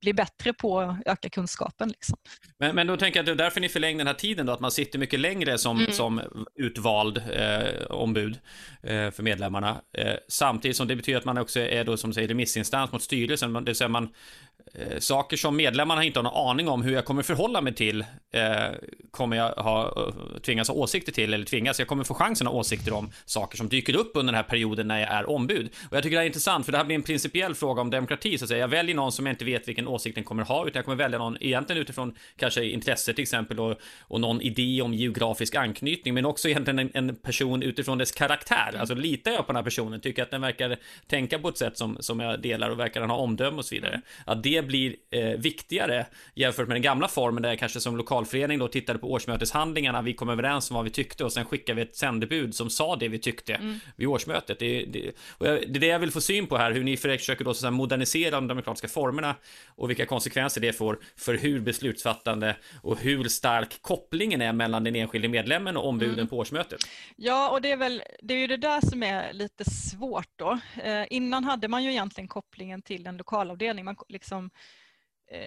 bli 0.00 0.12
bättre 0.12 0.52
på 0.52 0.80
att 0.80 0.96
öka 1.06 1.28
kunskapen. 1.28 1.88
Liksom. 1.88 2.18
Men, 2.58 2.74
men 2.74 2.86
då 2.86 2.96
tänker 2.96 3.18
jag 3.18 3.22
att 3.22 3.26
det 3.26 3.32
är 3.32 3.44
därför 3.44 3.60
ni 3.60 3.68
förlänger 3.68 3.98
den 3.98 4.06
här 4.06 4.14
tiden 4.14 4.46
då, 4.46 4.52
att 4.52 4.60
man 4.60 4.70
sitter 4.70 4.98
mycket 4.98 5.20
längre 5.20 5.58
som, 5.58 5.80
mm. 5.80 5.92
som 5.92 6.20
utvald 6.54 7.22
eh, 7.32 7.90
ombud 7.90 8.38
eh, 8.82 9.10
för 9.10 9.22
medlemmarna. 9.22 9.80
Eh, 9.92 10.14
samtidigt 10.28 10.76
som 10.76 10.88
det 10.88 10.96
betyder 10.96 11.18
att 11.18 11.24
man 11.24 11.38
också 11.38 11.60
är 11.60 11.84
då 11.84 11.96
som 11.96 12.12
säger 12.12 12.28
remissinstans 12.28 12.92
mot 12.92 13.02
styrelsen, 13.02 13.52
det 13.52 13.60
vill 13.60 13.74
säga 13.74 13.88
man 13.88 14.14
eh, 14.74 14.98
saker 14.98 15.36
som 15.36 15.56
medlemmarna 15.56 16.04
inte 16.04 16.18
har 16.18 16.24
någon 16.24 16.50
aning 16.50 16.68
om 16.68 16.82
hur 16.82 16.92
jag 16.92 17.04
kommer 17.04 17.22
förhålla 17.22 17.60
mig 17.60 17.74
till 17.74 18.00
eh, 18.32 18.44
kommer 19.10 19.36
jag 19.36 19.52
ha, 19.52 19.84
eh, 19.86 20.40
tvingas 20.40 20.68
ha 20.68 20.74
åsikter 20.74 21.12
till 21.12 21.34
eller 21.34 21.44
tvingas, 21.44 21.78
jag 21.78 21.88
kommer 21.88 22.04
få 22.04 22.14
chansen 22.14 22.46
att 22.46 22.52
ha 22.52 22.60
åsikter 22.60 22.92
om 22.92 23.10
saker 23.24 23.56
som 23.56 23.68
dyker 23.68 23.96
upp 23.96 24.10
under 24.14 24.32
den 24.32 24.42
här 24.42 24.48
perioden 24.48 24.88
när 24.88 25.00
jag 25.00 25.10
är 25.10 25.30
ombud. 25.30 25.70
Och 25.90 25.96
jag 25.96 26.02
tycker 26.02 26.16
det 26.16 26.20
här 26.20 26.24
är 26.24 26.26
intressant 26.26 26.64
för 26.64 26.72
det 26.72 26.78
här 26.78 26.84
blir 26.84 26.96
en 26.96 27.02
principiell 27.02 27.54
fråga 27.54 27.82
om 27.82 27.90
demokrati 27.90 28.38
så 28.38 28.44
att 28.44 28.48
säga. 28.48 28.60
Jag 28.60 28.68
väljer 28.68 28.96
någon 28.96 29.12
som 29.12 29.26
jag 29.26 29.32
inte 29.32 29.44
vet 29.44 29.68
vilken 29.68 29.88
åsikt 29.88 30.14
den 30.14 30.24
kommer 30.24 30.42
ha 30.42 30.66
utan 30.66 30.78
jag 30.78 30.84
kommer 30.84 30.96
välja 30.96 31.18
någon 31.18 31.36
egentligen 31.40 31.82
utifrån 31.82 32.14
kanske 32.36 32.64
intresse 32.64 33.12
till 33.12 33.22
exempel 33.22 33.60
och, 33.60 33.76
och 34.00 34.20
någon 34.20 34.40
idé 34.40 34.82
om 34.82 34.94
geografisk 34.94 35.54
anknytning 35.54 36.14
men 36.14 36.26
också 36.26 36.48
egentligen 36.48 36.78
en, 36.78 36.90
en 36.94 37.16
person 37.16 37.62
utifrån 37.62 37.98
dess 37.98 38.12
karaktär. 38.12 38.76
Alltså 38.78 38.94
litar 38.94 39.30
jag 39.30 39.46
på 39.46 39.52
den 39.52 39.56
här 39.56 39.62
personen, 39.62 40.00
tycker 40.00 40.22
att 40.22 40.30
den 40.30 40.40
verkar 40.40 40.76
tänka 41.06 41.38
på 41.38 41.48
ett 41.48 41.58
sätt 41.58 41.78
som, 41.78 41.96
som 42.00 42.20
jag 42.20 42.42
delar 42.42 42.70
och 42.70 42.78
verkar 42.78 43.00
den 43.00 43.10
ha 43.10 43.16
omdöme 43.16 43.56
och 43.56 43.64
så 43.64 43.74
vidare. 43.74 44.00
Att 44.24 44.42
det 44.50 44.62
blir 44.62 44.96
eh, 45.10 45.30
viktigare 45.38 46.06
jämfört 46.34 46.68
med 46.68 46.74
den 46.74 46.82
gamla 46.82 47.08
formen 47.08 47.42
där 47.42 47.48
jag 47.48 47.58
kanske 47.58 47.80
som 47.80 47.96
lokalförening 47.96 48.58
då 48.58 48.68
tittade 48.68 48.98
på 48.98 49.12
årsmöteshandlingarna, 49.12 50.02
vi 50.02 50.14
kom 50.14 50.28
överens 50.28 50.70
om 50.70 50.74
vad 50.74 50.84
vi 50.84 50.90
tyckte 50.90 51.24
och 51.24 51.32
sen 51.32 51.44
skickade 51.44 51.76
vi 51.76 51.82
ett 51.82 51.96
sändebud 51.96 52.54
som 52.54 52.70
sa 52.70 52.96
det 52.96 53.08
vi 53.08 53.18
tyckte 53.18 53.54
mm. 53.54 53.80
vid 53.96 54.08
årsmötet. 54.08 54.58
Det, 54.58 54.84
det, 54.84 55.12
jag, 55.38 55.72
det 55.72 55.78
är 55.78 55.80
det 55.80 55.86
jag 55.86 55.98
vill 55.98 56.10
få 56.10 56.20
syn 56.20 56.46
på 56.46 56.56
här, 56.56 56.72
hur 56.72 56.84
ni 56.84 56.96
försöker 56.96 57.44
då 57.44 57.54
så 57.54 57.70
modernisera 57.70 58.30
de 58.30 58.48
demokratiska 58.48 58.88
formerna 58.88 59.34
och 59.66 59.90
vilka 59.90 60.06
konsekvenser 60.06 60.60
det 60.60 60.72
får 60.72 60.98
för 61.16 61.34
hur 61.34 61.60
beslutsfattande 61.60 62.56
och 62.82 62.98
hur 62.98 63.24
stark 63.24 63.82
kopplingen 63.82 64.42
är 64.42 64.52
mellan 64.52 64.84
den 64.84 64.96
enskilde 64.96 65.28
medlemmen 65.28 65.76
och 65.76 65.88
ombuden 65.88 66.14
mm. 66.14 66.28
på 66.28 66.38
årsmötet. 66.38 66.80
Ja, 67.16 67.50
och 67.50 67.62
det 67.62 67.70
är 67.70 67.76
väl 67.76 68.02
det 68.22 68.34
är 68.34 68.38
ju 68.38 68.46
det 68.46 68.56
där 68.56 68.80
som 68.80 69.02
är 69.02 69.32
lite 69.32 69.70
svårt 69.70 70.28
då. 70.36 70.58
Eh, 70.84 71.04
innan 71.10 71.44
hade 71.44 71.68
man 71.68 71.84
ju 71.84 71.90
egentligen 71.90 72.28
kopplingen 72.28 72.82
till 72.82 73.06
en 73.06 73.16
lokalavdelning. 73.16 73.84
Man 73.84 73.96
liksom 74.08 74.39
Eh, 74.46 74.50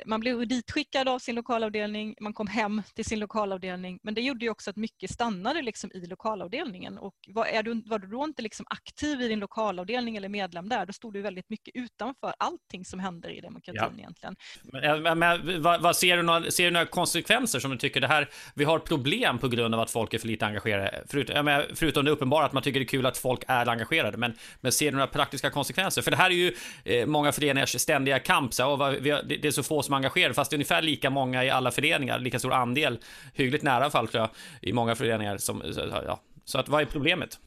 man 0.06 0.20
blev 0.20 0.48
ditskickad 0.48 1.10
av 1.10 1.20
sin 1.20 1.36
lokalavdelning, 1.36 2.16
man 2.20 2.34
kom 2.34 2.48
hem 2.48 2.82
till 2.96 3.06
sin 3.06 3.20
lokalavdelning 3.20 4.00
men 4.04 4.14
det 4.14 4.22
gjorde 4.22 4.46
ju 4.46 4.52
också 4.52 4.70
att 4.70 4.76
mycket 4.76 5.12
stannade 5.12 5.62
liksom 5.62 5.92
i 5.94 6.06
lokalavdelningen. 6.06 6.98
Och 6.98 7.14
var, 7.28 7.46
är 7.46 7.64
du, 7.64 7.84
var 7.86 8.00
du 8.00 8.08
då 8.08 8.24
inte 8.24 8.42
liksom 8.42 8.66
aktiv 8.70 9.22
i 9.22 9.28
din 9.28 9.40
lokalavdelning 9.40 10.16
eller 10.16 10.30
medlem 10.30 10.70
där, 10.70 10.86
då 10.86 10.94
stod 10.94 11.14
du 11.14 11.22
väldigt 11.22 11.50
mycket 11.50 11.76
utanför 11.76 12.34
allting 12.38 12.86
som 12.86 13.00
händer 13.00 13.30
i 13.30 13.42
demokratin 13.42 13.82
ja. 13.92 13.98
egentligen. 13.98 14.36
Men, 14.64 15.20
men 15.20 15.62
vad, 15.62 15.82
vad, 15.82 15.96
ser, 15.96 16.18
du 16.18 16.24
några, 16.24 16.52
ser 16.52 16.66
du 16.66 16.72
några 16.72 16.86
konsekvenser 16.86 17.60
som 17.60 17.72
du 17.72 17.78
tycker 17.78 18.02
det 18.02 18.08
här, 18.08 18.30
vi 18.56 18.64
har 18.64 18.80
problem 18.80 19.40
på 19.40 19.48
grund 19.48 19.76
av 19.76 19.82
att 19.82 19.92
folk 19.92 20.14
är 20.14 20.20
för 20.20 20.28
lite 20.28 20.46
engagerade? 20.46 21.04
Förut, 21.08 21.28
menar, 21.30 21.68
förutom 21.76 22.06
det 22.06 22.12
uppenbara 22.12 22.46
att 22.46 22.54
man 22.54 22.64
tycker 22.64 22.80
det 22.80 22.84
är 22.84 22.88
kul 22.88 23.06
att 23.06 23.18
folk 23.18 23.44
är 23.48 23.70
engagerade, 23.70 24.18
men, 24.18 24.34
men 24.62 24.72
ser 24.72 24.86
du 24.86 24.92
några 24.92 25.08
praktiska 25.08 25.50
konsekvenser? 25.50 26.02
För 26.02 26.12
det 26.12 26.18
här 26.18 26.30
är 26.30 26.36
ju 26.36 26.56
eh, 26.84 27.06
många 27.06 27.32
föreningars 27.32 27.82
ständiga 27.82 28.20
kamp, 28.20 28.54
så, 28.54 28.72
och 28.72 28.78
vad, 28.78 28.94
vi 28.94 29.10
det, 29.10 29.38
det 29.38 29.48
är 29.48 29.52
så 29.52 29.64
få 29.74 29.84
som 29.84 29.94
är 29.94 29.98
engagerade, 29.98 30.34
fast 30.34 30.52
det 30.52 30.54
är 30.54 30.58
ungefär 30.58 30.82
lika 30.82 31.10
många 31.10 31.44
i 31.44 31.50
alla 31.50 31.72
föreningar, 31.72 32.20
lika 32.20 32.40
stor 32.40 32.54
andel, 32.54 33.00
hyggligt 33.34 33.64
nära 33.64 33.90
fall 33.90 34.08
tror 34.08 34.22
jag, 34.22 34.30
i 34.70 34.74
många 34.74 34.96
föreningar. 34.96 35.38
Som, 35.38 35.64
ja. 36.08 36.20
Så 36.46 36.60
att 36.60 36.70
vad 36.70 36.82
är 36.82 36.86
problemet? 36.86 37.40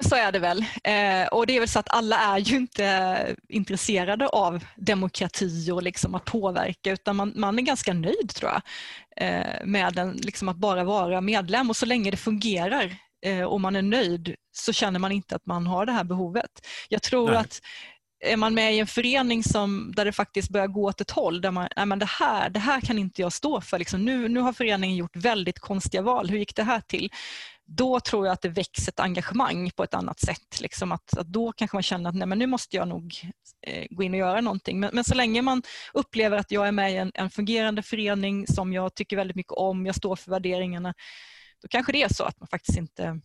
Så 0.00 0.14
är 0.16 0.32
det 0.32 0.38
väl. 0.38 0.64
Eh, 0.84 1.28
och 1.32 1.46
det 1.46 1.56
är 1.56 1.60
väl 1.60 1.68
så 1.68 1.78
att 1.78 1.90
alla 1.90 2.18
är 2.18 2.38
ju 2.38 2.56
inte 2.56 3.36
intresserade 3.48 4.26
av 4.28 4.64
demokrati 4.76 5.70
och 5.70 5.82
liksom 5.82 6.14
att 6.14 6.24
påverka 6.24 6.92
utan 6.92 7.16
man, 7.16 7.32
man 7.36 7.58
är 7.58 7.62
ganska 7.62 7.92
nöjd 7.92 8.34
tror 8.34 8.50
jag 8.50 8.62
eh, 9.16 9.64
med 9.64 9.98
en, 9.98 10.12
liksom 10.12 10.48
att 10.48 10.56
bara 10.56 10.84
vara 10.84 11.20
medlem 11.20 11.70
och 11.70 11.76
så 11.76 11.86
länge 11.86 12.10
det 12.10 12.16
fungerar 12.16 12.96
eh, 13.26 13.42
och 13.42 13.60
man 13.60 13.76
är 13.76 13.82
nöjd 13.82 14.34
så 14.52 14.72
känner 14.72 14.98
man 14.98 15.12
inte 15.12 15.36
att 15.36 15.46
man 15.46 15.66
har 15.66 15.86
det 15.86 15.92
här 15.92 16.04
behovet. 16.04 16.66
Jag 16.88 17.02
tror 17.02 17.30
Nej. 17.30 17.36
att 17.36 17.60
är 18.20 18.36
man 18.36 18.54
med 18.54 18.74
i 18.74 18.78
en 18.78 18.86
förening 18.86 19.44
som, 19.44 19.92
där 19.96 20.04
det 20.04 20.12
faktiskt 20.12 20.50
börjar 20.50 20.66
gå 20.66 20.88
åt 20.88 21.00
ett 21.00 21.10
håll 21.10 21.40
där 21.40 21.50
man, 21.50 21.68
nej 21.76 21.86
men 21.86 21.98
det 21.98 22.08
här, 22.08 22.50
det 22.50 22.60
här 22.60 22.80
kan 22.80 22.98
inte 22.98 23.22
jag 23.22 23.32
stå 23.32 23.60
för. 23.60 23.78
Liksom, 23.78 24.04
nu, 24.04 24.28
nu 24.28 24.40
har 24.40 24.52
föreningen 24.52 24.96
gjort 24.96 25.16
väldigt 25.16 25.58
konstiga 25.58 26.02
val, 26.02 26.30
hur 26.30 26.38
gick 26.38 26.56
det 26.56 26.62
här 26.62 26.80
till? 26.80 27.10
Då 27.66 28.00
tror 28.00 28.26
jag 28.26 28.32
att 28.32 28.42
det 28.42 28.48
växer 28.48 28.92
ett 28.92 29.00
engagemang 29.00 29.70
på 29.70 29.84
ett 29.84 29.94
annat 29.94 30.20
sätt. 30.20 30.60
Liksom 30.60 30.92
att, 30.92 31.18
att 31.18 31.26
då 31.26 31.52
kanske 31.52 31.76
man 31.76 31.82
känner 31.82 32.10
att 32.10 32.16
nej 32.16 32.26
men 32.26 32.38
nu 32.38 32.46
måste 32.46 32.76
jag 32.76 32.88
nog 32.88 33.14
eh, 33.66 33.86
gå 33.90 34.02
in 34.02 34.12
och 34.12 34.18
göra 34.18 34.40
någonting. 34.40 34.80
Men, 34.80 34.90
men, 34.92 35.04
så 35.04 35.14
länge 35.14 35.42
man 35.42 35.62
upplever 35.92 36.36
att 36.36 36.50
jag 36.50 36.68
är 36.68 36.72
med 36.72 36.92
i 36.92 36.96
en, 36.96 37.12
en 37.14 37.30
fungerande 37.30 37.82
förening 37.82 38.46
som 38.46 38.72
jag 38.72 38.94
tycker 38.94 39.16
väldigt 39.16 39.36
mycket 39.36 39.52
om, 39.52 39.86
jag 39.86 39.94
står 39.94 40.16
för 40.16 40.30
värderingarna, 40.30 40.94
då 41.62 41.68
kanske 41.68 41.92
det 41.92 42.02
är 42.02 42.14
så 42.14 42.24
att 42.24 42.40
man 42.40 42.48
faktiskt 42.48 42.78
inte 42.78 43.20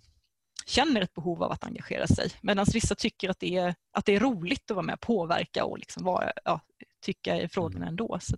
känner 0.65 1.01
ett 1.01 1.13
behov 1.13 1.43
av 1.43 1.51
att 1.51 1.63
engagera 1.63 2.07
sig. 2.07 2.31
Medan 2.41 2.65
vissa 2.73 2.95
tycker 2.95 3.29
att 3.29 3.39
det 3.39 3.57
är, 3.57 3.75
att 3.93 4.05
det 4.05 4.15
är 4.15 4.19
roligt 4.19 4.71
att 4.71 4.75
vara 4.75 4.85
med 4.85 4.93
och 4.93 5.01
påverka 5.01 5.65
och 5.65 5.77
liksom 5.77 6.03
vara, 6.03 6.31
ja, 6.43 6.61
tycka 7.05 7.41
i 7.41 7.47
frågorna 7.47 7.77
mm. 7.77 7.87
ändå. 7.87 8.17
Så 8.21 8.35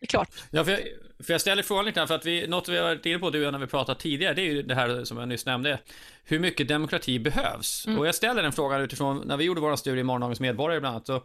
det 0.00 0.04
är 0.04 0.06
klart. 0.06 0.28
Ja, 0.50 0.64
för 0.64 0.72
jag, 0.72 0.80
för 1.26 1.32
jag 1.32 1.40
ställer 1.40 1.62
frågan 1.62 1.84
lite 1.84 2.00
här, 2.00 2.06
för 2.06 2.14
att 2.14 2.26
vi, 2.26 2.46
något 2.46 2.68
vi 2.68 2.76
har 2.76 2.84
varit 2.84 3.06
inne 3.06 3.18
på 3.18 3.30
du 3.30 3.50
när 3.50 3.58
vi 3.58 3.66
pratat 3.66 3.98
tidigare, 3.98 4.34
det 4.34 4.42
är 4.42 4.52
ju 4.52 4.62
det 4.62 4.74
här 4.74 5.04
som 5.04 5.18
jag 5.18 5.28
nyss 5.28 5.46
nämnde. 5.46 5.78
Hur 6.24 6.38
mycket 6.38 6.68
demokrati 6.68 7.18
behövs? 7.18 7.86
Mm. 7.86 7.98
Och 7.98 8.06
jag 8.06 8.14
ställer 8.14 8.42
den 8.42 8.52
frågan 8.52 8.80
utifrån, 8.80 9.22
när 9.26 9.36
vi 9.36 9.44
gjorde 9.44 9.60
vår 9.60 9.76
studie 9.76 10.00
i 10.00 10.04
Morgondagens 10.04 10.40
Medborgare 10.40 10.80
bland 10.80 10.94
annat, 10.94 11.06
så 11.06 11.22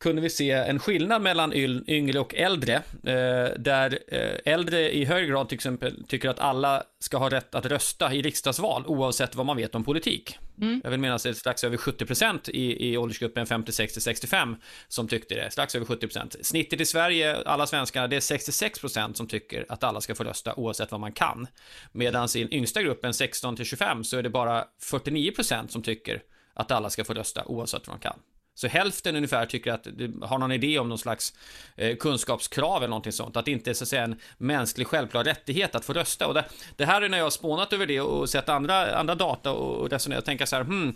kunde 0.00 0.22
vi 0.22 0.30
se 0.30 0.50
en 0.50 0.78
skillnad 0.78 1.22
mellan 1.22 1.52
yngre 1.86 2.20
och 2.20 2.34
äldre, 2.34 2.74
eh, 3.04 3.58
där 3.58 3.98
eh, 4.08 4.52
äldre 4.52 4.96
i 4.96 5.04
hög 5.04 5.28
grad 5.28 5.48
till 5.48 5.56
exempel 5.56 6.04
tycker 6.08 6.28
att 6.28 6.38
alla 6.38 6.82
ska 6.98 7.16
ha 7.16 7.30
rätt 7.30 7.54
att 7.54 7.66
rösta 7.66 8.14
i 8.14 8.22
riksdagsval 8.22 8.86
oavsett 8.86 9.34
vad 9.34 9.46
man 9.46 9.56
vet 9.56 9.74
om 9.74 9.84
politik. 9.84 10.38
Mm. 10.60 10.80
Jag 10.84 10.90
vill 10.90 11.00
minnas 11.00 11.22
det 11.22 11.28
är 11.28 11.32
strax 11.32 11.64
över 11.64 11.76
70% 11.76 12.50
i, 12.50 12.90
i 12.92 12.96
åldersgruppen 12.96 13.46
56 13.46 13.92
till 13.92 14.02
65 14.02 14.56
som 14.88 15.08
tyckte 15.08 15.34
det, 15.34 15.50
strax 15.50 15.74
över 15.74 15.86
70%. 15.86 16.36
Snittet 16.42 16.80
i 16.80 16.86
Sverige, 16.86 17.36
alla 17.46 17.66
svenskar, 17.66 18.08
det 18.08 18.16
är 18.16 18.20
66% 18.20 19.14
som 19.14 19.26
tycker 19.26 19.66
att 19.68 19.84
alla 19.84 20.00
ska 20.00 20.14
få 20.14 20.24
rösta 20.24 20.54
oavsett 20.54 20.90
vad 20.90 21.00
man 21.00 21.12
kan. 21.12 21.46
Medan 21.92 22.28
i 22.36 22.42
den 22.42 22.54
yngsta 22.54 22.82
gruppen 22.82 23.14
16 23.14 23.56
till 23.56 23.64
25 23.64 24.04
så 24.04 24.16
är 24.16 24.22
det 24.22 24.30
bara 24.30 24.64
49% 24.82 25.68
som 25.68 25.82
tycker 25.82 26.22
att 26.54 26.70
alla 26.70 26.90
ska 26.90 27.04
få 27.04 27.14
rösta 27.14 27.44
oavsett 27.44 27.86
vad 27.86 27.94
man 27.94 28.00
kan. 28.00 28.18
Så 28.56 28.68
hälften 28.68 29.16
ungefär 29.16 29.46
tycker 29.46 29.72
att, 29.72 29.86
har 30.22 30.38
någon 30.38 30.52
idé 30.52 30.78
om 30.78 30.88
någon 30.88 30.98
slags 30.98 31.34
eh, 31.76 31.96
kunskapskrav 31.96 32.76
eller 32.76 32.88
någonting 32.88 33.12
sånt. 33.12 33.36
Att 33.36 33.44
det 33.44 33.50
inte 33.50 33.70
är 33.70 33.74
så 33.74 33.84
att 33.84 33.88
säga 33.88 34.04
en 34.04 34.20
mänsklig 34.38 34.86
självklar 34.86 35.24
rättighet 35.24 35.74
att 35.74 35.84
få 35.84 35.92
rösta. 35.92 36.26
Och 36.26 36.34
det, 36.34 36.44
det 36.76 36.84
här 36.84 37.02
är 37.02 37.08
när 37.08 37.18
jag 37.18 37.24
har 37.24 37.30
spånat 37.30 37.72
över 37.72 37.86
det 37.86 38.00
och 38.00 38.28
sett 38.28 38.48
andra, 38.48 38.96
andra 38.96 39.14
data 39.14 39.52
och 39.52 39.90
resonerat 39.90 40.22
och 40.22 40.24
tänka 40.24 40.46
så 40.46 40.56
här, 40.56 40.64
hmm, 40.64 40.94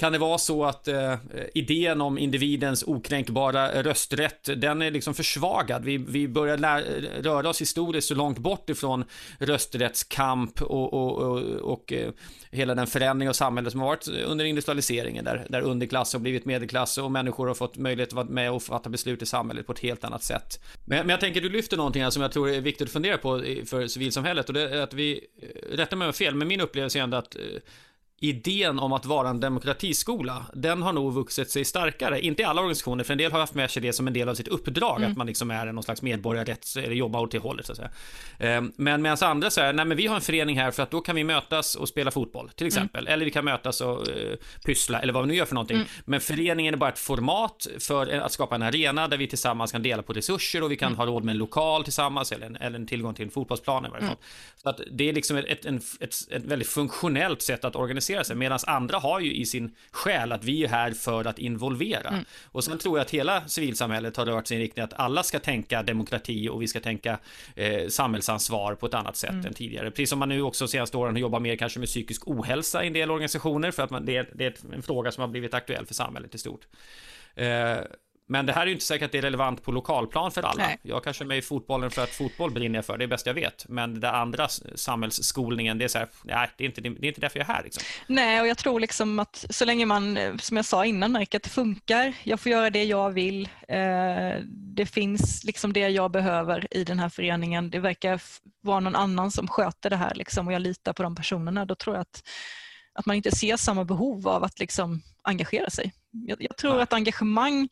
kan 0.00 0.12
det 0.12 0.18
vara 0.18 0.38
så 0.38 0.64
att 0.64 0.88
eh, 0.88 1.14
idén 1.54 2.00
om 2.00 2.18
individens 2.18 2.84
okränkbara 2.86 3.82
rösträtt, 3.82 4.48
den 4.56 4.82
är 4.82 4.90
liksom 4.90 5.14
försvagad? 5.14 5.84
Vi, 5.84 5.96
vi 5.96 6.28
börjar 6.28 6.58
lära, 6.58 6.84
röra 7.22 7.48
oss 7.48 7.60
historiskt 7.60 8.08
så 8.08 8.14
långt 8.14 8.38
bort 8.38 8.70
ifrån 8.70 9.04
rösträttskamp 9.38 10.62
och, 10.62 10.92
och, 10.92 11.18
och, 11.18 11.38
och 11.72 11.92
eh, 11.92 12.10
hela 12.50 12.74
den 12.74 12.86
förändring 12.86 13.28
av 13.28 13.32
samhället 13.32 13.72
som 13.72 13.80
har 13.80 13.88
varit 13.88 14.08
under 14.08 14.44
industrialiseringen, 14.44 15.24
där, 15.24 15.46
där 15.48 15.60
underklass 15.60 16.12
har 16.12 16.20
blivit 16.20 16.44
medelklass 16.44 16.98
och 16.98 17.10
människor 17.10 17.46
har 17.46 17.54
fått 17.54 17.76
möjlighet 17.76 18.08
att 18.08 18.12
vara 18.12 18.26
med 18.26 18.52
och 18.52 18.62
fatta 18.62 18.90
beslut 18.90 19.22
i 19.22 19.26
samhället 19.26 19.66
på 19.66 19.72
ett 19.72 19.78
helt 19.78 20.04
annat 20.04 20.22
sätt. 20.22 20.60
Men, 20.84 20.98
men 20.98 21.08
jag 21.08 21.20
tänker, 21.20 21.40
du 21.40 21.48
lyfter 21.48 21.76
någonting 21.76 22.02
här 22.02 22.10
som 22.10 22.22
jag 22.22 22.32
tror 22.32 22.50
är 22.50 22.60
viktigt 22.60 22.86
att 22.86 22.92
fundera 22.92 23.18
på 23.18 23.42
för 23.66 23.86
civilsamhället 23.86 24.48
och 24.48 24.54
det 24.54 24.70
är 24.70 24.82
att 24.82 24.94
vi, 24.94 25.20
eh, 25.42 25.76
rätta 25.76 25.96
mig 25.96 26.04
om 26.04 26.08
jag 26.08 26.16
fel, 26.16 26.34
men 26.34 26.48
min 26.48 26.60
upplevelse 26.60 26.98
är 26.98 27.02
ändå 27.02 27.16
att 27.16 27.34
eh, 27.34 27.40
idén 28.22 28.78
om 28.78 28.92
att 28.92 29.06
vara 29.06 29.28
en 29.28 29.40
demokratiskola, 29.40 30.46
den 30.54 30.82
har 30.82 30.92
nog 30.92 31.12
vuxit 31.12 31.50
sig 31.50 31.64
starkare. 31.64 32.20
Inte 32.20 32.42
i 32.42 32.44
alla 32.44 32.60
organisationer, 32.60 33.04
för 33.04 33.12
en 33.12 33.18
del 33.18 33.32
har 33.32 33.38
haft 33.38 33.54
med 33.54 33.70
sig 33.70 33.82
det 33.82 33.92
som 33.92 34.06
en 34.06 34.12
del 34.12 34.28
av 34.28 34.34
sitt 34.34 34.48
uppdrag, 34.48 34.96
mm. 34.96 35.10
att 35.10 35.16
man 35.16 35.26
liksom 35.26 35.50
är 35.50 35.72
någon 35.72 35.82
slags 35.82 36.02
medborgarrätts, 36.02 36.76
eller 36.76 36.94
jobbar 36.94 37.20
åt 37.20 37.30
det 37.30 37.38
hållet 37.38 37.66
så 37.66 37.72
att 37.72 37.78
säga. 37.78 37.90
Ehm, 38.38 38.72
men 38.76 39.02
medan 39.02 39.16
andra 39.20 39.50
säger, 39.50 39.72
nej 39.72 39.84
men 39.84 39.96
vi 39.96 40.06
har 40.06 40.16
en 40.16 40.20
förening 40.20 40.58
här 40.58 40.70
för 40.70 40.82
att 40.82 40.90
då 40.90 41.00
kan 41.00 41.16
vi 41.16 41.24
mötas 41.24 41.74
och 41.74 41.88
spela 41.88 42.10
fotboll, 42.10 42.48
till 42.48 42.64
mm. 42.64 42.68
exempel. 42.68 43.06
Mm. 43.06 43.12
Eller 43.12 43.24
vi 43.24 43.30
kan 43.30 43.44
mötas 43.44 43.80
och 43.80 44.08
uh, 44.08 44.34
pyssla, 44.64 45.00
eller 45.00 45.12
vad 45.12 45.22
vi 45.22 45.28
nu 45.28 45.34
gör 45.34 45.46
för 45.46 45.54
någonting. 45.54 45.76
Mm. 45.76 45.88
Men 46.04 46.20
föreningen 46.20 46.74
är 46.74 46.78
bara 46.78 46.90
ett 46.90 46.98
format 46.98 47.66
för 47.78 48.06
att 48.06 48.32
skapa 48.32 48.54
en 48.54 48.62
arena 48.62 49.08
där 49.08 49.16
vi 49.16 49.26
tillsammans 49.26 49.72
kan 49.72 49.82
dela 49.82 50.02
på 50.02 50.12
resurser 50.12 50.62
och 50.62 50.72
vi 50.72 50.76
kan 50.76 50.86
mm. 50.86 50.98
ha 50.98 51.06
råd 51.06 51.24
med 51.24 51.32
en 51.32 51.38
lokal 51.38 51.84
tillsammans, 51.84 52.32
eller 52.32 52.46
en, 52.46 52.56
eller 52.56 52.78
en 52.78 52.86
tillgång 52.86 53.14
till 53.14 53.24
en 53.24 53.30
fotbollsplan 53.30 53.86
i 53.86 53.88
varje 53.88 54.06
fall. 54.06 54.16
Mm. 54.16 54.24
Så 54.56 54.68
att 54.68 54.80
det 54.90 55.08
är 55.08 55.12
liksom 55.12 55.36
ett, 55.36 55.44
ett, 55.44 55.66
ett, 56.00 56.14
ett 56.30 56.44
väldigt 56.44 56.68
funktionellt 56.68 57.42
sätt 57.42 57.64
att 57.64 57.76
organisera 57.76 58.09
organisera 58.10 58.24
sig. 58.24 58.36
Medan 58.36 58.58
andra 58.66 58.98
har 58.98 59.20
ju 59.20 59.34
i 59.34 59.46
sin 59.46 59.74
själ 59.90 60.32
att 60.32 60.44
vi 60.44 60.64
är 60.64 60.68
här 60.68 60.92
för 60.92 61.24
att 61.24 61.38
involvera. 61.38 62.08
Mm. 62.08 62.24
Och 62.52 62.64
sen 62.64 62.78
tror 62.78 62.98
jag 62.98 63.04
att 63.04 63.10
hela 63.10 63.48
civilsamhället 63.48 64.16
har 64.16 64.26
rört 64.26 64.46
sig 64.46 64.56
i 64.56 64.60
riktning 64.60 64.84
att 64.84 64.92
alla 64.92 65.22
ska 65.22 65.38
tänka 65.38 65.82
demokrati 65.82 66.48
och 66.48 66.62
vi 66.62 66.68
ska 66.68 66.80
tänka 66.80 67.18
eh, 67.56 67.88
samhällsansvar 67.88 68.74
på 68.74 68.86
ett 68.86 68.94
annat 68.94 69.16
sätt 69.16 69.30
mm. 69.30 69.46
än 69.46 69.54
tidigare. 69.54 69.90
Precis 69.90 70.10
som 70.10 70.18
man 70.18 70.28
nu 70.28 70.42
också 70.42 70.68
senaste 70.68 70.96
åren 70.96 71.14
har 71.14 71.20
jobbat 71.20 71.42
mer 71.42 71.56
kanske 71.56 71.78
med 71.78 71.88
psykisk 71.88 72.28
ohälsa 72.28 72.84
i 72.84 72.86
en 72.86 72.92
del 72.92 73.10
organisationer 73.10 73.70
för 73.70 73.82
att 73.82 73.90
man, 73.90 74.06
det, 74.06 74.28
det 74.34 74.46
är 74.46 74.74
en 74.74 74.82
fråga 74.82 75.12
som 75.12 75.20
har 75.20 75.28
blivit 75.28 75.54
aktuell 75.54 75.86
för 75.86 75.94
samhället 75.94 76.34
i 76.34 76.38
stort. 76.38 76.66
Eh, 77.34 77.78
men 78.30 78.46
det 78.46 78.52
här 78.52 78.62
är 78.62 78.66
ju 78.66 78.72
inte 78.72 78.84
säkert 78.84 79.06
att 79.06 79.12
det 79.12 79.18
är 79.18 79.22
relevant 79.22 79.62
på 79.62 79.72
lokalplan 79.72 80.30
för 80.30 80.42
alla. 80.42 80.66
Nej. 80.66 80.78
Jag 80.82 81.04
kanske 81.04 81.24
är 81.24 81.26
med 81.26 81.38
i 81.38 81.42
fotbollen 81.42 81.90
för 81.90 82.02
att 82.02 82.10
fotboll 82.10 82.50
brinner 82.50 82.78
jag 82.78 82.84
för, 82.84 82.98
det 82.98 83.04
är 83.04 83.08
bäst 83.08 83.26
jag 83.26 83.34
vet. 83.34 83.68
Men 83.68 84.00
det 84.00 84.10
andra 84.10 84.48
samhällsskolningen, 84.74 85.78
det 85.78 85.84
är 85.84 85.88
så 85.88 85.98
här, 85.98 86.08
nej, 86.24 86.50
det 86.56 86.64
är 86.64 86.66
inte, 86.66 86.80
det 86.80 86.88
är 86.88 87.04
inte 87.04 87.20
därför 87.20 87.38
jag 87.38 87.48
är 87.48 87.52
här. 87.52 87.62
Liksom. 87.62 87.82
Nej, 88.06 88.40
och 88.40 88.46
jag 88.46 88.58
tror 88.58 88.80
liksom 88.80 89.18
att 89.18 89.46
så 89.50 89.64
länge 89.64 89.86
man, 89.86 90.18
som 90.38 90.56
jag 90.56 90.66
sa 90.66 90.84
innan, 90.84 91.12
märker 91.12 91.38
att 91.38 91.42
det 91.42 91.50
funkar, 91.50 92.12
jag 92.22 92.40
får 92.40 92.52
göra 92.52 92.70
det 92.70 92.84
jag 92.84 93.10
vill, 93.10 93.48
eh, 93.68 94.44
det 94.48 94.86
finns 94.86 95.44
liksom 95.44 95.72
det 95.72 95.88
jag 95.88 96.10
behöver 96.10 96.66
i 96.70 96.84
den 96.84 96.98
här 96.98 97.08
föreningen, 97.08 97.70
det 97.70 97.78
verkar 97.78 98.22
vara 98.60 98.80
någon 98.80 98.96
annan 98.96 99.30
som 99.30 99.48
sköter 99.48 99.90
det 99.90 99.96
här 99.96 100.14
liksom, 100.14 100.46
och 100.46 100.52
jag 100.52 100.62
litar 100.62 100.92
på 100.92 101.02
de 101.02 101.14
personerna, 101.14 101.64
då 101.64 101.74
tror 101.74 101.96
jag 101.96 102.00
att, 102.00 102.22
att 102.92 103.06
man 103.06 103.16
inte 103.16 103.36
ser 103.36 103.56
samma 103.56 103.84
behov 103.84 104.28
av 104.28 104.44
att 104.44 104.58
liksom 104.58 105.02
engagera 105.22 105.70
sig. 105.70 105.92
Jag, 106.10 106.42
jag 106.42 106.56
tror 106.56 106.74
nej. 106.74 106.82
att 106.82 106.92
engagemang 106.92 107.68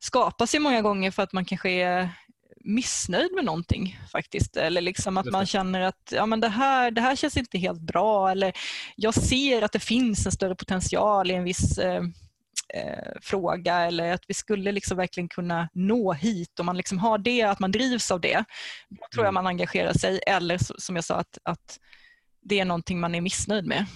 skapas 0.00 0.54
ju 0.54 0.58
många 0.58 0.82
gånger 0.82 1.10
för 1.10 1.22
att 1.22 1.32
man 1.32 1.44
kanske 1.44 1.70
är 1.70 2.10
missnöjd 2.60 3.32
med 3.34 3.44
någonting 3.44 4.00
faktiskt. 4.12 4.56
Eller 4.56 4.80
liksom 4.80 5.16
att 5.16 5.26
man 5.26 5.46
känner 5.46 5.80
att 5.80 6.12
ja, 6.12 6.26
men 6.26 6.40
det, 6.40 6.48
här, 6.48 6.90
det 6.90 7.00
här 7.00 7.16
känns 7.16 7.36
inte 7.36 7.58
helt 7.58 7.80
bra 7.80 8.30
eller 8.30 8.52
jag 8.96 9.14
ser 9.14 9.62
att 9.62 9.72
det 9.72 9.80
finns 9.80 10.26
en 10.26 10.32
större 10.32 10.54
potential 10.54 11.30
i 11.30 11.34
en 11.34 11.44
viss 11.44 11.78
eh, 11.78 12.02
eh, 12.74 13.12
fråga 13.22 13.80
eller 13.80 14.12
att 14.12 14.24
vi 14.28 14.34
skulle 14.34 14.72
liksom 14.72 14.96
verkligen 14.96 15.28
kunna 15.28 15.68
nå 15.72 16.12
hit. 16.12 16.60
Om 16.60 16.66
man 16.66 16.76
liksom 16.76 16.98
har 16.98 17.18
det, 17.18 17.42
att 17.42 17.58
man 17.58 17.72
drivs 17.72 18.10
av 18.10 18.20
det, 18.20 18.44
då 18.88 19.06
tror 19.12 19.24
jag 19.24 19.32
mm. 19.32 19.34
man 19.34 19.46
engagerar 19.46 19.92
sig. 19.92 20.20
Eller 20.26 20.58
som 20.80 20.96
jag 20.96 21.04
sa, 21.04 21.14
att, 21.14 21.38
att 21.42 21.78
det 22.42 22.60
är 22.60 22.64
någonting 22.64 23.00
man 23.00 23.14
är 23.14 23.20
missnöjd 23.20 23.66
med. 23.66 23.86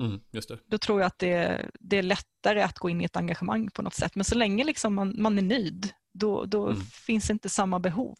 Mm. 0.00 0.20
Då 0.66 0.78
tror 0.78 1.00
jag 1.00 1.06
att 1.06 1.18
det, 1.18 1.70
det, 1.80 1.98
är 1.98 2.02
lättare 2.02 2.62
att 2.62 2.78
gå 2.78 2.90
in 2.90 3.00
i 3.00 3.04
ett 3.04 3.16
engagemang 3.16 3.70
på 3.70 3.82
något 3.82 3.94
sätt. 3.94 4.14
Men 4.14 4.24
så 4.24 4.34
länge 4.34 4.64
liksom 4.64 4.94
man, 4.94 5.14
man 5.18 5.38
är 5.38 5.42
nöjd, 5.42 5.92
då, 6.14 6.44
då 6.44 6.68
mm. 6.68 6.80
finns 6.80 7.30
inte 7.30 7.48
samma 7.48 7.78
behov. 7.78 8.16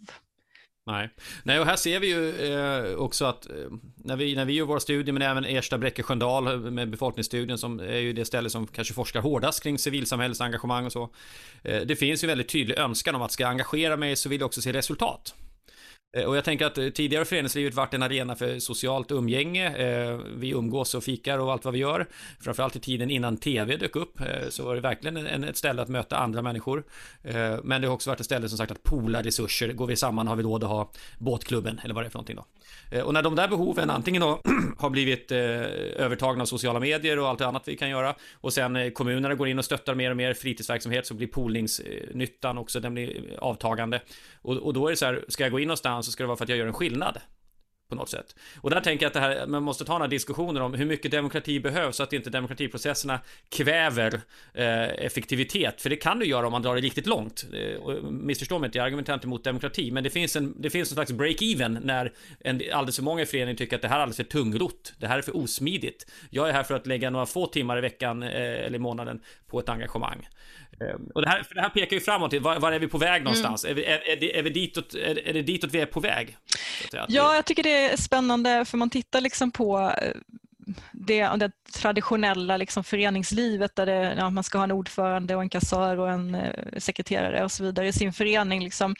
Nej. 0.87 1.11
Nej, 1.43 1.61
och 1.61 1.67
här 1.67 1.77
ser 1.77 2.01
vi 2.01 2.07
ju 2.07 2.55
eh, 2.55 2.95
också 2.95 3.25
att 3.25 3.51
eh, 3.51 3.55
när, 3.97 4.17
vi, 4.17 4.35
när 4.35 4.45
vi 4.45 4.53
gör 4.53 4.65
våra 4.65 4.81
studier, 4.81 5.13
men 5.13 5.23
även 5.23 5.45
Ersta 5.45 5.79
Bräcke 5.79 6.03
Sköndal 6.03 6.71
med 6.71 6.91
befolkningsstudien 6.91 7.59
som 7.59 7.81
är 7.81 7.99
ju 7.99 8.13
det 8.13 8.25
ställe 8.25 8.51
som 8.51 8.67
kanske 8.67 8.95
forskar 8.95 9.21
hårdast 9.21 9.63
kring 9.63 9.79
civilsamhällesengagemang 9.79 10.87
och 10.87 10.93
så. 10.93 11.11
Eh, 11.63 11.81
det 11.81 11.97
finns 11.97 12.25
ju 12.25 12.29
väldigt 12.29 12.49
tydlig 12.49 12.79
önskan 12.79 13.15
om 13.15 13.23
att 13.23 13.33
ska 13.33 13.43
jag 13.43 13.51
engagera 13.51 13.97
mig 13.97 14.17
så 14.17 14.29
vill 14.29 14.41
jag 14.41 14.47
också 14.47 14.63
se 14.63 14.73
resultat. 14.73 15.35
Eh, 16.17 16.25
och 16.25 16.37
jag 16.37 16.45
tänker 16.45 16.67
att 16.67 16.79
eh, 16.79 16.89
tidigare 16.89 17.21
har 17.21 17.25
föreningslivet 17.25 17.75
varit 17.75 17.95
en 17.95 18.03
arena 18.03 18.37
för 18.37 18.59
socialt 18.59 19.11
umgänge. 19.11 19.77
Eh, 19.77 20.19
vi 20.37 20.51
umgås 20.51 20.95
och 20.95 21.05
fikar 21.05 21.39
och 21.39 21.53
allt 21.53 21.65
vad 21.65 21.75
vi 21.75 21.81
gör. 21.81 22.07
Framförallt 22.41 22.77
i 22.77 22.81
tiden 22.81 23.11
innan 23.11 23.37
tv 23.37 23.77
dök 23.77 23.97
upp 23.97 24.21
så 24.49 24.65
var 24.65 24.75
det 24.75 24.81
verkligen 24.81 25.45
ett 25.45 25.57
ställe 25.57 25.83
att 25.83 25.89
möta 25.89 26.17
andra 26.17 26.43
människor. 26.43 26.85
Men 27.63 27.81
det 27.81 27.87
har 27.87 27.95
också 27.95 28.11
varit 28.11 28.21
ett 28.21 28.27
ställe 28.27 28.49
som 28.49 28.59
sagt 28.59 28.73
att 28.73 28.83
pola 28.83 29.23
resurser. 29.23 29.73
Går 29.73 29.87
vi 29.87 29.97
samman 29.97 30.29
har 30.29 30.37
vi 30.37 30.43
råd 30.43 30.65
att 30.65 30.71
ha 30.71 30.91
båtklubben 31.19 31.81
eller 31.85 31.95
vad 31.95 32.05
det 32.05 32.09
är 32.09 32.11
för 32.11 32.19
någonting 32.19 32.37
då. 32.37 33.03
Och 33.03 33.15
när 33.15 33.23
de 33.23 33.37
där 33.37 33.49
behoven 33.49 33.91
antingen 33.91 34.23
då 34.23 34.41
har 34.79 34.91
blivit 34.91 35.33
övertagna 35.33 36.43
av 36.43 36.47
sociala 36.47 36.81
medier 36.81 37.19
och 37.19 37.29
allt 37.29 37.41
annat 37.41 37.69
vi 37.69 37.77
kan 37.77 37.91
göra 37.91 38.15
och 38.35 38.53
sen 38.53 38.91
kommunerna 38.93 39.35
går 39.35 39.49
in 39.49 39.59
och 39.59 39.65
stöttar 39.65 39.95
mer 39.95 40.11
och 40.11 40.17
mer 40.17 40.35
fritidsverksamhet 40.35 41.07
så 41.07 41.15
blir 41.15 41.27
poolningsnyttan 41.27 42.59
också, 42.59 42.81
den 42.81 42.95
blir 42.95 43.39
avtagande. 43.39 44.01
Och, 44.43 44.57
och 44.57 44.75
då 44.75 44.87
är 44.87 44.91
det 44.91 44.97
så 44.97 45.07
här, 45.07 45.25
ska 45.29 45.43
jag 45.43 45.53
gå 45.53 45.61
in 45.61 45.69
någonstans 45.69 46.02
så 46.05 46.13
ska 46.13 46.23
det 46.23 46.27
vara 46.27 46.37
för 46.37 46.45
att 46.45 46.49
jag 46.49 46.59
gör 46.59 46.67
en 46.67 46.73
skillnad. 46.73 47.21
På 47.89 47.97
något 47.97 48.09
sätt. 48.09 48.37
Och 48.61 48.71
där 48.71 48.81
tänker 48.81 49.05
jag 49.05 49.09
att 49.09 49.15
det 49.15 49.21
här, 49.21 49.47
man 49.47 49.63
måste 49.63 49.85
ta 49.85 49.93
några 49.93 50.09
diskussioner 50.09 50.61
om 50.61 50.75
hur 50.75 50.87
mycket 50.87 51.11
demokrati 51.11 51.61
behövs 51.61 51.97
så 51.97 52.03
att 52.03 52.13
inte 52.13 52.31
demokratiprocesserna 52.31 53.21
kväver 53.49 54.21
eh, 54.55 54.83
effektivitet. 54.83 55.83
För 55.83 55.91
det 55.91 55.97
kan 55.97 56.19
du 56.19 56.27
göra 56.27 56.47
om 56.47 56.53
man 56.53 56.63
drar 56.63 56.75
det 56.75 56.81
riktigt 56.81 57.07
långt. 57.07 57.45
Eh, 57.53 58.03
missförstå 58.03 58.59
mig 58.59 58.67
inte, 58.67 58.79
jag 58.79 58.85
argumenterar 58.85 59.15
inte 59.15 59.27
mot 59.27 59.45
demokrati. 59.45 59.91
Men 59.91 60.05
det 60.05 60.11
finns 60.11 60.37
en, 60.37 60.55
det 60.63 60.71
finns 60.71 60.91
en 60.91 60.95
slags 60.95 61.13
break-even 61.13 61.81
när 61.83 62.13
en, 62.41 62.63
alldeles 62.73 62.97
för 62.97 63.03
många 63.03 63.23
i 63.23 63.27
föreningen 63.27 63.57
tycker 63.57 63.77
att 63.77 63.83
det 63.83 63.89
här 63.89 63.97
är 63.97 64.01
alldeles 64.01 64.17
för 64.17 64.25
tungrott. 64.25 64.95
Det 64.99 65.07
här 65.07 65.19
är 65.19 65.23
för 65.23 65.37
osmidigt. 65.37 66.11
Jag 66.31 66.49
är 66.49 66.53
här 66.53 66.63
för 66.63 66.75
att 66.75 66.87
lägga 66.87 67.11
några 67.11 67.27
få 67.27 67.47
timmar 67.47 67.79
i 67.79 67.81
veckan 67.81 68.23
eh, 68.23 68.31
eller 68.31 68.75
i 68.75 68.79
månaden 68.79 69.21
på 69.47 69.61
ett 69.61 69.69
engagemang. 69.69 70.29
Ehm, 70.81 71.11
och 71.15 71.23
det 71.23 71.29
här, 71.29 71.43
för 71.43 71.55
det 71.55 71.61
här 71.61 71.69
pekar 71.69 71.97
ju 71.97 72.01
framåt, 72.01 72.35
var, 72.35 72.59
var 72.59 72.73
är 72.73 72.79
vi 72.79 72.89
på 72.89 72.99
väg 72.99 73.11
mm. 73.11 73.25
någonstans? 73.25 73.65
Mm. 73.65 73.79
Är, 73.79 73.83
vi, 73.83 73.87
är, 73.87 74.09
är, 74.13 74.17
det, 74.17 74.39
är, 74.39 74.43
vi 74.43 74.51
ditåt, 74.51 74.95
är, 74.95 75.29
är 75.29 75.33
det 75.33 75.43
ditåt 75.43 75.71
vi 75.73 75.81
är 75.81 75.87
på 75.87 76.01
väg? 76.01 76.37
Ja, 76.93 77.35
jag 77.35 77.45
tycker 77.45 77.63
det 77.63 77.93
är 77.93 77.97
spännande 77.97 78.65
för 78.65 78.79
man 78.79 78.91
tittar 78.91 79.21
liksom 79.21 79.51
på 79.51 79.95
eh, 80.03 80.13
det, 80.93 81.23
det 81.37 81.51
traditionella 81.73 82.57
liksom 82.57 82.85
föreningslivet 82.85 83.77
där 83.77 83.87
det, 83.87 84.15
ja, 84.19 84.31
man 84.31 84.45
ska 84.45 84.59
ha 84.59 84.65
en 84.65 84.73
ordförande 84.73 85.37
och 85.37 85.43
en 85.43 85.49
kassör 85.49 85.99
och 85.99 86.11
en 86.11 86.35
eh, 86.35 86.79
sekreterare 86.79 87.45
och 87.45 87.53
så 87.53 87.65
vidare 87.65 87.89
i 87.89 87.93
sin 87.93 88.13
förening. 88.13 88.65
Liksom. 88.65 88.95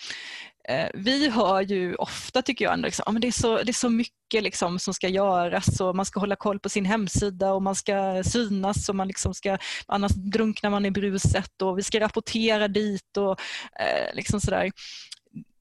Eh, 0.69 0.89
vi 0.95 1.29
hör 1.29 1.61
ju 1.61 1.95
ofta, 1.95 2.43
tycker 2.43 2.65
jag, 2.65 2.79
liksom, 2.79 3.05
men 3.13 3.21
det, 3.21 3.27
är 3.27 3.33
så, 3.33 3.57
det 3.57 3.71
är 3.71 3.73
så 3.73 3.89
mycket 3.91 4.43
liksom, 4.43 4.79
som 4.79 4.95
ska 4.95 5.09
göras 5.09 5.81
och 5.81 5.97
man 5.97 6.07
ska 6.07 6.21
hålla 6.21 6.37
koll 6.37 6.59
på 6.59 6.69
sin 6.69 6.85
hemsida 6.85 7.53
och 7.53 7.63
man 7.63 7.75
ska 7.75 8.23
synas 8.25 8.89
och 8.89 8.97
man 8.97 9.09
liksom 9.09 9.35
ska, 9.35 9.59
annars 9.87 10.13
drunknar 10.13 10.71
man 10.71 10.87
i 10.87 10.91
bruset 10.91 11.63
och 11.63 11.79
vi 11.79 11.83
ska 11.83 12.01
rapportera 12.01 12.69
dit 12.69 13.17
och 13.17 13.41
eh, 13.81 14.15
liksom 14.15 14.41
sådär. 14.41 14.71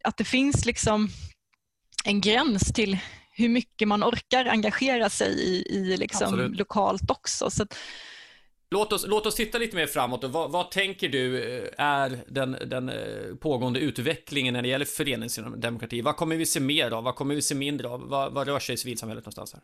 Att 0.03 0.17
det 0.17 0.23
finns 0.23 0.65
liksom 0.65 1.09
en 2.05 2.21
gräns 2.21 2.73
till 2.73 2.97
hur 3.31 3.49
mycket 3.49 3.87
man 3.87 4.03
orkar 4.03 4.45
engagera 4.45 5.09
sig 5.09 5.31
i, 5.31 5.75
i 5.75 5.97
liksom 5.97 6.53
lokalt 6.53 7.11
också. 7.11 7.49
Så 7.49 7.63
att, 7.63 7.77
Låt 8.73 8.93
oss, 8.93 9.05
låt 9.07 9.25
oss 9.25 9.35
titta 9.35 9.57
lite 9.57 9.75
mer 9.75 9.87
framåt. 9.87 10.23
Vad, 10.23 10.51
vad 10.51 10.71
tänker 10.71 11.09
du 11.09 11.43
eh, 11.43 11.69
är 11.77 12.19
den, 12.27 12.57
den 12.65 12.89
eh, 12.89 13.35
pågående 13.39 13.79
utvecklingen 13.79 14.53
när 14.53 14.61
det 14.61 14.67
gäller 14.67 14.85
föreningsdemokrati? 14.85 16.01
Vad 16.01 16.15
kommer 16.15 16.35
vi 16.35 16.45
se 16.45 16.59
mer 16.59 16.91
av? 16.91 17.03
Vad 17.03 17.15
kommer 17.15 17.35
vi 17.35 17.41
se 17.41 17.55
mindre 17.55 17.87
av? 17.87 18.09
Vad, 18.09 18.33
vad 18.33 18.47
rör 18.47 18.59
sig 18.59 18.73
i 18.73 18.77
civilsamhället 18.77 19.25
någonstans 19.25 19.53
här? 19.53 19.61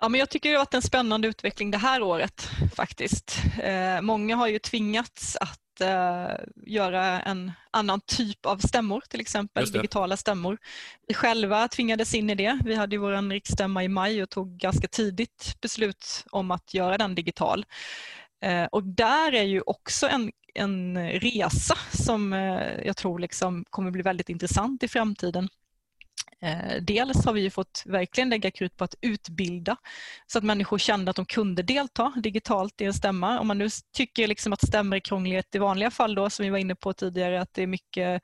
Ja, 0.00 0.08
men 0.08 0.20
jag 0.20 0.30
tycker 0.30 0.48
det 0.48 0.54
har 0.54 0.60
varit 0.60 0.74
en 0.74 0.82
spännande 0.82 1.28
utveckling 1.28 1.70
det 1.70 1.78
här 1.78 2.02
året 2.02 2.50
faktiskt. 2.74 3.42
Eh, 3.62 4.00
många 4.00 4.36
har 4.36 4.48
ju 4.48 4.58
tvingats 4.58 5.36
att 5.36 5.60
uh, 5.80 6.46
göra 6.66 7.20
en 7.20 7.52
annan 7.70 8.00
typ 8.00 8.46
av 8.46 8.58
stämmor, 8.58 9.02
till 9.08 9.20
exempel 9.20 9.70
digitala 9.70 10.16
stämmor. 10.16 10.58
Vi 11.08 11.14
själva 11.14 11.68
tvingades 11.68 12.14
in 12.14 12.30
i 12.30 12.34
det. 12.34 12.58
Vi 12.64 12.74
hade 12.74 12.98
vår 12.98 13.30
riksstämma 13.30 13.84
i 13.84 13.88
maj 13.88 14.22
och 14.22 14.30
tog 14.30 14.56
ganska 14.56 14.88
tidigt 14.88 15.56
beslut 15.60 16.24
om 16.30 16.50
att 16.50 16.74
göra 16.74 16.98
den 16.98 17.14
digital. 17.14 17.66
Uh, 18.46 18.64
och 18.64 18.82
där 18.84 19.34
är 19.34 19.44
ju 19.44 19.60
också 19.60 20.08
en, 20.08 20.32
en 20.54 21.10
resa 21.10 21.76
som 21.92 22.32
uh, 22.32 22.86
jag 22.86 22.96
tror 22.96 23.18
liksom 23.18 23.64
kommer 23.70 23.90
bli 23.90 24.02
väldigt 24.02 24.28
intressant 24.28 24.82
i 24.82 24.88
framtiden. 24.88 25.48
Eh, 26.42 26.82
dels 26.82 27.24
har 27.24 27.32
vi 27.32 27.40
ju 27.40 27.50
fått 27.50 27.82
verkligen 27.86 28.30
lägga 28.30 28.50
krut 28.50 28.76
på 28.76 28.84
att 28.84 28.94
utbilda 29.00 29.76
så 30.26 30.38
att 30.38 30.44
människor 30.44 30.78
kände 30.78 31.10
att 31.10 31.16
de 31.16 31.26
kunde 31.26 31.62
delta 31.62 32.12
digitalt 32.16 32.80
i 32.80 32.84
en 32.84 32.94
stämma. 32.94 33.40
Om 33.40 33.46
man 33.46 33.58
nu 33.58 33.68
tycker 33.96 34.26
liksom 34.26 34.52
att 34.52 34.66
stämmor 34.66 34.96
är 34.96 35.00
krångligt 35.00 35.54
i 35.54 35.58
vanliga 35.58 35.90
fall 35.90 36.14
då, 36.14 36.30
som 36.30 36.44
vi 36.44 36.50
var 36.50 36.58
inne 36.58 36.74
på 36.74 36.92
tidigare, 36.92 37.40
att 37.40 37.54
det 37.54 37.62
är 37.62 37.66
mycket 37.66 38.22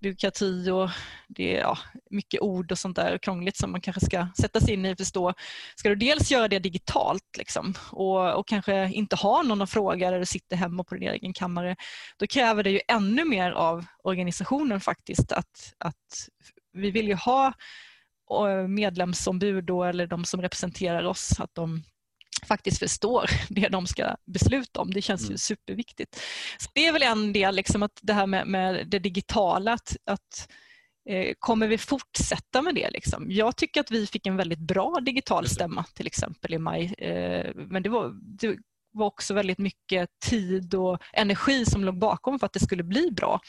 byråkrati 0.00 0.70
och 0.70 0.90
det 1.28 1.56
är 1.56 1.60
ja, 1.60 1.78
mycket 2.10 2.40
ord 2.40 2.72
och 2.72 2.78
sånt 2.78 2.96
där 2.96 3.18
krångligt 3.18 3.56
som 3.56 3.72
man 3.72 3.80
kanske 3.80 4.06
ska 4.06 4.28
sätta 4.40 4.60
sig 4.60 4.74
in 4.74 4.86
i 4.86 4.94
och 4.94 4.98
förstå. 4.98 5.34
Ska 5.76 5.88
du 5.88 5.94
dels 5.94 6.30
göra 6.30 6.48
det 6.48 6.58
digitalt 6.58 7.36
liksom, 7.38 7.74
och, 7.90 8.34
och 8.34 8.48
kanske 8.48 8.90
inte 8.92 9.16
ha 9.16 9.42
någon 9.42 9.62
att 9.62 9.70
fråga 9.70 10.10
där 10.10 10.18
du 10.18 10.26
sitter 10.26 10.56
hemma 10.56 10.84
på 10.84 10.94
din 10.94 11.08
egen 11.08 11.32
kammare, 11.32 11.76
då 12.16 12.26
kräver 12.26 12.62
det 12.62 12.70
ju 12.70 12.80
ännu 12.88 13.24
mer 13.24 13.50
av 13.50 13.84
organisationen 14.04 14.80
faktiskt 14.80 15.32
att, 15.32 15.74
att 15.78 16.28
vi 16.72 16.90
vill 16.90 17.08
ju 17.08 17.14
ha 17.14 17.52
medlemsombud 18.68 19.64
då, 19.64 19.84
eller 19.84 20.06
de 20.06 20.24
som 20.24 20.42
representerar 20.42 21.04
oss, 21.04 21.40
att 21.40 21.54
de 21.54 21.82
faktiskt 22.46 22.78
förstår 22.78 23.30
det 23.48 23.68
de 23.68 23.86
ska 23.86 24.16
besluta 24.26 24.80
om. 24.80 24.90
Det 24.90 25.02
känns 25.02 25.22
mm. 25.22 25.32
ju 25.32 25.38
superviktigt. 25.38 26.22
Så 26.58 26.70
det 26.74 26.86
är 26.86 26.92
väl 26.92 27.02
en 27.02 27.32
del, 27.32 27.56
liksom 27.56 27.82
att 27.82 27.98
det 28.02 28.12
här 28.12 28.26
med, 28.26 28.46
med 28.46 28.88
det 28.88 28.98
digitala, 28.98 29.72
att, 29.72 29.96
att 30.04 30.48
eh, 31.08 31.32
kommer 31.38 31.68
vi 31.68 31.78
fortsätta 31.78 32.62
med 32.62 32.74
det? 32.74 32.90
Liksom? 32.90 33.26
Jag 33.30 33.56
tycker 33.56 33.80
att 33.80 33.90
vi 33.90 34.06
fick 34.06 34.26
en 34.26 34.36
väldigt 34.36 34.58
bra 34.58 35.00
digital 35.00 35.48
stämma 35.48 35.84
till 35.94 36.06
exempel 36.06 36.54
i 36.54 36.58
maj. 36.58 36.94
Eh, 36.98 37.50
men 37.54 37.82
det 37.82 37.88
var, 37.88 38.12
det 38.22 38.56
var 38.92 39.06
också 39.06 39.34
väldigt 39.34 39.58
mycket 39.58 40.08
tid 40.26 40.74
och 40.74 40.98
energi 41.12 41.64
som 41.64 41.84
låg 41.84 41.98
bakom 41.98 42.38
för 42.38 42.46
att 42.46 42.52
det 42.52 42.60
skulle 42.60 42.82
bli 42.82 43.10
bra. 43.10 43.40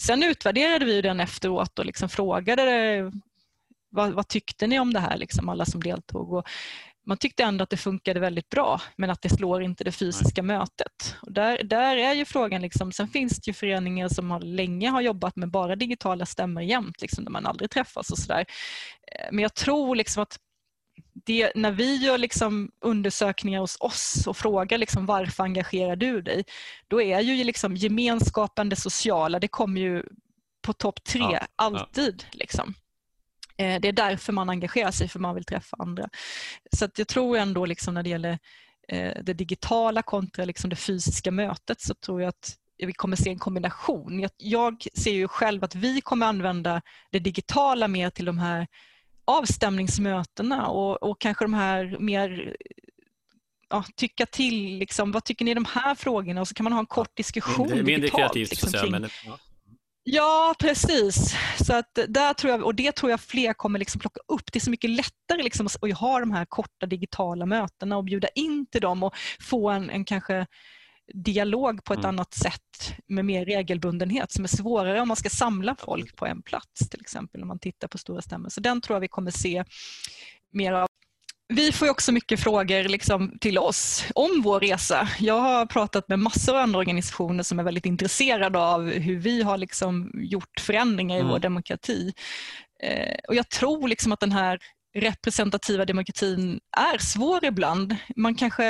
Sen 0.00 0.22
utvärderade 0.22 0.84
vi 0.84 1.02
den 1.02 1.20
efteråt 1.20 1.78
och 1.78 1.86
liksom 1.86 2.08
frågade 2.08 3.12
vad, 3.90 4.12
vad 4.12 4.28
tyckte 4.28 4.66
ni 4.66 4.80
om 4.80 4.92
det 4.92 5.00
här, 5.00 5.16
liksom 5.16 5.48
alla 5.48 5.64
som 5.64 5.82
deltog. 5.82 6.32
Och 6.32 6.46
man 7.06 7.16
tyckte 7.16 7.44
ändå 7.44 7.62
att 7.62 7.70
det 7.70 7.76
funkade 7.76 8.20
väldigt 8.20 8.48
bra 8.48 8.80
men 8.96 9.10
att 9.10 9.22
det 9.22 9.28
slår 9.28 9.62
inte 9.62 9.84
det 9.84 9.92
fysiska 9.92 10.42
Nej. 10.42 10.56
mötet. 10.56 11.16
Och 11.22 11.32
där, 11.32 11.62
där 11.62 11.96
är 11.96 12.14
ju 12.14 12.24
frågan, 12.24 12.62
liksom, 12.62 12.92
sen 12.92 13.08
finns 13.08 13.40
det 13.40 13.48
ju 13.48 13.52
föreningar 13.52 14.08
som 14.08 14.30
har, 14.30 14.40
länge 14.40 14.88
har 14.88 15.00
jobbat 15.00 15.36
med 15.36 15.50
bara 15.50 15.76
digitala 15.76 16.26
stämmor 16.26 16.62
jämt, 16.62 17.02
liksom, 17.02 17.24
där 17.24 17.30
man 17.30 17.46
aldrig 17.46 17.70
träffas 17.70 18.10
och 18.10 18.18
sådär. 18.18 18.44
Eh, 19.12 19.28
men 19.32 19.42
jag 19.42 19.54
tror 19.54 19.96
liksom 19.96 20.22
att 20.22 20.38
det, 21.26 21.52
när 21.54 21.70
vi 21.70 21.96
gör 21.96 22.18
liksom 22.18 22.70
undersökningar 22.80 23.60
hos 23.60 23.76
oss 23.80 24.26
och 24.26 24.36
frågar 24.36 24.78
liksom 24.78 25.06
varför 25.06 25.42
engagerar 25.42 25.96
du 25.96 26.22
dig? 26.22 26.44
Då 26.88 27.02
är 27.02 27.20
ju 27.20 27.44
liksom 27.44 27.76
gemenskapen, 27.76 28.68
det 28.68 28.76
sociala, 28.76 29.38
det 29.38 29.48
kommer 29.48 29.80
ju 29.80 30.02
på 30.62 30.72
topp 30.72 31.04
tre 31.04 31.20
ja, 31.20 31.40
alltid. 31.56 32.24
Ja. 32.30 32.38
Liksom. 32.38 32.74
Eh, 33.56 33.80
det 33.80 33.88
är 33.88 33.92
därför 33.92 34.32
man 34.32 34.50
engagerar 34.50 34.90
sig, 34.90 35.08
för 35.08 35.18
man 35.18 35.34
vill 35.34 35.44
träffa 35.44 35.76
andra. 35.78 36.08
Så 36.72 36.88
jag 36.96 37.08
tror 37.08 37.36
ändå 37.36 37.66
liksom 37.66 37.94
när 37.94 38.02
det 38.02 38.10
gäller 38.10 38.38
eh, 38.88 39.22
det 39.22 39.32
digitala 39.32 40.02
kontra 40.02 40.44
liksom 40.44 40.70
det 40.70 40.76
fysiska 40.76 41.30
mötet 41.30 41.80
så 41.80 41.94
tror 41.94 42.22
jag 42.22 42.28
att 42.28 42.56
vi 42.78 42.92
kommer 42.92 43.16
se 43.16 43.30
en 43.30 43.38
kombination. 43.38 44.20
Jag, 44.20 44.30
jag 44.36 44.86
ser 44.94 45.12
ju 45.12 45.28
själv 45.28 45.64
att 45.64 45.74
vi 45.74 46.00
kommer 46.00 46.26
använda 46.26 46.82
det 47.10 47.18
digitala 47.18 47.88
mer 47.88 48.10
till 48.10 48.24
de 48.24 48.38
här 48.38 48.66
avstämningsmötena 49.26 50.66
och, 50.68 51.02
och 51.02 51.20
kanske 51.20 51.44
de 51.44 51.54
här 51.54 51.96
mer 52.00 52.56
ja, 53.68 53.84
tycka 53.96 54.26
till, 54.26 54.78
liksom, 54.78 55.12
vad 55.12 55.24
tycker 55.24 55.44
ni 55.44 55.50
i 55.50 55.54
de 55.54 55.64
här 55.64 55.94
frågorna 55.94 56.40
och 56.40 56.48
så 56.48 56.54
kan 56.54 56.64
man 56.64 56.72
ha 56.72 56.80
en 56.80 56.86
kort 56.86 57.16
diskussion 57.16 57.66
mindre, 57.66 57.82
mindre 57.82 58.00
digitalt. 58.00 58.32
Kreativt, 58.32 58.50
liksom, 58.50 58.80
kring, 58.80 58.90
men, 58.90 59.08
ja. 59.26 59.38
Ja, 60.08 60.54
precis. 60.58 61.34
Så 61.60 61.74
att 61.74 61.98
där 62.08 62.34
tror 62.34 62.52
jag, 62.52 62.64
och 62.64 62.74
det 62.74 62.92
tror 62.92 63.10
jag 63.10 63.20
fler 63.20 63.52
kommer 63.52 63.78
liksom 63.78 64.00
plocka 64.00 64.20
upp. 64.28 64.52
Det 64.52 64.58
är 64.58 64.60
så 64.60 64.70
mycket 64.70 64.90
lättare 64.90 65.42
liksom 65.42 65.66
att 65.66 65.98
ha 65.98 66.20
de 66.20 66.30
här 66.30 66.44
korta 66.44 66.86
digitala 66.86 67.46
mötena 67.46 67.96
och 67.96 68.04
bjuda 68.04 68.28
in 68.34 68.66
till 68.66 68.80
dem 68.80 69.02
och 69.02 69.14
få 69.40 69.70
en, 69.70 69.90
en 69.90 70.04
kanske 70.04 70.46
dialog 71.14 71.84
på 71.84 71.92
ett 71.92 71.98
mm. 71.98 72.08
annat 72.08 72.34
sätt 72.34 72.94
med 73.06 73.24
mer 73.24 73.44
regelbundenhet 73.44 74.32
som 74.32 74.44
är 74.44 74.48
svårare 74.48 75.00
om 75.00 75.08
man 75.08 75.16
ska 75.16 75.28
samla 75.28 75.76
folk 75.78 76.16
på 76.16 76.26
en 76.26 76.42
plats 76.42 76.88
till 76.90 77.00
exempel 77.00 77.42
om 77.42 77.48
man 77.48 77.58
tittar 77.58 77.88
på 77.88 77.98
stora 77.98 78.22
stämmor. 78.22 78.48
Så 78.48 78.60
den 78.60 78.80
tror 78.80 78.94
jag 78.94 79.00
vi 79.00 79.08
kommer 79.08 79.30
se 79.30 79.64
mer 80.52 80.72
av. 80.72 80.86
Vi 81.48 81.72
får 81.72 81.90
också 81.90 82.12
mycket 82.12 82.40
frågor 82.40 82.88
liksom 82.88 83.38
till 83.40 83.58
oss 83.58 84.04
om 84.14 84.42
vår 84.44 84.60
resa. 84.60 85.08
Jag 85.18 85.40
har 85.40 85.66
pratat 85.66 86.08
med 86.08 86.18
massor 86.18 86.54
av 86.54 86.62
andra 86.62 86.78
organisationer 86.78 87.42
som 87.42 87.58
är 87.58 87.64
väldigt 87.64 87.86
intresserade 87.86 88.58
av 88.58 88.90
hur 88.90 89.16
vi 89.16 89.42
har 89.42 89.58
liksom 89.58 90.10
gjort 90.14 90.60
förändringar 90.60 91.16
i 91.16 91.20
mm. 91.20 91.30
vår 91.30 91.38
demokrati. 91.38 92.12
Eh, 92.82 93.16
och 93.28 93.34
Jag 93.34 93.48
tror 93.50 93.88
liksom 93.88 94.12
att 94.12 94.20
den 94.20 94.32
här 94.32 94.58
representativa 94.94 95.84
demokratin 95.84 96.60
är 96.76 96.98
svår 96.98 97.44
ibland. 97.44 97.96
Man 98.16 98.34
kanske 98.34 98.64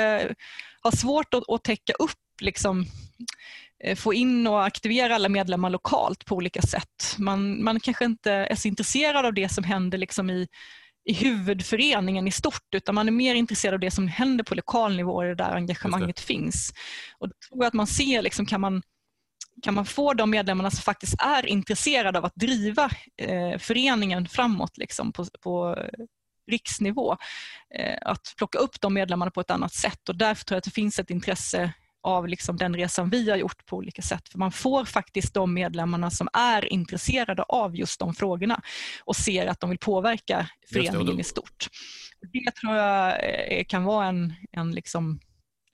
har 0.81 0.91
svårt 0.91 1.33
att, 1.33 1.49
att 1.49 1.63
täcka 1.63 1.93
upp 1.93 2.17
liksom, 2.41 2.85
eh, 3.83 3.95
få 3.95 4.13
in 4.13 4.47
och 4.47 4.65
aktivera 4.65 5.15
alla 5.15 5.29
medlemmar 5.29 5.69
lokalt 5.69 6.25
på 6.25 6.35
olika 6.35 6.61
sätt. 6.61 7.15
Man, 7.17 7.63
man 7.63 7.79
kanske 7.79 8.05
inte 8.05 8.31
är 8.31 8.55
så 8.55 8.67
intresserad 8.67 9.25
av 9.25 9.33
det 9.33 9.49
som 9.49 9.63
händer 9.63 9.97
liksom 9.97 10.29
i, 10.29 10.47
i 11.05 11.13
huvudföreningen 11.13 12.27
i 12.27 12.31
stort 12.31 12.75
utan 12.75 12.95
man 12.95 13.07
är 13.07 13.11
mer 13.11 13.35
intresserad 13.35 13.73
av 13.73 13.79
det 13.79 13.91
som 13.91 14.07
händer 14.07 14.43
på 14.43 14.55
lokal 14.55 14.95
nivå 14.95 15.23
där 15.23 15.55
engagemanget 15.55 16.19
finns. 16.19 16.73
Och 17.17 17.27
då 17.29 17.33
tror 17.49 17.63
jag 17.63 17.67
att 17.67 17.73
man 17.73 17.87
ser, 17.87 18.21
liksom, 18.21 18.45
kan, 18.45 18.61
man, 18.61 18.81
kan 19.63 19.73
man 19.73 19.85
få 19.85 20.13
de 20.13 20.29
medlemmarna 20.29 20.71
som 20.71 20.81
faktiskt 20.81 21.15
är 21.19 21.45
intresserade 21.45 22.17
av 22.17 22.25
att 22.25 22.35
driva 22.35 22.89
eh, 23.21 23.57
föreningen 23.59 24.27
framåt 24.27 24.77
liksom, 24.77 25.11
på, 25.11 25.25
på 25.41 25.77
riksnivå, 26.51 27.17
eh, 27.75 27.97
att 28.01 28.33
plocka 28.37 28.59
upp 28.59 28.81
de 28.81 28.93
medlemmarna 28.93 29.31
på 29.31 29.41
ett 29.41 29.51
annat 29.51 29.73
sätt 29.73 30.09
och 30.09 30.15
därför 30.15 30.45
tror 30.45 30.55
jag 30.55 30.59
att 30.59 30.63
det 30.63 30.71
finns 30.71 30.99
ett 30.99 31.09
intresse 31.09 31.73
av 32.03 32.27
liksom 32.27 32.57
den 32.57 32.75
resan 32.75 33.09
vi 33.09 33.29
har 33.29 33.37
gjort 33.37 33.65
på 33.65 33.75
olika 33.75 34.01
sätt. 34.01 34.29
För 34.29 34.39
Man 34.39 34.51
får 34.51 34.85
faktiskt 34.85 35.33
de 35.33 35.53
medlemmarna 35.53 36.09
som 36.09 36.27
är 36.33 36.73
intresserade 36.73 37.43
av 37.43 37.75
just 37.75 37.99
de 37.99 38.13
frågorna 38.13 38.61
och 39.03 39.15
ser 39.15 39.47
att 39.47 39.59
de 39.59 39.69
vill 39.69 39.79
påverka 39.79 40.49
föreningen 40.71 41.05
då... 41.05 41.19
i 41.19 41.23
stort. 41.23 41.67
Det 42.33 42.51
tror 42.51 42.75
jag 42.75 43.15
eh, 43.57 43.63
kan 43.63 43.83
vara 43.83 44.05
en, 44.05 44.33
en 44.51 44.71
liksom 44.71 45.19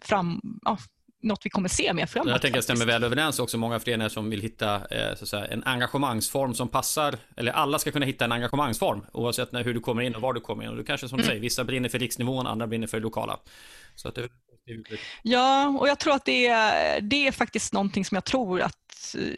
fram, 0.01 0.41
ja, 0.65 0.78
något 1.24 1.45
vi 1.45 1.49
kommer 1.49 1.69
se 1.69 1.93
mer 1.93 2.05
framåt. 2.05 2.30
Jag 2.30 2.41
tänker 2.41 2.59
att 2.59 2.67
det 2.67 2.76
stämmer 2.76 2.91
väl 2.91 3.03
överens 3.03 3.39
också. 3.39 3.57
Många 3.57 3.80
föreningar 3.80 4.09
som 4.09 4.30
vill 4.30 4.41
hitta 4.41 4.76
eh, 4.76 5.15
så 5.15 5.26
säga, 5.26 5.45
en 5.45 5.63
engagemangsform 5.63 6.53
som 6.53 6.67
passar, 6.67 7.15
eller 7.38 7.51
alla 7.51 7.80
ska 7.80 7.91
kunna 7.91 8.05
hitta 8.05 8.26
en 8.26 8.32
engagemangsform 8.32 9.05
oavsett 9.13 9.51
när, 9.51 9.63
hur 9.63 9.74
du 9.74 9.80
kommer 9.80 10.01
in 10.01 10.15
och 10.15 10.21
var 10.21 10.34
du 10.34 10.39
kommer 10.39 10.63
in. 10.63 10.69
Och 10.69 10.78
du 10.78 10.84
kanske 10.84 11.07
som 11.07 11.17
du 11.17 11.24
mm. 11.24 11.30
säger, 11.30 11.41
vissa 11.41 11.63
brinner 11.63 11.89
för 11.89 11.99
riksnivån, 11.99 12.47
andra 12.47 12.67
brinner 12.67 12.88
för 12.88 12.99
lokala. 12.99 13.39
Så 13.95 14.07
att 14.07 14.15
det 14.15 14.30
Ja, 15.22 15.68
och 15.68 15.88
jag 15.88 15.99
tror 15.99 16.14
att 16.14 16.26
det 16.26 16.47
är, 16.47 17.01
det 17.01 17.28
är 17.28 17.32
faktiskt 17.32 17.74
någonting 17.74 18.05
som 18.05 18.16
jag 18.16 18.26
tror 18.26 18.61
att 18.61 18.78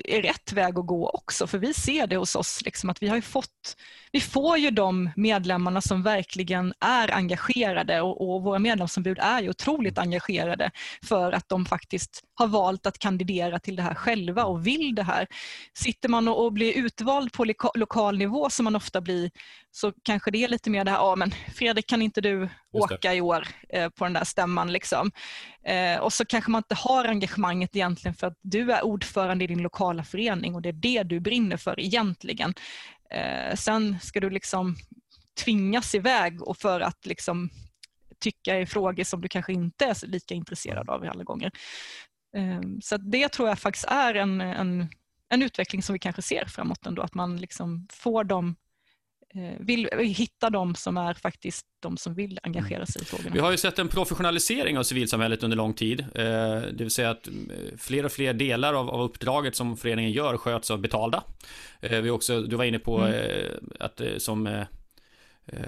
är 0.03 0.21
rätt 0.21 0.53
väg 0.53 0.79
att 0.79 0.85
gå 0.85 1.09
också. 1.09 1.47
För 1.47 1.57
vi 1.57 1.73
ser 1.73 2.07
det 2.07 2.17
hos 2.17 2.35
oss, 2.35 2.61
liksom, 2.65 2.89
att 2.89 3.03
vi 3.03 3.07
har 3.07 3.21
fått, 3.21 3.77
vi 4.11 4.21
får 4.21 4.57
ju 4.57 4.71
de 4.71 5.09
medlemmarna 5.15 5.81
som 5.81 6.03
verkligen 6.03 6.73
är 6.79 7.13
engagerade 7.13 8.01
och, 8.01 8.35
och 8.35 8.43
våra 8.43 8.59
medlemsombud 8.59 9.19
är 9.19 9.41
ju 9.41 9.49
otroligt 9.49 9.97
engagerade 9.97 10.71
för 11.03 11.31
att 11.31 11.49
de 11.49 11.65
faktiskt 11.65 12.21
har 12.35 12.47
valt 12.47 12.85
att 12.85 12.99
kandidera 12.99 13.59
till 13.59 13.75
det 13.75 13.83
här 13.83 13.95
själva 13.95 14.45
och 14.45 14.67
vill 14.67 14.95
det 14.95 15.03
här. 15.03 15.27
Sitter 15.73 16.09
man 16.09 16.27
och, 16.27 16.45
och 16.45 16.53
blir 16.53 16.77
utvald 16.77 17.33
på 17.33 17.45
loka, 17.45 17.69
lokal 17.75 18.17
nivå 18.17 18.49
som 18.49 18.63
man 18.63 18.75
ofta 18.75 19.01
blir 19.01 19.31
så 19.71 19.93
kanske 20.03 20.31
det 20.31 20.43
är 20.43 20.47
lite 20.47 20.69
mer 20.69 20.85
det 20.85 20.91
här, 20.91 20.97
ja 20.97 21.15
men 21.15 21.31
Fredrik 21.55 21.87
kan 21.87 22.01
inte 22.01 22.21
du 22.21 22.49
åka 22.71 23.13
i 23.13 23.21
år 23.21 23.47
eh, 23.69 23.89
på 23.89 24.03
den 24.03 24.13
där 24.13 24.23
stämman 24.23 24.71
liksom. 24.71 25.11
Eh, 25.63 25.99
och 25.99 26.13
så 26.13 26.25
kanske 26.25 26.51
man 26.51 26.59
inte 26.59 26.75
har 26.75 27.05
engagemanget 27.05 27.75
egentligen 27.75 28.15
för 28.15 28.27
att 28.27 28.39
du 28.41 28.71
är 28.71 28.85
ordförande 28.85 29.43
i 29.43 29.47
din 29.47 29.61
lokala 29.61 30.03
förening 30.03 30.55
och 30.55 30.61
det 30.61 30.69
är 30.69 30.73
det 30.73 31.03
du 31.03 31.19
brinner 31.19 31.57
för 31.57 31.79
egentligen. 31.79 32.53
Eh, 33.11 33.55
sen 33.55 33.99
ska 33.99 34.19
du 34.19 34.29
liksom 34.29 34.75
tvingas 35.43 35.95
iväg 35.95 36.41
och 36.41 36.57
för 36.57 36.81
att 36.81 37.05
liksom 37.05 37.49
tycka 38.19 38.59
i 38.59 38.65
frågor 38.65 39.03
som 39.03 39.21
du 39.21 39.27
kanske 39.27 39.53
inte 39.53 39.85
är 39.85 40.07
lika 40.07 40.33
intresserad 40.33 40.89
av 40.89 41.03
alla 41.03 41.23
gånger. 41.23 41.51
Eh, 42.37 42.61
så 42.81 42.97
det 42.97 43.29
tror 43.29 43.47
jag 43.47 43.59
faktiskt 43.59 43.85
är 43.85 44.15
en, 44.15 44.41
en, 44.41 44.89
en 45.29 45.41
utveckling 45.41 45.83
som 45.83 45.93
vi 45.93 45.99
kanske 45.99 46.21
ser 46.21 46.45
framåt 46.45 46.85
ändå, 46.85 47.01
att 47.01 47.13
man 47.13 47.37
liksom 47.37 47.87
får 47.91 48.23
de 48.23 48.55
vill 49.59 49.89
hitta 49.99 50.49
de 50.49 50.75
som 50.75 50.97
är 50.97 51.13
faktiskt 51.13 51.65
de 51.81 51.97
som 51.97 52.13
vill 52.13 52.39
engagera 52.43 52.85
sig 52.85 53.01
i 53.01 53.05
frågorna. 53.05 53.31
Vi 53.33 53.39
har 53.39 53.51
ju 53.51 53.57
sett 53.57 53.79
en 53.79 53.87
professionalisering 53.87 54.77
av 54.77 54.83
civilsamhället 54.83 55.43
under 55.43 55.57
lång 55.57 55.73
tid. 55.73 55.99
Eh, 55.99 56.25
det 56.61 56.77
vill 56.79 56.91
säga 56.91 57.09
att 57.09 57.27
eh, 57.27 57.33
fler 57.77 58.05
och 58.05 58.11
fler 58.11 58.33
delar 58.33 58.73
av, 58.73 58.89
av 58.89 59.01
uppdraget 59.01 59.55
som 59.55 59.77
föreningen 59.77 60.11
gör 60.11 60.37
sköts 60.37 60.71
av 60.71 60.79
betalda. 60.79 61.23
Vi 61.79 62.09
också, 62.09 62.41
du 62.41 62.55
var 62.55 62.63
inne 62.63 62.79
på 62.79 62.99
mm. 62.99 63.69
att 63.79 64.01
som 64.17 64.65
eh, 65.47 65.59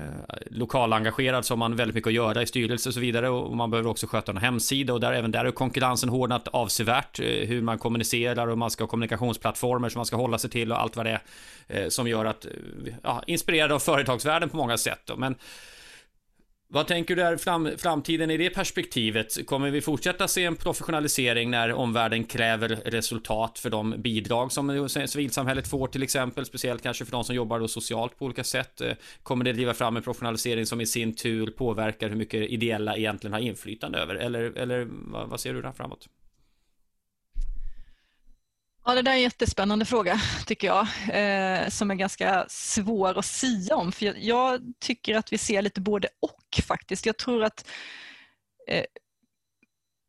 lokalengagerad 0.45 1.45
så 1.45 1.53
har 1.53 1.57
man 1.57 1.75
väldigt 1.75 1.95
mycket 1.95 2.07
att 2.07 2.13
göra 2.13 2.41
i 2.41 2.45
styrelse 2.45 2.89
och 2.89 2.93
så 2.93 2.99
vidare 2.99 3.29
och 3.29 3.55
man 3.55 3.71
behöver 3.71 3.89
också 3.89 4.07
sköta 4.07 4.31
en 4.31 4.37
hemsida 4.37 4.93
och 4.93 4.99
där 4.99 5.13
även 5.13 5.31
där 5.31 5.45
är 5.45 5.51
konkurrensen 5.51 6.09
hårdnat 6.09 6.47
avsevärt 6.47 7.19
eh, 7.19 7.25
hur 7.25 7.61
man 7.61 7.77
kommunicerar 7.77 8.47
och 8.47 8.57
man 8.57 8.71
ska 8.71 8.83
ha 8.83 8.89
kommunikationsplattformar 8.89 9.89
som 9.89 9.99
man 9.99 10.05
ska 10.05 10.15
hålla 10.15 10.37
sig 10.37 10.49
till 10.49 10.71
och 10.71 10.81
allt 10.81 10.95
vad 10.95 11.05
det 11.05 11.19
är 11.67 11.83
eh, 11.83 11.89
som 11.89 12.07
gör 12.07 12.25
att, 12.25 12.45
eh, 12.45 12.51
ja, 13.03 13.23
inspirerad 13.27 13.71
av 13.71 13.79
företagsvärlden 13.79 14.49
på 14.49 14.57
många 14.57 14.77
sätt 14.77 15.01
då. 15.05 15.15
men 15.15 15.35
vad 16.69 16.87
tänker 16.87 17.15
du 17.15 17.21
är 17.21 17.37
fram, 17.37 17.69
framtiden 17.77 18.31
i 18.31 18.37
det 18.37 18.49
perspektivet? 18.49 19.47
Kommer 19.47 19.69
vi 19.69 19.81
fortsätta 19.81 20.27
se 20.27 20.45
en 20.45 20.55
professionalisering 20.55 21.49
när 21.49 21.73
omvärlden 21.73 22.23
kräver 22.23 22.69
resultat 22.69 23.59
för 23.59 23.69
de 23.69 23.95
bidrag 23.97 24.51
som 24.51 24.89
civilsamhället 24.89 25.67
får 25.67 25.87
till 25.87 26.03
exempel, 26.03 26.45
speciellt 26.45 26.83
kanske 26.83 27.05
för 27.05 27.11
de 27.11 27.23
som 27.23 27.35
jobbar 27.35 27.59
då 27.59 27.67
socialt 27.67 28.19
på 28.19 28.25
olika 28.25 28.43
sätt? 28.43 28.81
Kommer 29.23 29.45
det 29.45 29.53
driva 29.53 29.73
fram 29.73 29.97
en 29.97 30.03
professionalisering 30.03 30.65
som 30.65 30.81
i 30.81 30.85
sin 30.85 31.15
tur 31.15 31.47
påverkar 31.51 32.09
hur 32.09 32.15
mycket 32.15 32.49
ideella 32.49 32.97
egentligen 32.97 33.33
har 33.33 33.39
inflytande 33.39 33.99
över? 33.99 34.15
Eller, 34.15 34.57
eller 34.57 34.87
vad, 34.89 35.29
vad 35.29 35.39
ser 35.39 35.53
du 35.53 35.61
där 35.61 35.71
framåt? 35.71 36.07
Ja, 38.87 38.95
det 38.95 39.01
där 39.01 39.11
är 39.11 39.15
en 39.15 39.21
jättespännande 39.21 39.85
fråga 39.85 40.21
tycker 40.45 40.67
jag, 40.67 40.87
eh, 41.09 41.69
som 41.69 41.91
är 41.91 41.95
ganska 41.95 42.45
svår 42.49 43.17
att 43.17 43.25
sia 43.25 43.75
om. 43.75 43.91
För 43.91 44.05
jag, 44.05 44.17
jag, 44.17 44.61
tycker 44.79 45.15
att 45.15 45.33
vi 45.33 45.37
ser 45.37 45.61
lite 45.61 45.81
både 45.81 46.07
och 46.19 46.65
faktiskt. 46.65 47.05
Jag 47.05 47.17
tror 47.17 47.43
att 47.43 47.69
eh, 48.67 48.85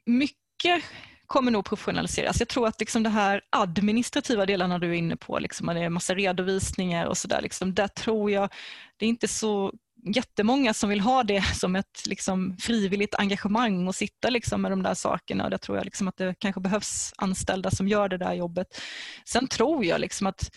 mycket 0.07 0.85
kommer 1.26 1.51
nog 1.51 1.64
professionaliseras. 1.64 2.41
Jag 2.41 2.49
tror 2.49 2.66
att 2.68 2.81
liksom 2.81 3.03
det 3.03 3.11
här 3.11 3.41
administrativa 3.51 4.47
delarna 4.47 4.79
du 4.79 4.89
är 4.89 4.95
inne 4.95 5.16
på, 5.16 5.39
liksom, 5.39 5.66
det 5.66 5.81
är 5.81 5.89
massa 5.89 6.14
redovisningar 6.14 7.07
och 7.07 7.18
sådär, 7.18 7.43
liksom, 7.43 7.74
där 7.74 7.89
tror 7.89 8.31
jag 8.31 8.53
det 8.97 9.05
är 9.05 9.09
inte 9.09 9.29
så 9.29 9.72
jättemånga 10.13 10.75
som 10.75 10.91
vill 10.91 11.01
ha 11.01 11.23
det 11.23 11.43
som 11.55 11.77
ett 11.77 12.07
liksom, 12.07 12.57
frivilligt 12.61 13.15
engagemang 13.15 13.89
och 13.89 13.95
sitta 13.95 14.31
liksom, 14.31 14.63
med 14.63 14.73
de 14.73 14.83
där 14.83 14.95
sakerna. 14.95 15.45
Och 15.45 15.51
där 15.51 15.59
tror 15.59 15.79
jag 15.79 15.85
liksom, 15.85 16.09
att 16.09 16.17
det 16.17 16.35
kanske 16.39 16.61
behövs 16.61 17.13
anställda 17.17 17.71
som 17.71 17.89
gör 17.89 18.09
det 18.09 18.19
där 18.19 18.35
jobbet. 18.35 18.81
Sen 19.25 19.49
tror 19.49 19.85
jag 19.85 20.01
liksom, 20.01 20.27
att 20.27 20.51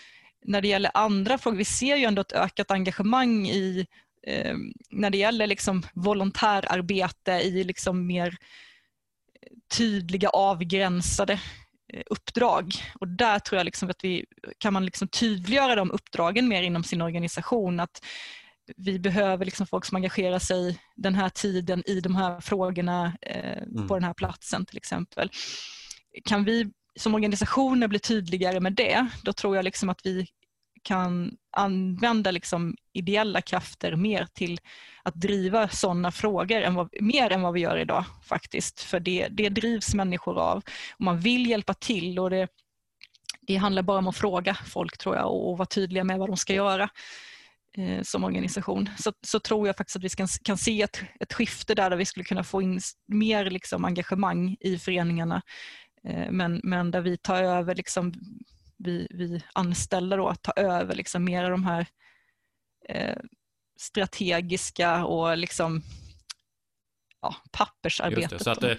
när 0.45 0.62
det 0.62 0.68
gäller 0.68 0.91
andra 0.93 1.38
frågor, 1.38 1.58
vi 1.58 1.66
ser 1.66 1.95
ju 1.95 2.06
ändå 2.06 2.22
ett 2.22 2.32
ökat 2.32 2.72
engagemang 2.72 3.47
i 3.47 3.88
eh, 4.28 4.56
när 4.89 5.10
det 5.10 5.18
gäller 5.18 5.47
liksom 5.47 5.84
volontärarbete 5.93 7.32
i 7.32 7.64
liksom 7.64 8.08
mer 8.08 8.38
tydliga 9.78 10.30
avgränsade 10.30 11.34
eh, 11.93 12.04
uppdrag. 12.06 12.74
Och 12.99 13.08
där 13.08 13.39
tror 13.39 13.58
jag 13.58 13.66
liksom 13.66 13.89
att 13.89 14.04
vi 14.04 14.26
kan 14.58 14.74
man 14.74 14.86
liksom 14.86 15.08
tydliggöra 15.08 15.76
de 15.76 15.91
uppdragen 15.91 16.47
mer 16.47 16.64
inom 16.64 16.84
sin 16.84 17.02
organisation. 17.02 17.80
Att 17.80 18.06
vi 18.78 18.99
behöver 18.99 19.45
liksom 19.45 19.67
folk 19.67 19.86
som 19.86 19.95
engagerar 19.95 20.39
sig 20.39 20.80
den 20.95 21.15
här 21.15 21.30
tiden 21.30 21.84
i 21.86 21.99
de 21.99 22.15
här 22.15 22.41
frågorna 22.41 23.17
eh, 23.22 23.63
mm. 23.63 23.88
på 23.88 23.93
den 23.93 24.03
här 24.03 24.13
platsen 24.13 24.65
till 24.65 24.78
exempel. 24.78 25.32
Kan 26.26 26.43
vi 26.43 26.72
som 26.95 27.15
organisationer 27.15 27.88
bli 27.88 27.99
tydligare 27.99 28.59
med 28.59 28.74
det, 28.74 29.07
då 29.24 29.34
tror 29.34 29.55
jag 29.55 29.65
liksom 29.65 29.89
att 29.89 29.99
vi 30.03 30.28
kan 30.84 31.38
använda 31.51 32.32
liksom 32.32 32.76
ideella 32.93 33.41
krafter 33.41 33.95
mer 33.95 34.28
till 34.34 34.59
att 35.03 35.15
driva 35.15 35.69
sådana 35.69 36.11
frågor, 36.11 36.61
än 36.61 36.76
vad, 36.76 36.89
mer 37.01 37.32
än 37.32 37.41
vad 37.41 37.53
vi 37.53 37.59
gör 37.59 37.78
idag 37.78 38.05
faktiskt. 38.24 38.82
För 38.82 38.99
det, 38.99 39.28
det 39.28 39.49
drivs 39.49 39.93
människor 39.93 40.39
av 40.39 40.57
och 40.91 41.01
man 41.01 41.19
vill 41.19 41.49
hjälpa 41.49 41.74
till 41.74 42.19
och 42.19 42.30
det, 42.30 42.47
det 43.41 43.55
handlar 43.55 43.82
bara 43.82 43.97
om 43.97 44.07
att 44.07 44.17
fråga 44.17 44.53
folk 44.53 44.97
tror 44.97 45.15
jag 45.15 45.26
och, 45.26 45.51
och 45.51 45.57
vara 45.57 45.65
tydliga 45.65 46.03
med 46.03 46.19
vad 46.19 46.30
de 46.30 46.38
ska 46.38 46.53
göra 46.53 46.89
Eh, 47.78 48.01
som 48.03 48.24
organisation 48.24 48.89
så, 48.97 49.13
så, 49.28 49.39
tror 49.39 49.67
jag 49.67 49.78
faktiskt 49.78 49.95
att 49.95 50.03
vi 50.03 50.09
kan, 50.09 50.28
kan 50.43 50.57
se 50.57 50.82
ett, 50.82 51.01
ett 51.19 51.34
skifte 51.34 51.76
där, 51.76 51.89
där 51.89 51.97
vi 51.97 52.05
skulle 52.05 52.24
kunna 52.24 52.43
få 52.43 52.61
in 52.61 52.80
mer 53.07 53.49
liksom, 53.49 53.86
engagemang 53.86 54.57
i 54.59 54.78
föreningarna. 54.78 55.41
Eh, 56.07 56.32
men, 56.32 56.61
men 56.63 56.91
där 56.91 57.01
vi 57.01 57.17
tar 57.17 57.43
över 57.43 57.76
liksom, 57.76 58.13
vi, 58.78 59.07
vi 59.09 59.43
anställda 59.53 60.17
då 60.17 60.28
att 60.28 60.41
ta 60.41 60.51
över 60.51 60.95
liksom 60.95 61.24
mer 61.24 61.43
av 61.43 61.51
de 61.51 61.65
här 61.65 61.88
eh, 62.89 63.17
strategiska 63.80 65.05
och 65.05 65.38
liksom 65.38 65.82
ja, 67.22 67.36
pappersarbetet. 67.51 68.43
så 68.43 68.49
att 68.49 68.61
det, 68.61 68.78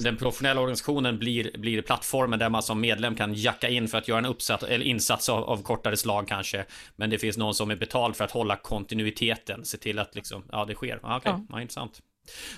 den 0.00 0.16
professionella 0.16 0.60
organisationen 0.60 1.18
blir, 1.18 1.58
blir 1.58 1.82
plattformen 1.82 2.38
där 2.38 2.48
man 2.48 2.62
som 2.62 2.80
medlem 2.80 3.14
kan 3.14 3.34
jacka 3.34 3.68
in 3.68 3.88
för 3.88 3.98
att 3.98 4.08
göra 4.08 4.18
en 4.18 4.26
uppsatt, 4.26 4.62
eller 4.62 4.84
insats 4.84 5.28
av, 5.28 5.44
av 5.44 5.62
kortare 5.62 5.96
slag 5.96 6.28
kanske. 6.28 6.64
Men 6.96 7.10
det 7.10 7.18
finns 7.18 7.36
någon 7.36 7.54
som 7.54 7.70
är 7.70 7.76
betald 7.76 8.16
för 8.16 8.24
att 8.24 8.30
hålla 8.30 8.56
kontinuiteten, 8.56 9.64
se 9.64 9.78
till 9.78 9.98
att 9.98 10.14
liksom, 10.14 10.44
ja, 10.52 10.64
det 10.64 10.74
sker. 10.74 11.00
Ah, 11.02 11.16
Okej, 11.16 11.32
okay. 11.32 11.42
ja. 11.48 11.56
ja, 11.56 11.60
intressant. 11.60 12.00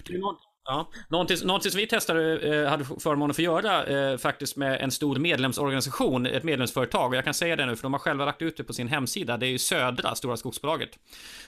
Du, 0.04 0.22
Ja. 0.66 0.90
Någonting, 1.08 1.36
någonting 1.44 1.70
som 1.70 1.78
vi 1.78 1.86
testade, 1.86 2.38
eh, 2.38 2.70
hade 2.70 2.84
förmånen 2.84 3.30
att 3.30 3.36
få 3.36 3.42
göra 3.42 3.84
eh, 3.84 4.16
faktiskt 4.16 4.56
med 4.56 4.80
en 4.80 4.90
stor 4.90 5.16
medlemsorganisation, 5.16 6.26
ett 6.26 6.44
medlemsföretag. 6.44 7.08
Och 7.08 7.16
jag 7.16 7.24
kan 7.24 7.34
säga 7.34 7.56
det 7.56 7.66
nu 7.66 7.76
för 7.76 7.82
de 7.82 7.92
har 7.92 8.00
själva 8.00 8.24
lagt 8.24 8.42
ut 8.42 8.56
det 8.56 8.64
på 8.64 8.72
sin 8.72 8.88
hemsida. 8.88 9.36
Det 9.36 9.46
är 9.46 9.50
ju 9.50 9.58
Södra, 9.58 10.14
Stora 10.14 10.36
Skogsbolaget. 10.36 10.90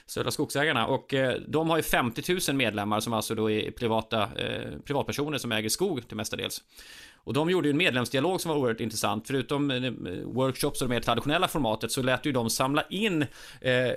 Södra 0.05 0.31
Skogsägarna. 0.31 0.87
Och 0.87 1.13
eh, 1.13 1.35
de 1.47 1.69
har 1.69 1.77
ju 1.77 1.83
50 1.83 2.39
000 2.49 2.55
medlemmar 2.55 2.99
som 2.99 3.13
alltså 3.13 3.35
då 3.35 3.51
är 3.51 3.71
privata, 3.71 4.21
eh, 4.21 4.79
privatpersoner 4.85 5.37
som 5.37 5.51
äger 5.51 5.69
skog 5.69 6.07
till 6.07 6.17
mestadels. 6.17 6.61
Och 7.27 7.33
de 7.33 7.49
gjorde 7.49 7.67
ju 7.67 7.71
en 7.71 7.77
medlemsdialog 7.77 8.41
som 8.41 8.49
var 8.49 8.57
oerhört 8.57 8.79
intressant. 8.79 9.27
Förutom 9.27 9.71
eh, 9.71 9.91
workshops 10.25 10.81
och 10.81 10.87
det 10.87 10.93
mer 10.93 11.01
traditionella 11.01 11.47
formatet 11.47 11.91
så 11.91 12.01
lät 12.01 12.25
ju 12.25 12.31
de 12.31 12.49
samla 12.49 12.83
in 12.89 13.21
eh, 13.61 13.91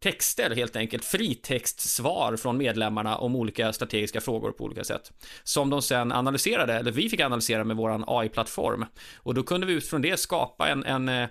texter 0.00 0.54
helt 0.54 0.76
enkelt, 0.76 1.04
fritextsvar 1.04 2.36
från 2.36 2.56
medlemmarna 2.56 3.16
om 3.16 3.36
olika 3.36 3.72
strategiska 3.72 4.20
frågor 4.20 4.52
på 4.52 4.64
olika 4.64 4.84
sätt. 4.84 5.12
Som 5.42 5.70
de 5.70 5.82
sen 5.82 6.12
analyserade, 6.12 6.74
eller 6.74 6.92
vi 6.92 7.08
fick 7.08 7.20
analysera 7.20 7.64
med 7.64 7.76
våran 7.76 8.04
AI-plattform. 8.06 8.84
Och 9.16 9.34
då 9.34 9.42
kunde 9.42 9.66
vi 9.66 9.72
utifrån 9.72 10.02
det 10.02 10.20
skapa 10.20 10.68
en, 10.68 10.84
en 10.84 11.08
eh, 11.08 11.28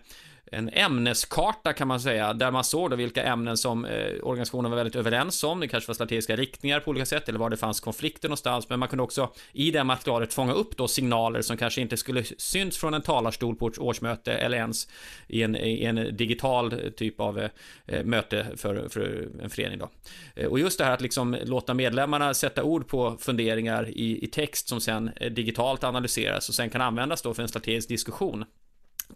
en 0.52 0.70
ämneskarta 0.70 1.74
kan 1.74 1.88
man 1.88 2.00
säga, 2.00 2.34
där 2.34 2.52
man 2.52 2.64
såg 2.64 2.90
då 2.90 2.96
vilka 2.96 3.24
ämnen 3.24 3.58
som 3.58 3.86
eh, 3.86 4.14
organisationen 4.24 4.72
var 4.72 4.78
väldigt 4.78 4.96
överens 4.96 5.44
om. 5.44 5.60
Det 5.60 5.68
kanske 5.68 5.88
var 5.88 5.94
strategiska 5.94 6.36
riktningar 6.36 6.80
på 6.80 6.92
olika 6.92 7.06
sätt 7.06 7.30
eller 7.30 7.40
var 7.40 7.50
det 7.50 7.58
fanns 7.58 7.80
konflikter 7.80 8.30
någonstans. 8.30 8.70
Men 8.70 8.80
man 8.80 8.90
kunde 8.90 9.04
också 9.04 9.34
i 9.54 9.72
det 9.72 9.84
materialet 9.84 10.34
fånga 10.34 10.54
upp 10.54 10.78
då 10.78 10.88
signaler 10.88 11.42
som 11.42 11.58
kanske 11.58 11.82
inte 11.82 11.98
skulle 11.98 12.24
syns 12.24 12.78
från 12.78 12.94
en 12.94 13.02
talarstol 13.02 13.56
på 13.56 13.68
ett 13.68 13.78
årsmöte 13.78 14.34
eller 14.34 14.58
ens 14.58 14.88
i 15.28 15.44
en, 15.44 15.56
i 15.56 15.84
en 15.84 16.18
digital 16.18 16.92
typ 16.98 17.20
av 17.20 17.40
eh, 17.86 18.04
möte 18.04 18.48
för, 18.56 18.90
för 18.90 19.30
en 19.42 19.50
förening 19.50 19.80
då. 19.80 19.90
Eh, 20.36 20.48
och 20.48 20.60
just 20.60 20.78
det 20.78 20.86
här 20.86 20.92
att 20.92 21.02
liksom 21.02 21.38
låta 21.44 21.74
medlemmarna 21.74 22.34
sätta 22.34 22.64
ord 22.64 22.88
på 22.88 23.18
funderingar 23.20 23.90
i, 23.90 24.24
i 24.24 24.28
text 24.28 24.68
som 24.68 24.82
sen 24.82 25.10
eh, 25.16 25.32
digitalt 25.32 25.84
analyseras 25.84 26.50
och 26.50 26.56
sen 26.56 26.70
kan 26.70 26.82
användas 26.82 27.22
då 27.22 27.34
för 27.34 27.42
en 27.42 27.50
strategisk 27.50 27.90
diskussion. 27.90 28.46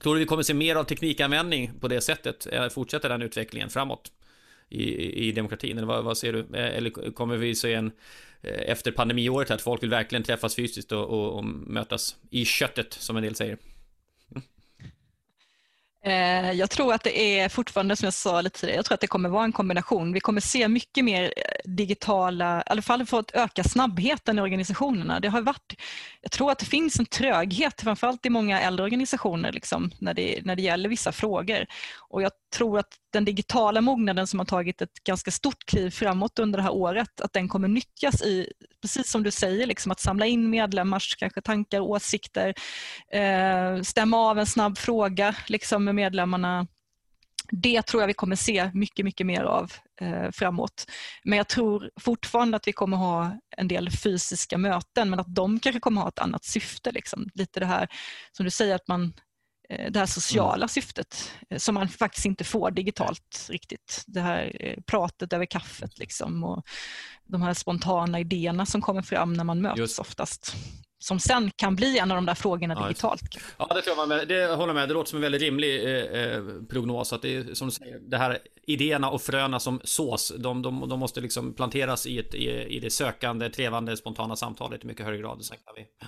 Tror 0.03 0.13
du 0.13 0.19
vi 0.19 0.25
kommer 0.25 0.43
se 0.43 0.53
mer 0.53 0.75
av 0.75 0.83
teknikanvändning 0.83 1.71
på 1.79 1.87
det 1.87 2.01
sättet? 2.01 2.47
Eh, 2.51 2.69
fortsätter 2.69 3.09
den 3.09 3.21
utvecklingen 3.21 3.69
framåt 3.69 4.11
i, 4.69 5.27
i 5.27 5.31
demokratin? 5.31 5.77
Eller 5.77 5.87
vad, 5.87 6.03
vad 6.03 6.17
ser 6.17 6.33
du? 6.33 6.39
Eh, 6.39 6.77
eller 6.77 7.11
kommer 7.11 7.37
vi 7.37 7.55
se 7.55 7.73
en 7.73 7.91
eh, 8.41 8.71
efter 8.71 8.91
pandemiåret 8.91 9.51
att 9.51 9.61
folk 9.61 9.83
vill 9.83 9.89
verkligen 9.89 10.23
träffas 10.23 10.55
fysiskt 10.55 10.91
och, 10.91 11.09
och, 11.09 11.37
och 11.37 11.45
mötas 11.45 12.15
i 12.29 12.45
köttet 12.45 12.93
som 12.93 13.17
en 13.17 13.23
del 13.23 13.35
säger? 13.35 13.57
Eh, 16.05 16.51
jag 16.51 16.69
tror 16.69 16.93
att 16.93 17.03
det 17.03 17.39
är 17.39 17.49
fortfarande, 17.49 17.95
som 17.95 18.05
jag 18.05 18.13
sa 18.13 18.41
lite 18.41 18.59
tidigare, 18.59 18.77
jag 18.77 18.85
tror 18.85 18.93
att 18.93 19.01
det 19.01 19.07
kommer 19.07 19.29
vara 19.29 19.43
en 19.43 19.51
kombination. 19.51 20.13
Vi 20.13 20.19
kommer 20.19 20.41
se 20.41 20.67
mycket 20.67 21.05
mer 21.05 21.23
eh, 21.23 21.71
digitala, 21.71 22.59
i 22.59 22.63
alla 22.65 22.81
fall 22.81 23.05
för 23.05 23.19
att 23.19 23.31
öka 23.35 23.63
snabbheten 23.63 24.39
i 24.39 24.41
organisationerna. 24.41 25.19
Det 25.19 25.27
har 25.27 25.41
varit, 25.41 25.73
jag 26.21 26.31
tror 26.31 26.51
att 26.51 26.59
det 26.59 26.65
finns 26.65 26.99
en 26.99 27.05
tröghet, 27.05 27.81
framförallt 27.81 28.25
i 28.25 28.29
många 28.29 28.61
äldre 28.61 28.83
organisationer, 28.83 29.51
liksom, 29.51 29.91
när, 29.99 30.13
det, 30.13 30.39
när 30.45 30.55
det 30.55 30.61
gäller 30.61 30.89
vissa 30.89 31.11
frågor. 31.11 31.65
Och 32.09 32.21
jag 32.21 32.31
tror 32.55 32.79
att 32.79 32.97
den 33.13 33.25
digitala 33.25 33.81
mognaden 33.81 34.27
som 34.27 34.39
har 34.39 34.45
tagit 34.45 34.81
ett 34.81 35.03
ganska 35.03 35.31
stort 35.31 35.65
kliv 35.65 35.89
framåt 35.89 36.39
under 36.39 36.57
det 36.57 36.63
här 36.63 36.73
året, 36.73 37.21
att 37.21 37.33
den 37.33 37.47
kommer 37.47 37.67
nyttjas 37.67 38.21
i, 38.21 38.47
precis 38.81 39.11
som 39.11 39.23
du 39.23 39.31
säger, 39.31 39.67
liksom 39.67 39.91
att 39.91 39.99
samla 39.99 40.25
in 40.25 40.49
medlemmars 40.49 41.15
kanske 41.15 41.41
tankar 41.41 41.79
och 41.81 41.89
åsikter, 41.89 42.53
eh, 43.13 43.81
stämma 43.81 44.17
av 44.17 44.39
en 44.39 44.45
snabb 44.45 44.77
fråga 44.77 45.35
liksom 45.47 45.88
med 45.89 46.03
medlemmarna. 46.03 46.67
Det 47.51 47.81
tror 47.81 48.03
jag 48.03 48.07
vi 48.07 48.13
kommer 48.13 48.35
se 48.35 48.71
mycket, 48.73 49.05
mycket 49.05 49.25
mer 49.25 49.43
av 49.43 49.71
eh, 50.01 50.31
framåt. 50.31 50.85
Men 51.23 51.37
jag 51.37 51.47
tror 51.47 51.89
fortfarande 51.99 52.57
att 52.57 52.67
vi 52.67 52.73
kommer 52.73 52.97
ha 52.97 53.39
en 53.57 53.67
del 53.67 53.91
fysiska 53.91 54.57
möten, 54.57 55.09
men 55.09 55.19
att 55.19 55.35
de 55.35 55.59
kanske 55.59 55.79
kommer 55.79 56.01
ha 56.01 56.07
ett 56.07 56.19
annat 56.19 56.43
syfte. 56.43 56.91
Liksom. 56.91 57.29
Lite 57.33 57.59
det 57.59 57.65
här 57.65 57.87
som 58.31 58.45
du 58.45 58.51
säger, 58.51 58.75
att 58.75 58.87
man 58.87 59.13
Eh, 59.69 59.91
det 59.91 59.99
här 59.99 60.05
sociala 60.05 60.55
mm. 60.63 60.69
syftet 60.69 61.31
eh, 61.49 61.57
som 61.57 61.75
man 61.75 61.89
faktiskt 61.89 62.25
inte 62.25 62.43
får 62.43 62.71
digitalt 62.71 63.47
riktigt. 63.49 64.03
Det 64.07 64.21
här 64.21 64.57
eh, 64.59 64.81
pratet 64.87 65.33
över 65.33 65.45
kaffet 65.45 65.99
liksom 65.99 66.43
och 66.43 66.67
de 67.23 67.41
här 67.41 67.53
spontana 67.53 68.19
idéerna 68.19 68.65
som 68.65 68.81
kommer 68.81 69.01
fram 69.01 69.33
när 69.33 69.43
man 69.43 69.61
möts 69.61 69.79
Just. 69.79 69.99
oftast. 69.99 70.55
Som 70.99 71.19
sen 71.19 71.51
kan 71.55 71.75
bli 71.75 71.97
en 71.97 72.11
av 72.11 72.15
de 72.15 72.25
där 72.25 72.35
frågorna 72.35 72.73
ja, 72.79 72.87
digitalt. 72.87 73.21
Ja, 73.57 73.71
det 73.75 73.81
tror 73.81 73.97
jag 73.97 74.09
med. 74.09 74.27
Det 74.27 74.55
håller 74.55 74.73
med. 74.73 74.89
Det 74.89 74.93
låter 74.93 75.09
som 75.09 75.17
en 75.17 75.21
väldigt 75.21 75.41
rimlig 75.41 76.01
eh, 76.01 76.43
prognos. 76.69 77.13
Att 77.13 77.21
det 77.21 77.35
är 77.35 77.53
som 77.53 77.67
du 77.67 77.71
säger, 77.71 77.99
det 77.99 78.17
här 78.17 78.39
idéerna 78.67 79.09
och 79.09 79.21
fröna 79.21 79.59
som 79.59 79.81
sås, 79.83 80.33
de, 80.37 80.61
de, 80.61 80.89
de 80.89 80.99
måste 80.99 81.21
liksom 81.21 81.53
planteras 81.53 82.07
i, 82.07 82.19
ett, 82.19 82.35
i, 82.35 82.49
i 82.49 82.79
det 82.79 82.89
sökande, 82.89 83.49
trevande, 83.49 83.97
spontana 83.97 84.35
samtalet 84.35 84.83
i 84.83 84.87
mycket 84.87 85.05
högre 85.05 85.21
grad. 85.21 85.45
Sen 85.45 85.57
kan 85.65 85.73
vi, 85.75 85.85
ja. 85.99 86.07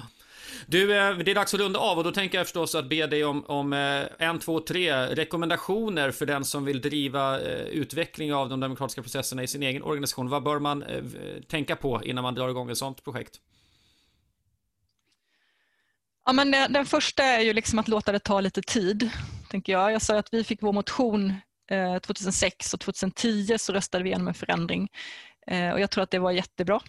Du, 0.68 0.98
eh, 0.98 1.18
det 1.18 1.32
är 1.32 1.36
dags 1.36 1.54
att 1.54 1.60
runda 1.60 1.80
av 1.80 1.98
och 1.98 2.04
då 2.04 2.12
tänker 2.12 2.38
jag 2.38 2.48
förstås 2.48 2.76
att 2.76 2.90
be 2.90 3.08
dig 3.08 3.26
om, 3.26 3.46
om 3.46 3.74
eh, 3.74 4.28
en, 4.28 4.40
två, 4.40 4.60
tre 4.60 5.06
rekommendationer 5.16 6.12
för 6.12 6.26
den 6.26 6.46
som 6.46 6.66
vill 6.66 6.82
driva 6.82 7.40
eh, 7.40 7.66
utveckling 7.66 8.34
av 8.34 8.50
de 8.50 8.60
demokratiska 8.60 9.02
processerna 9.02 9.44
i 9.44 9.48
sin 9.48 9.64
egen 9.64 9.84
organisation. 9.84 10.30
Vad 10.30 10.44
bör 10.44 10.60
man 10.60 10.84
tänka 11.48 11.76
på 11.76 12.02
innan 12.04 12.24
man 12.24 12.36
drar 12.36 12.50
igång 12.50 12.70
ett 12.70 12.78
sådant 12.78 13.04
projekt? 13.04 13.40
Ja, 16.26 16.34
men 16.34 16.52
den 16.52 16.86
första 16.86 17.24
är 17.24 17.40
ju 17.42 17.54
liksom 17.54 17.80
att 17.80 17.88
låta 17.88 18.12
det 18.12 18.20
ta 18.20 18.42
lite 18.42 18.62
tid, 18.62 19.10
tänker 19.50 19.74
jag. 19.74 19.92
Jag 19.92 20.02
sa 20.02 20.18
att 20.18 20.34
vi 20.34 20.44
fick 20.44 20.64
vår 20.64 20.74
motion 20.74 21.34
2006 22.02 22.74
och 22.74 22.80
2010 22.80 23.58
så 23.60 23.74
röstade 23.74 24.04
vi 24.04 24.10
igenom 24.10 24.28
en 24.28 24.34
förändring. 24.34 24.90
Och 25.74 25.80
jag 25.80 25.90
tror 25.90 26.04
att 26.04 26.12
det 26.12 26.20
var 26.20 26.32
jättebra 26.32 26.82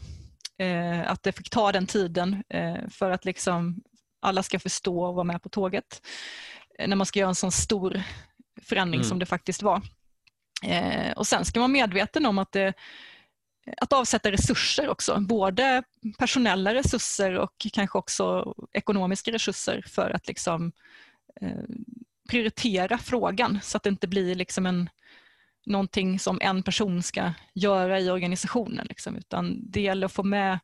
eh, 0.59 1.11
att 1.11 1.23
det 1.23 1.33
fick 1.33 1.51
ta 1.51 1.73
den 1.73 1.87
tiden 1.87 2.45
eh, 2.49 2.89
för 2.91 3.11
att 3.11 3.25
liksom 3.25 3.83
alla 4.23 4.43
ska 4.43 4.59
förstå 4.59 5.05
och 5.05 5.15
vara 5.15 5.25
med 5.25 5.43
på 5.43 5.49
tåget 5.49 6.03
eh, 6.79 6.89
när 6.89 6.97
man 6.97 7.07
ska 7.07 7.19
göra 7.19 7.29
en 7.29 7.35
sån 7.35 7.53
stor 7.53 8.03
förändring 8.63 9.01
mm. 9.01 9.09
som 9.09 9.19
det 9.19 9.27
faktiskt 9.27 9.63
var. 9.63 9.83
Eh, 10.65 11.13
och 11.13 11.27
Sen 11.27 11.45
ska 11.45 11.61
man 11.61 11.73
vara 11.73 11.87
medveten 11.87 12.27
om 12.27 12.39
att 12.39 12.53
det, 12.53 12.75
att 13.77 13.93
avsätta 13.93 14.33
resurser 14.33 14.89
också, 14.89 15.21
både 15.21 15.83
personella 16.19 16.75
resurser 16.75 17.33
och 17.39 17.67
kanske 17.73 17.99
också 17.99 18.55
ekonomiska 18.73 19.33
resurser 19.33 19.85
för 19.87 20.11
att 20.11 20.29
liksom, 20.29 20.73
eh, 21.41 21.65
prioritera 22.29 22.99
frågan 22.99 23.59
så 23.63 23.77
att 23.77 23.83
det 23.83 23.89
inte 23.89 24.09
blir 24.09 24.35
liksom 24.35 24.67
en 24.67 24.91
någonting 25.67 26.19
som 26.19 26.39
en 26.41 26.63
person 26.63 27.03
ska 27.03 27.33
göra 27.55 28.01
i 28.01 28.11
organisationen. 28.11 28.87
Liksom, 28.89 29.17
utan 29.17 29.71
det 29.71 29.81
gäller 29.81 30.07
att 30.07 30.13
få 30.13 30.23
med 30.23 30.59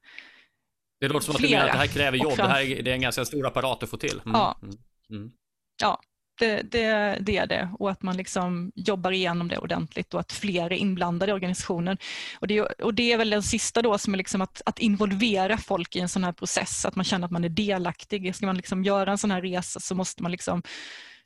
Det 1.01 1.09
låter 1.09 1.27
som 1.27 1.35
att 1.35 1.43
du 1.43 1.51
menar 1.51 1.67
att 1.67 1.73
det 1.73 1.79
här 1.79 1.87
kräver 1.87 2.19
jobb. 2.19 2.37
Det, 2.37 2.49
här, 2.49 2.83
det 2.83 2.91
är 2.91 2.95
en 2.95 3.01
ganska 3.01 3.25
stor 3.25 3.47
apparat 3.47 3.83
att 3.83 3.91
få 3.91 3.97
till. 3.97 4.21
Mm. 4.25 4.33
Ja, 4.33 4.59
mm. 4.63 4.77
mm. 5.11 5.33
ja 5.81 6.01
det, 6.39 6.63
det, 6.63 7.19
det, 7.21 7.37
är 7.37 7.47
det. 7.47 7.69
Och 7.79 7.91
att 7.91 8.03
man 8.03 8.17
liksom 8.17 8.73
jobbar 8.75 9.13
igenom 9.13 9.49
det 9.49 9.59
ordentligt 9.59 10.15
och 10.15 10.21
att 10.21 10.33
fler 10.33 10.73
är 10.73 10.77
inblandade 10.77 11.31
i 11.31 11.35
organisationen. 11.35 11.99
Och 12.39 12.47
det, 12.47 12.61
och 12.61 12.95
det 12.95 13.13
är 13.13 13.19
väl 13.19 13.31
den 13.31 13.43
sista 13.43 13.83
då 13.83 13.99
som 13.99 14.15
är 14.15 14.19
liksom 14.19 14.41
att, 14.41 14.63
att 14.67 14.79
involvera 14.79 15.57
folk 15.57 15.97
i 15.97 16.01
en 16.01 16.09
sån 16.09 16.25
här 16.25 16.33
process, 16.33 16.85
att 16.85 16.97
man 16.97 17.05
känner 17.05 17.25
att 17.25 17.31
man 17.31 17.45
är 17.45 17.49
delaktig. 17.49 18.35
Ska 18.35 18.47
man 18.47 18.57
liksom 18.57 18.85
göra 18.85 19.11
en 19.11 19.19
sån 19.19 19.31
här 19.31 19.43
resa 19.43 19.81
så 19.81 19.95
måste 19.95 20.23
man 20.23 20.33
liksom 20.33 20.63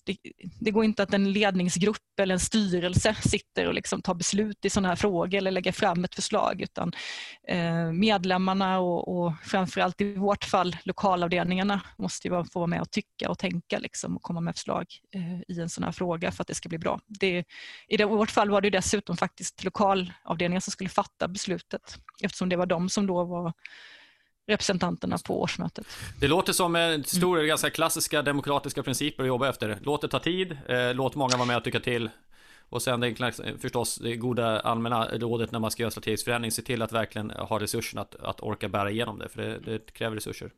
det, 0.05 0.17
det, 0.61 0.71
går 0.71 0.85
inte 0.85 1.03
att 1.03 1.15
en 1.15 1.33
ledningsgrupp 1.33 2.21
eller 2.21 2.35
en 2.35 2.41
styrelse 2.41 3.15
sitter 3.15 3.67
och 3.67 3.75
liksom 3.75 4.03
tar 4.03 4.15
beslut 4.15 4.65
i 4.65 4.71
sådana 4.71 4.89
här 4.89 4.97
frågor 4.97 5.39
eller 5.39 5.51
lägger 5.51 5.73
fram 5.73 6.05
ett 6.05 6.15
förslag 6.15 6.61
utan 6.61 6.93
eh, 7.49 7.93
medlemmarna 7.93 8.81
och, 8.81 9.09
och 9.09 9.33
framförallt 9.45 10.01
i 10.01 10.15
vårt 10.15 10.45
fall 10.45 10.77
lokalavdelningarna 10.85 11.81
måste 11.99 12.29
ju 12.29 12.45
få 12.45 12.59
vara 12.59 12.67
med 12.67 12.81
och 12.81 12.91
tycka 12.91 13.31
och 13.31 13.39
tänka 13.39 13.79
liksom, 13.79 14.17
och 14.17 14.23
komma 14.23 14.41
med 14.41 14.55
förslag 14.55 14.87
eh, 15.15 15.57
i 15.57 15.61
en 15.61 15.69
sån 15.69 15.85
här 15.85 15.93
fråga 15.93 16.33
för 16.33 16.43
att 16.43 16.49
det 16.49 16.55
ska 16.55 16.69
bli 16.69 16.79
bra. 16.79 17.01
Det, 17.07 17.45
I 17.89 17.97
det, 17.97 18.05
vårt 18.05 18.31
fall 18.31 18.51
var 18.51 18.61
det 18.61 18.71
dessutom 18.71 19.17
faktiskt 19.17 19.65
lokalavdelningen 19.65 20.61
som 20.61 20.71
skulle 20.71 20.91
fatta 20.91 21.29
beslutet 21.29 21.99
eftersom 22.23 22.49
det 22.49 22.57
var 22.57 22.67
de 22.67 22.89
som 22.89 23.07
då 23.07 23.25
var 23.25 23.53
representanterna 24.47 25.19
på 25.27 25.43
årsmötet. 25.43 25.87
Det 26.21 26.29
låter 26.29 26.53
som 26.53 26.77
en 26.77 27.05
stor, 27.05 27.37
mm. 27.37 27.49
ganska 27.49 27.71
klassiska 27.71 28.23
demokratiska 28.23 28.83
principer 28.83 29.23
att 29.23 29.29
jobba 29.29 29.49
efter. 29.49 29.79
Låt 29.83 30.01
det 30.01 30.09
ta 30.09 30.19
tid, 30.19 30.59
eh, 30.69 30.95
låt 30.95 31.15
många 31.15 31.37
vara 31.37 31.47
med 31.47 31.57
och 31.57 31.65
tycka 31.65 31.81
till. 31.81 32.11
Och 32.69 32.83
sen 32.83 33.01
det, 33.01 33.35
förstås 33.61 33.95
det 33.95 34.17
goda 34.17 34.61
allmänna 34.61 35.09
rådet 35.09 35.53
när 35.53 35.59
man 35.59 35.71
ska 35.71 35.83
göra 35.83 35.91
strategisk 35.91 36.25
förändring, 36.25 36.51
se 36.51 36.63
till 36.63 36.83
att 36.83 36.93
verkligen 36.93 37.31
ha 37.31 37.61
resurserna 37.61 38.03
att, 38.03 38.15
att 38.15 38.41
orka 38.41 38.69
bära 38.69 38.91
igenom 38.91 39.19
det, 39.19 39.29
för 39.29 39.43
det, 39.43 39.59
det 39.59 39.93
kräver 39.93 40.17
resurser. 40.17 40.51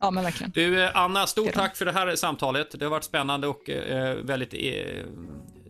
Ja, 0.00 0.10
men 0.10 0.24
verkligen. 0.24 0.50
Du, 0.54 0.84
eh, 0.84 0.90
Anna, 0.94 1.26
stort 1.26 1.52
tack 1.52 1.76
för 1.76 1.84
det 1.84 1.92
här 1.92 2.16
samtalet. 2.16 2.78
Det 2.78 2.84
har 2.84 2.90
varit 2.90 3.04
spännande 3.04 3.46
och 3.46 3.70
eh, 3.70 4.16
väldigt... 4.16 4.54
Eh, 4.54 5.04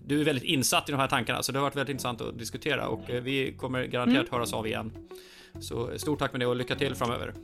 du 0.07 0.21
är 0.21 0.25
väldigt 0.25 0.45
insatt 0.45 0.89
i 0.89 0.93
de 0.93 0.99
här 0.99 1.09
tankarna, 1.09 1.43
så 1.43 1.53
det 1.53 1.59
har 1.59 1.65
varit 1.65 1.77
väldigt 1.77 1.93
intressant 1.93 2.21
att 2.21 2.39
diskutera 2.39 2.89
och 2.89 3.11
eh, 3.11 3.23
vi 3.23 3.57
kommer 3.57 3.85
garanterat 3.85 4.29
mm. 4.29 4.33
höras 4.33 4.53
av 4.53 4.67
igen. 4.67 4.93
Så 5.61 5.99
stort 5.99 6.19
tack 6.19 6.33
med 6.33 6.41
det 6.41 6.47
och 6.47 6.57
lycka 6.57 6.75
till 6.75 6.95
framöver. 6.95 7.35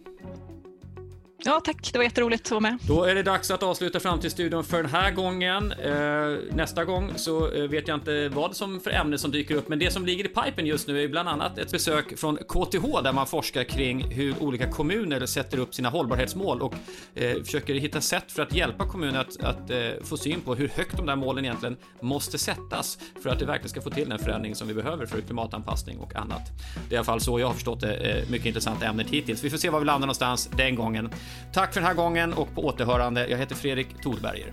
Ja, 1.44 1.60
tack. 1.64 1.92
Det 1.92 1.98
var 1.98 2.04
jätteroligt 2.04 2.46
att 2.46 2.50
vara 2.50 2.60
med. 2.60 2.78
Då 2.82 3.04
är 3.04 3.14
det 3.14 3.22
dags 3.22 3.50
att 3.50 3.62
avsluta 3.62 4.00
Framtidsstudion 4.00 4.64
för 4.64 4.82
den 4.82 4.92
här 4.92 5.10
gången. 5.10 5.72
Eh, 5.72 6.54
nästa 6.54 6.84
gång 6.84 7.12
så 7.16 7.52
eh, 7.52 7.62
vet 7.62 7.88
jag 7.88 7.96
inte 7.96 8.28
vad 8.28 8.56
som 8.56 8.80
för 8.80 8.90
ämne 8.90 9.18
som 9.18 9.30
dyker 9.30 9.54
upp, 9.54 9.68
men 9.68 9.78
det 9.78 9.90
som 9.90 10.06
ligger 10.06 10.24
i 10.24 10.28
pipen 10.28 10.66
just 10.66 10.88
nu 10.88 11.04
är 11.04 11.08
bland 11.08 11.28
annat 11.28 11.58
ett 11.58 11.70
besök 11.72 12.18
från 12.18 12.36
KTH 12.36 13.02
där 13.04 13.12
man 13.12 13.26
forskar 13.26 13.64
kring 13.64 14.10
hur 14.10 14.42
olika 14.42 14.70
kommuner 14.70 15.26
sätter 15.26 15.58
upp 15.58 15.74
sina 15.74 15.88
hållbarhetsmål 15.88 16.62
och 16.62 16.74
eh, 17.14 17.42
försöker 17.42 17.74
hitta 17.74 18.00
sätt 18.00 18.32
för 18.32 18.42
att 18.42 18.54
hjälpa 18.54 18.86
kommuner 18.86 19.20
att, 19.20 19.44
att 19.44 19.70
få 20.06 20.16
syn 20.16 20.40
på 20.40 20.54
hur 20.54 20.68
högt 20.68 20.96
de 20.96 21.06
där 21.06 21.16
målen 21.16 21.44
egentligen 21.44 21.76
måste 22.00 22.38
sättas 22.38 22.98
för 23.22 23.30
att 23.30 23.38
det 23.38 23.44
verkligen 23.44 23.68
ska 23.68 23.80
få 23.80 23.90
till 23.90 24.08
den 24.08 24.18
förändring 24.18 24.54
som 24.54 24.68
vi 24.68 24.74
behöver 24.74 25.06
för 25.06 25.20
klimatanpassning 25.20 25.98
och 25.98 26.16
annat. 26.16 26.42
Det 26.88 26.94
är 26.94 26.96
i 26.96 26.96
alla 26.96 27.04
fall 27.04 27.20
så 27.20 27.40
jag 27.40 27.46
har 27.46 27.54
förstått 27.54 27.80
det. 27.80 28.24
Mycket 28.30 28.46
intressant 28.46 28.82
ämnet 28.82 29.10
hittills. 29.10 29.44
Vi 29.44 29.50
får 29.50 29.58
se 29.58 29.70
var 29.70 29.78
vi 29.78 29.86
landar 29.86 30.06
någonstans 30.06 30.50
den 30.56 30.74
gången. 30.74 31.10
Tack 31.52 31.74
för 31.74 31.80
den 31.80 31.86
här 31.88 31.94
gången 31.94 32.32
och 32.32 32.54
på 32.54 32.64
återhörande. 32.64 33.26
Jag 33.28 33.38
heter 33.38 33.54
Fredrik 33.54 34.02
Thorberger. 34.02 34.52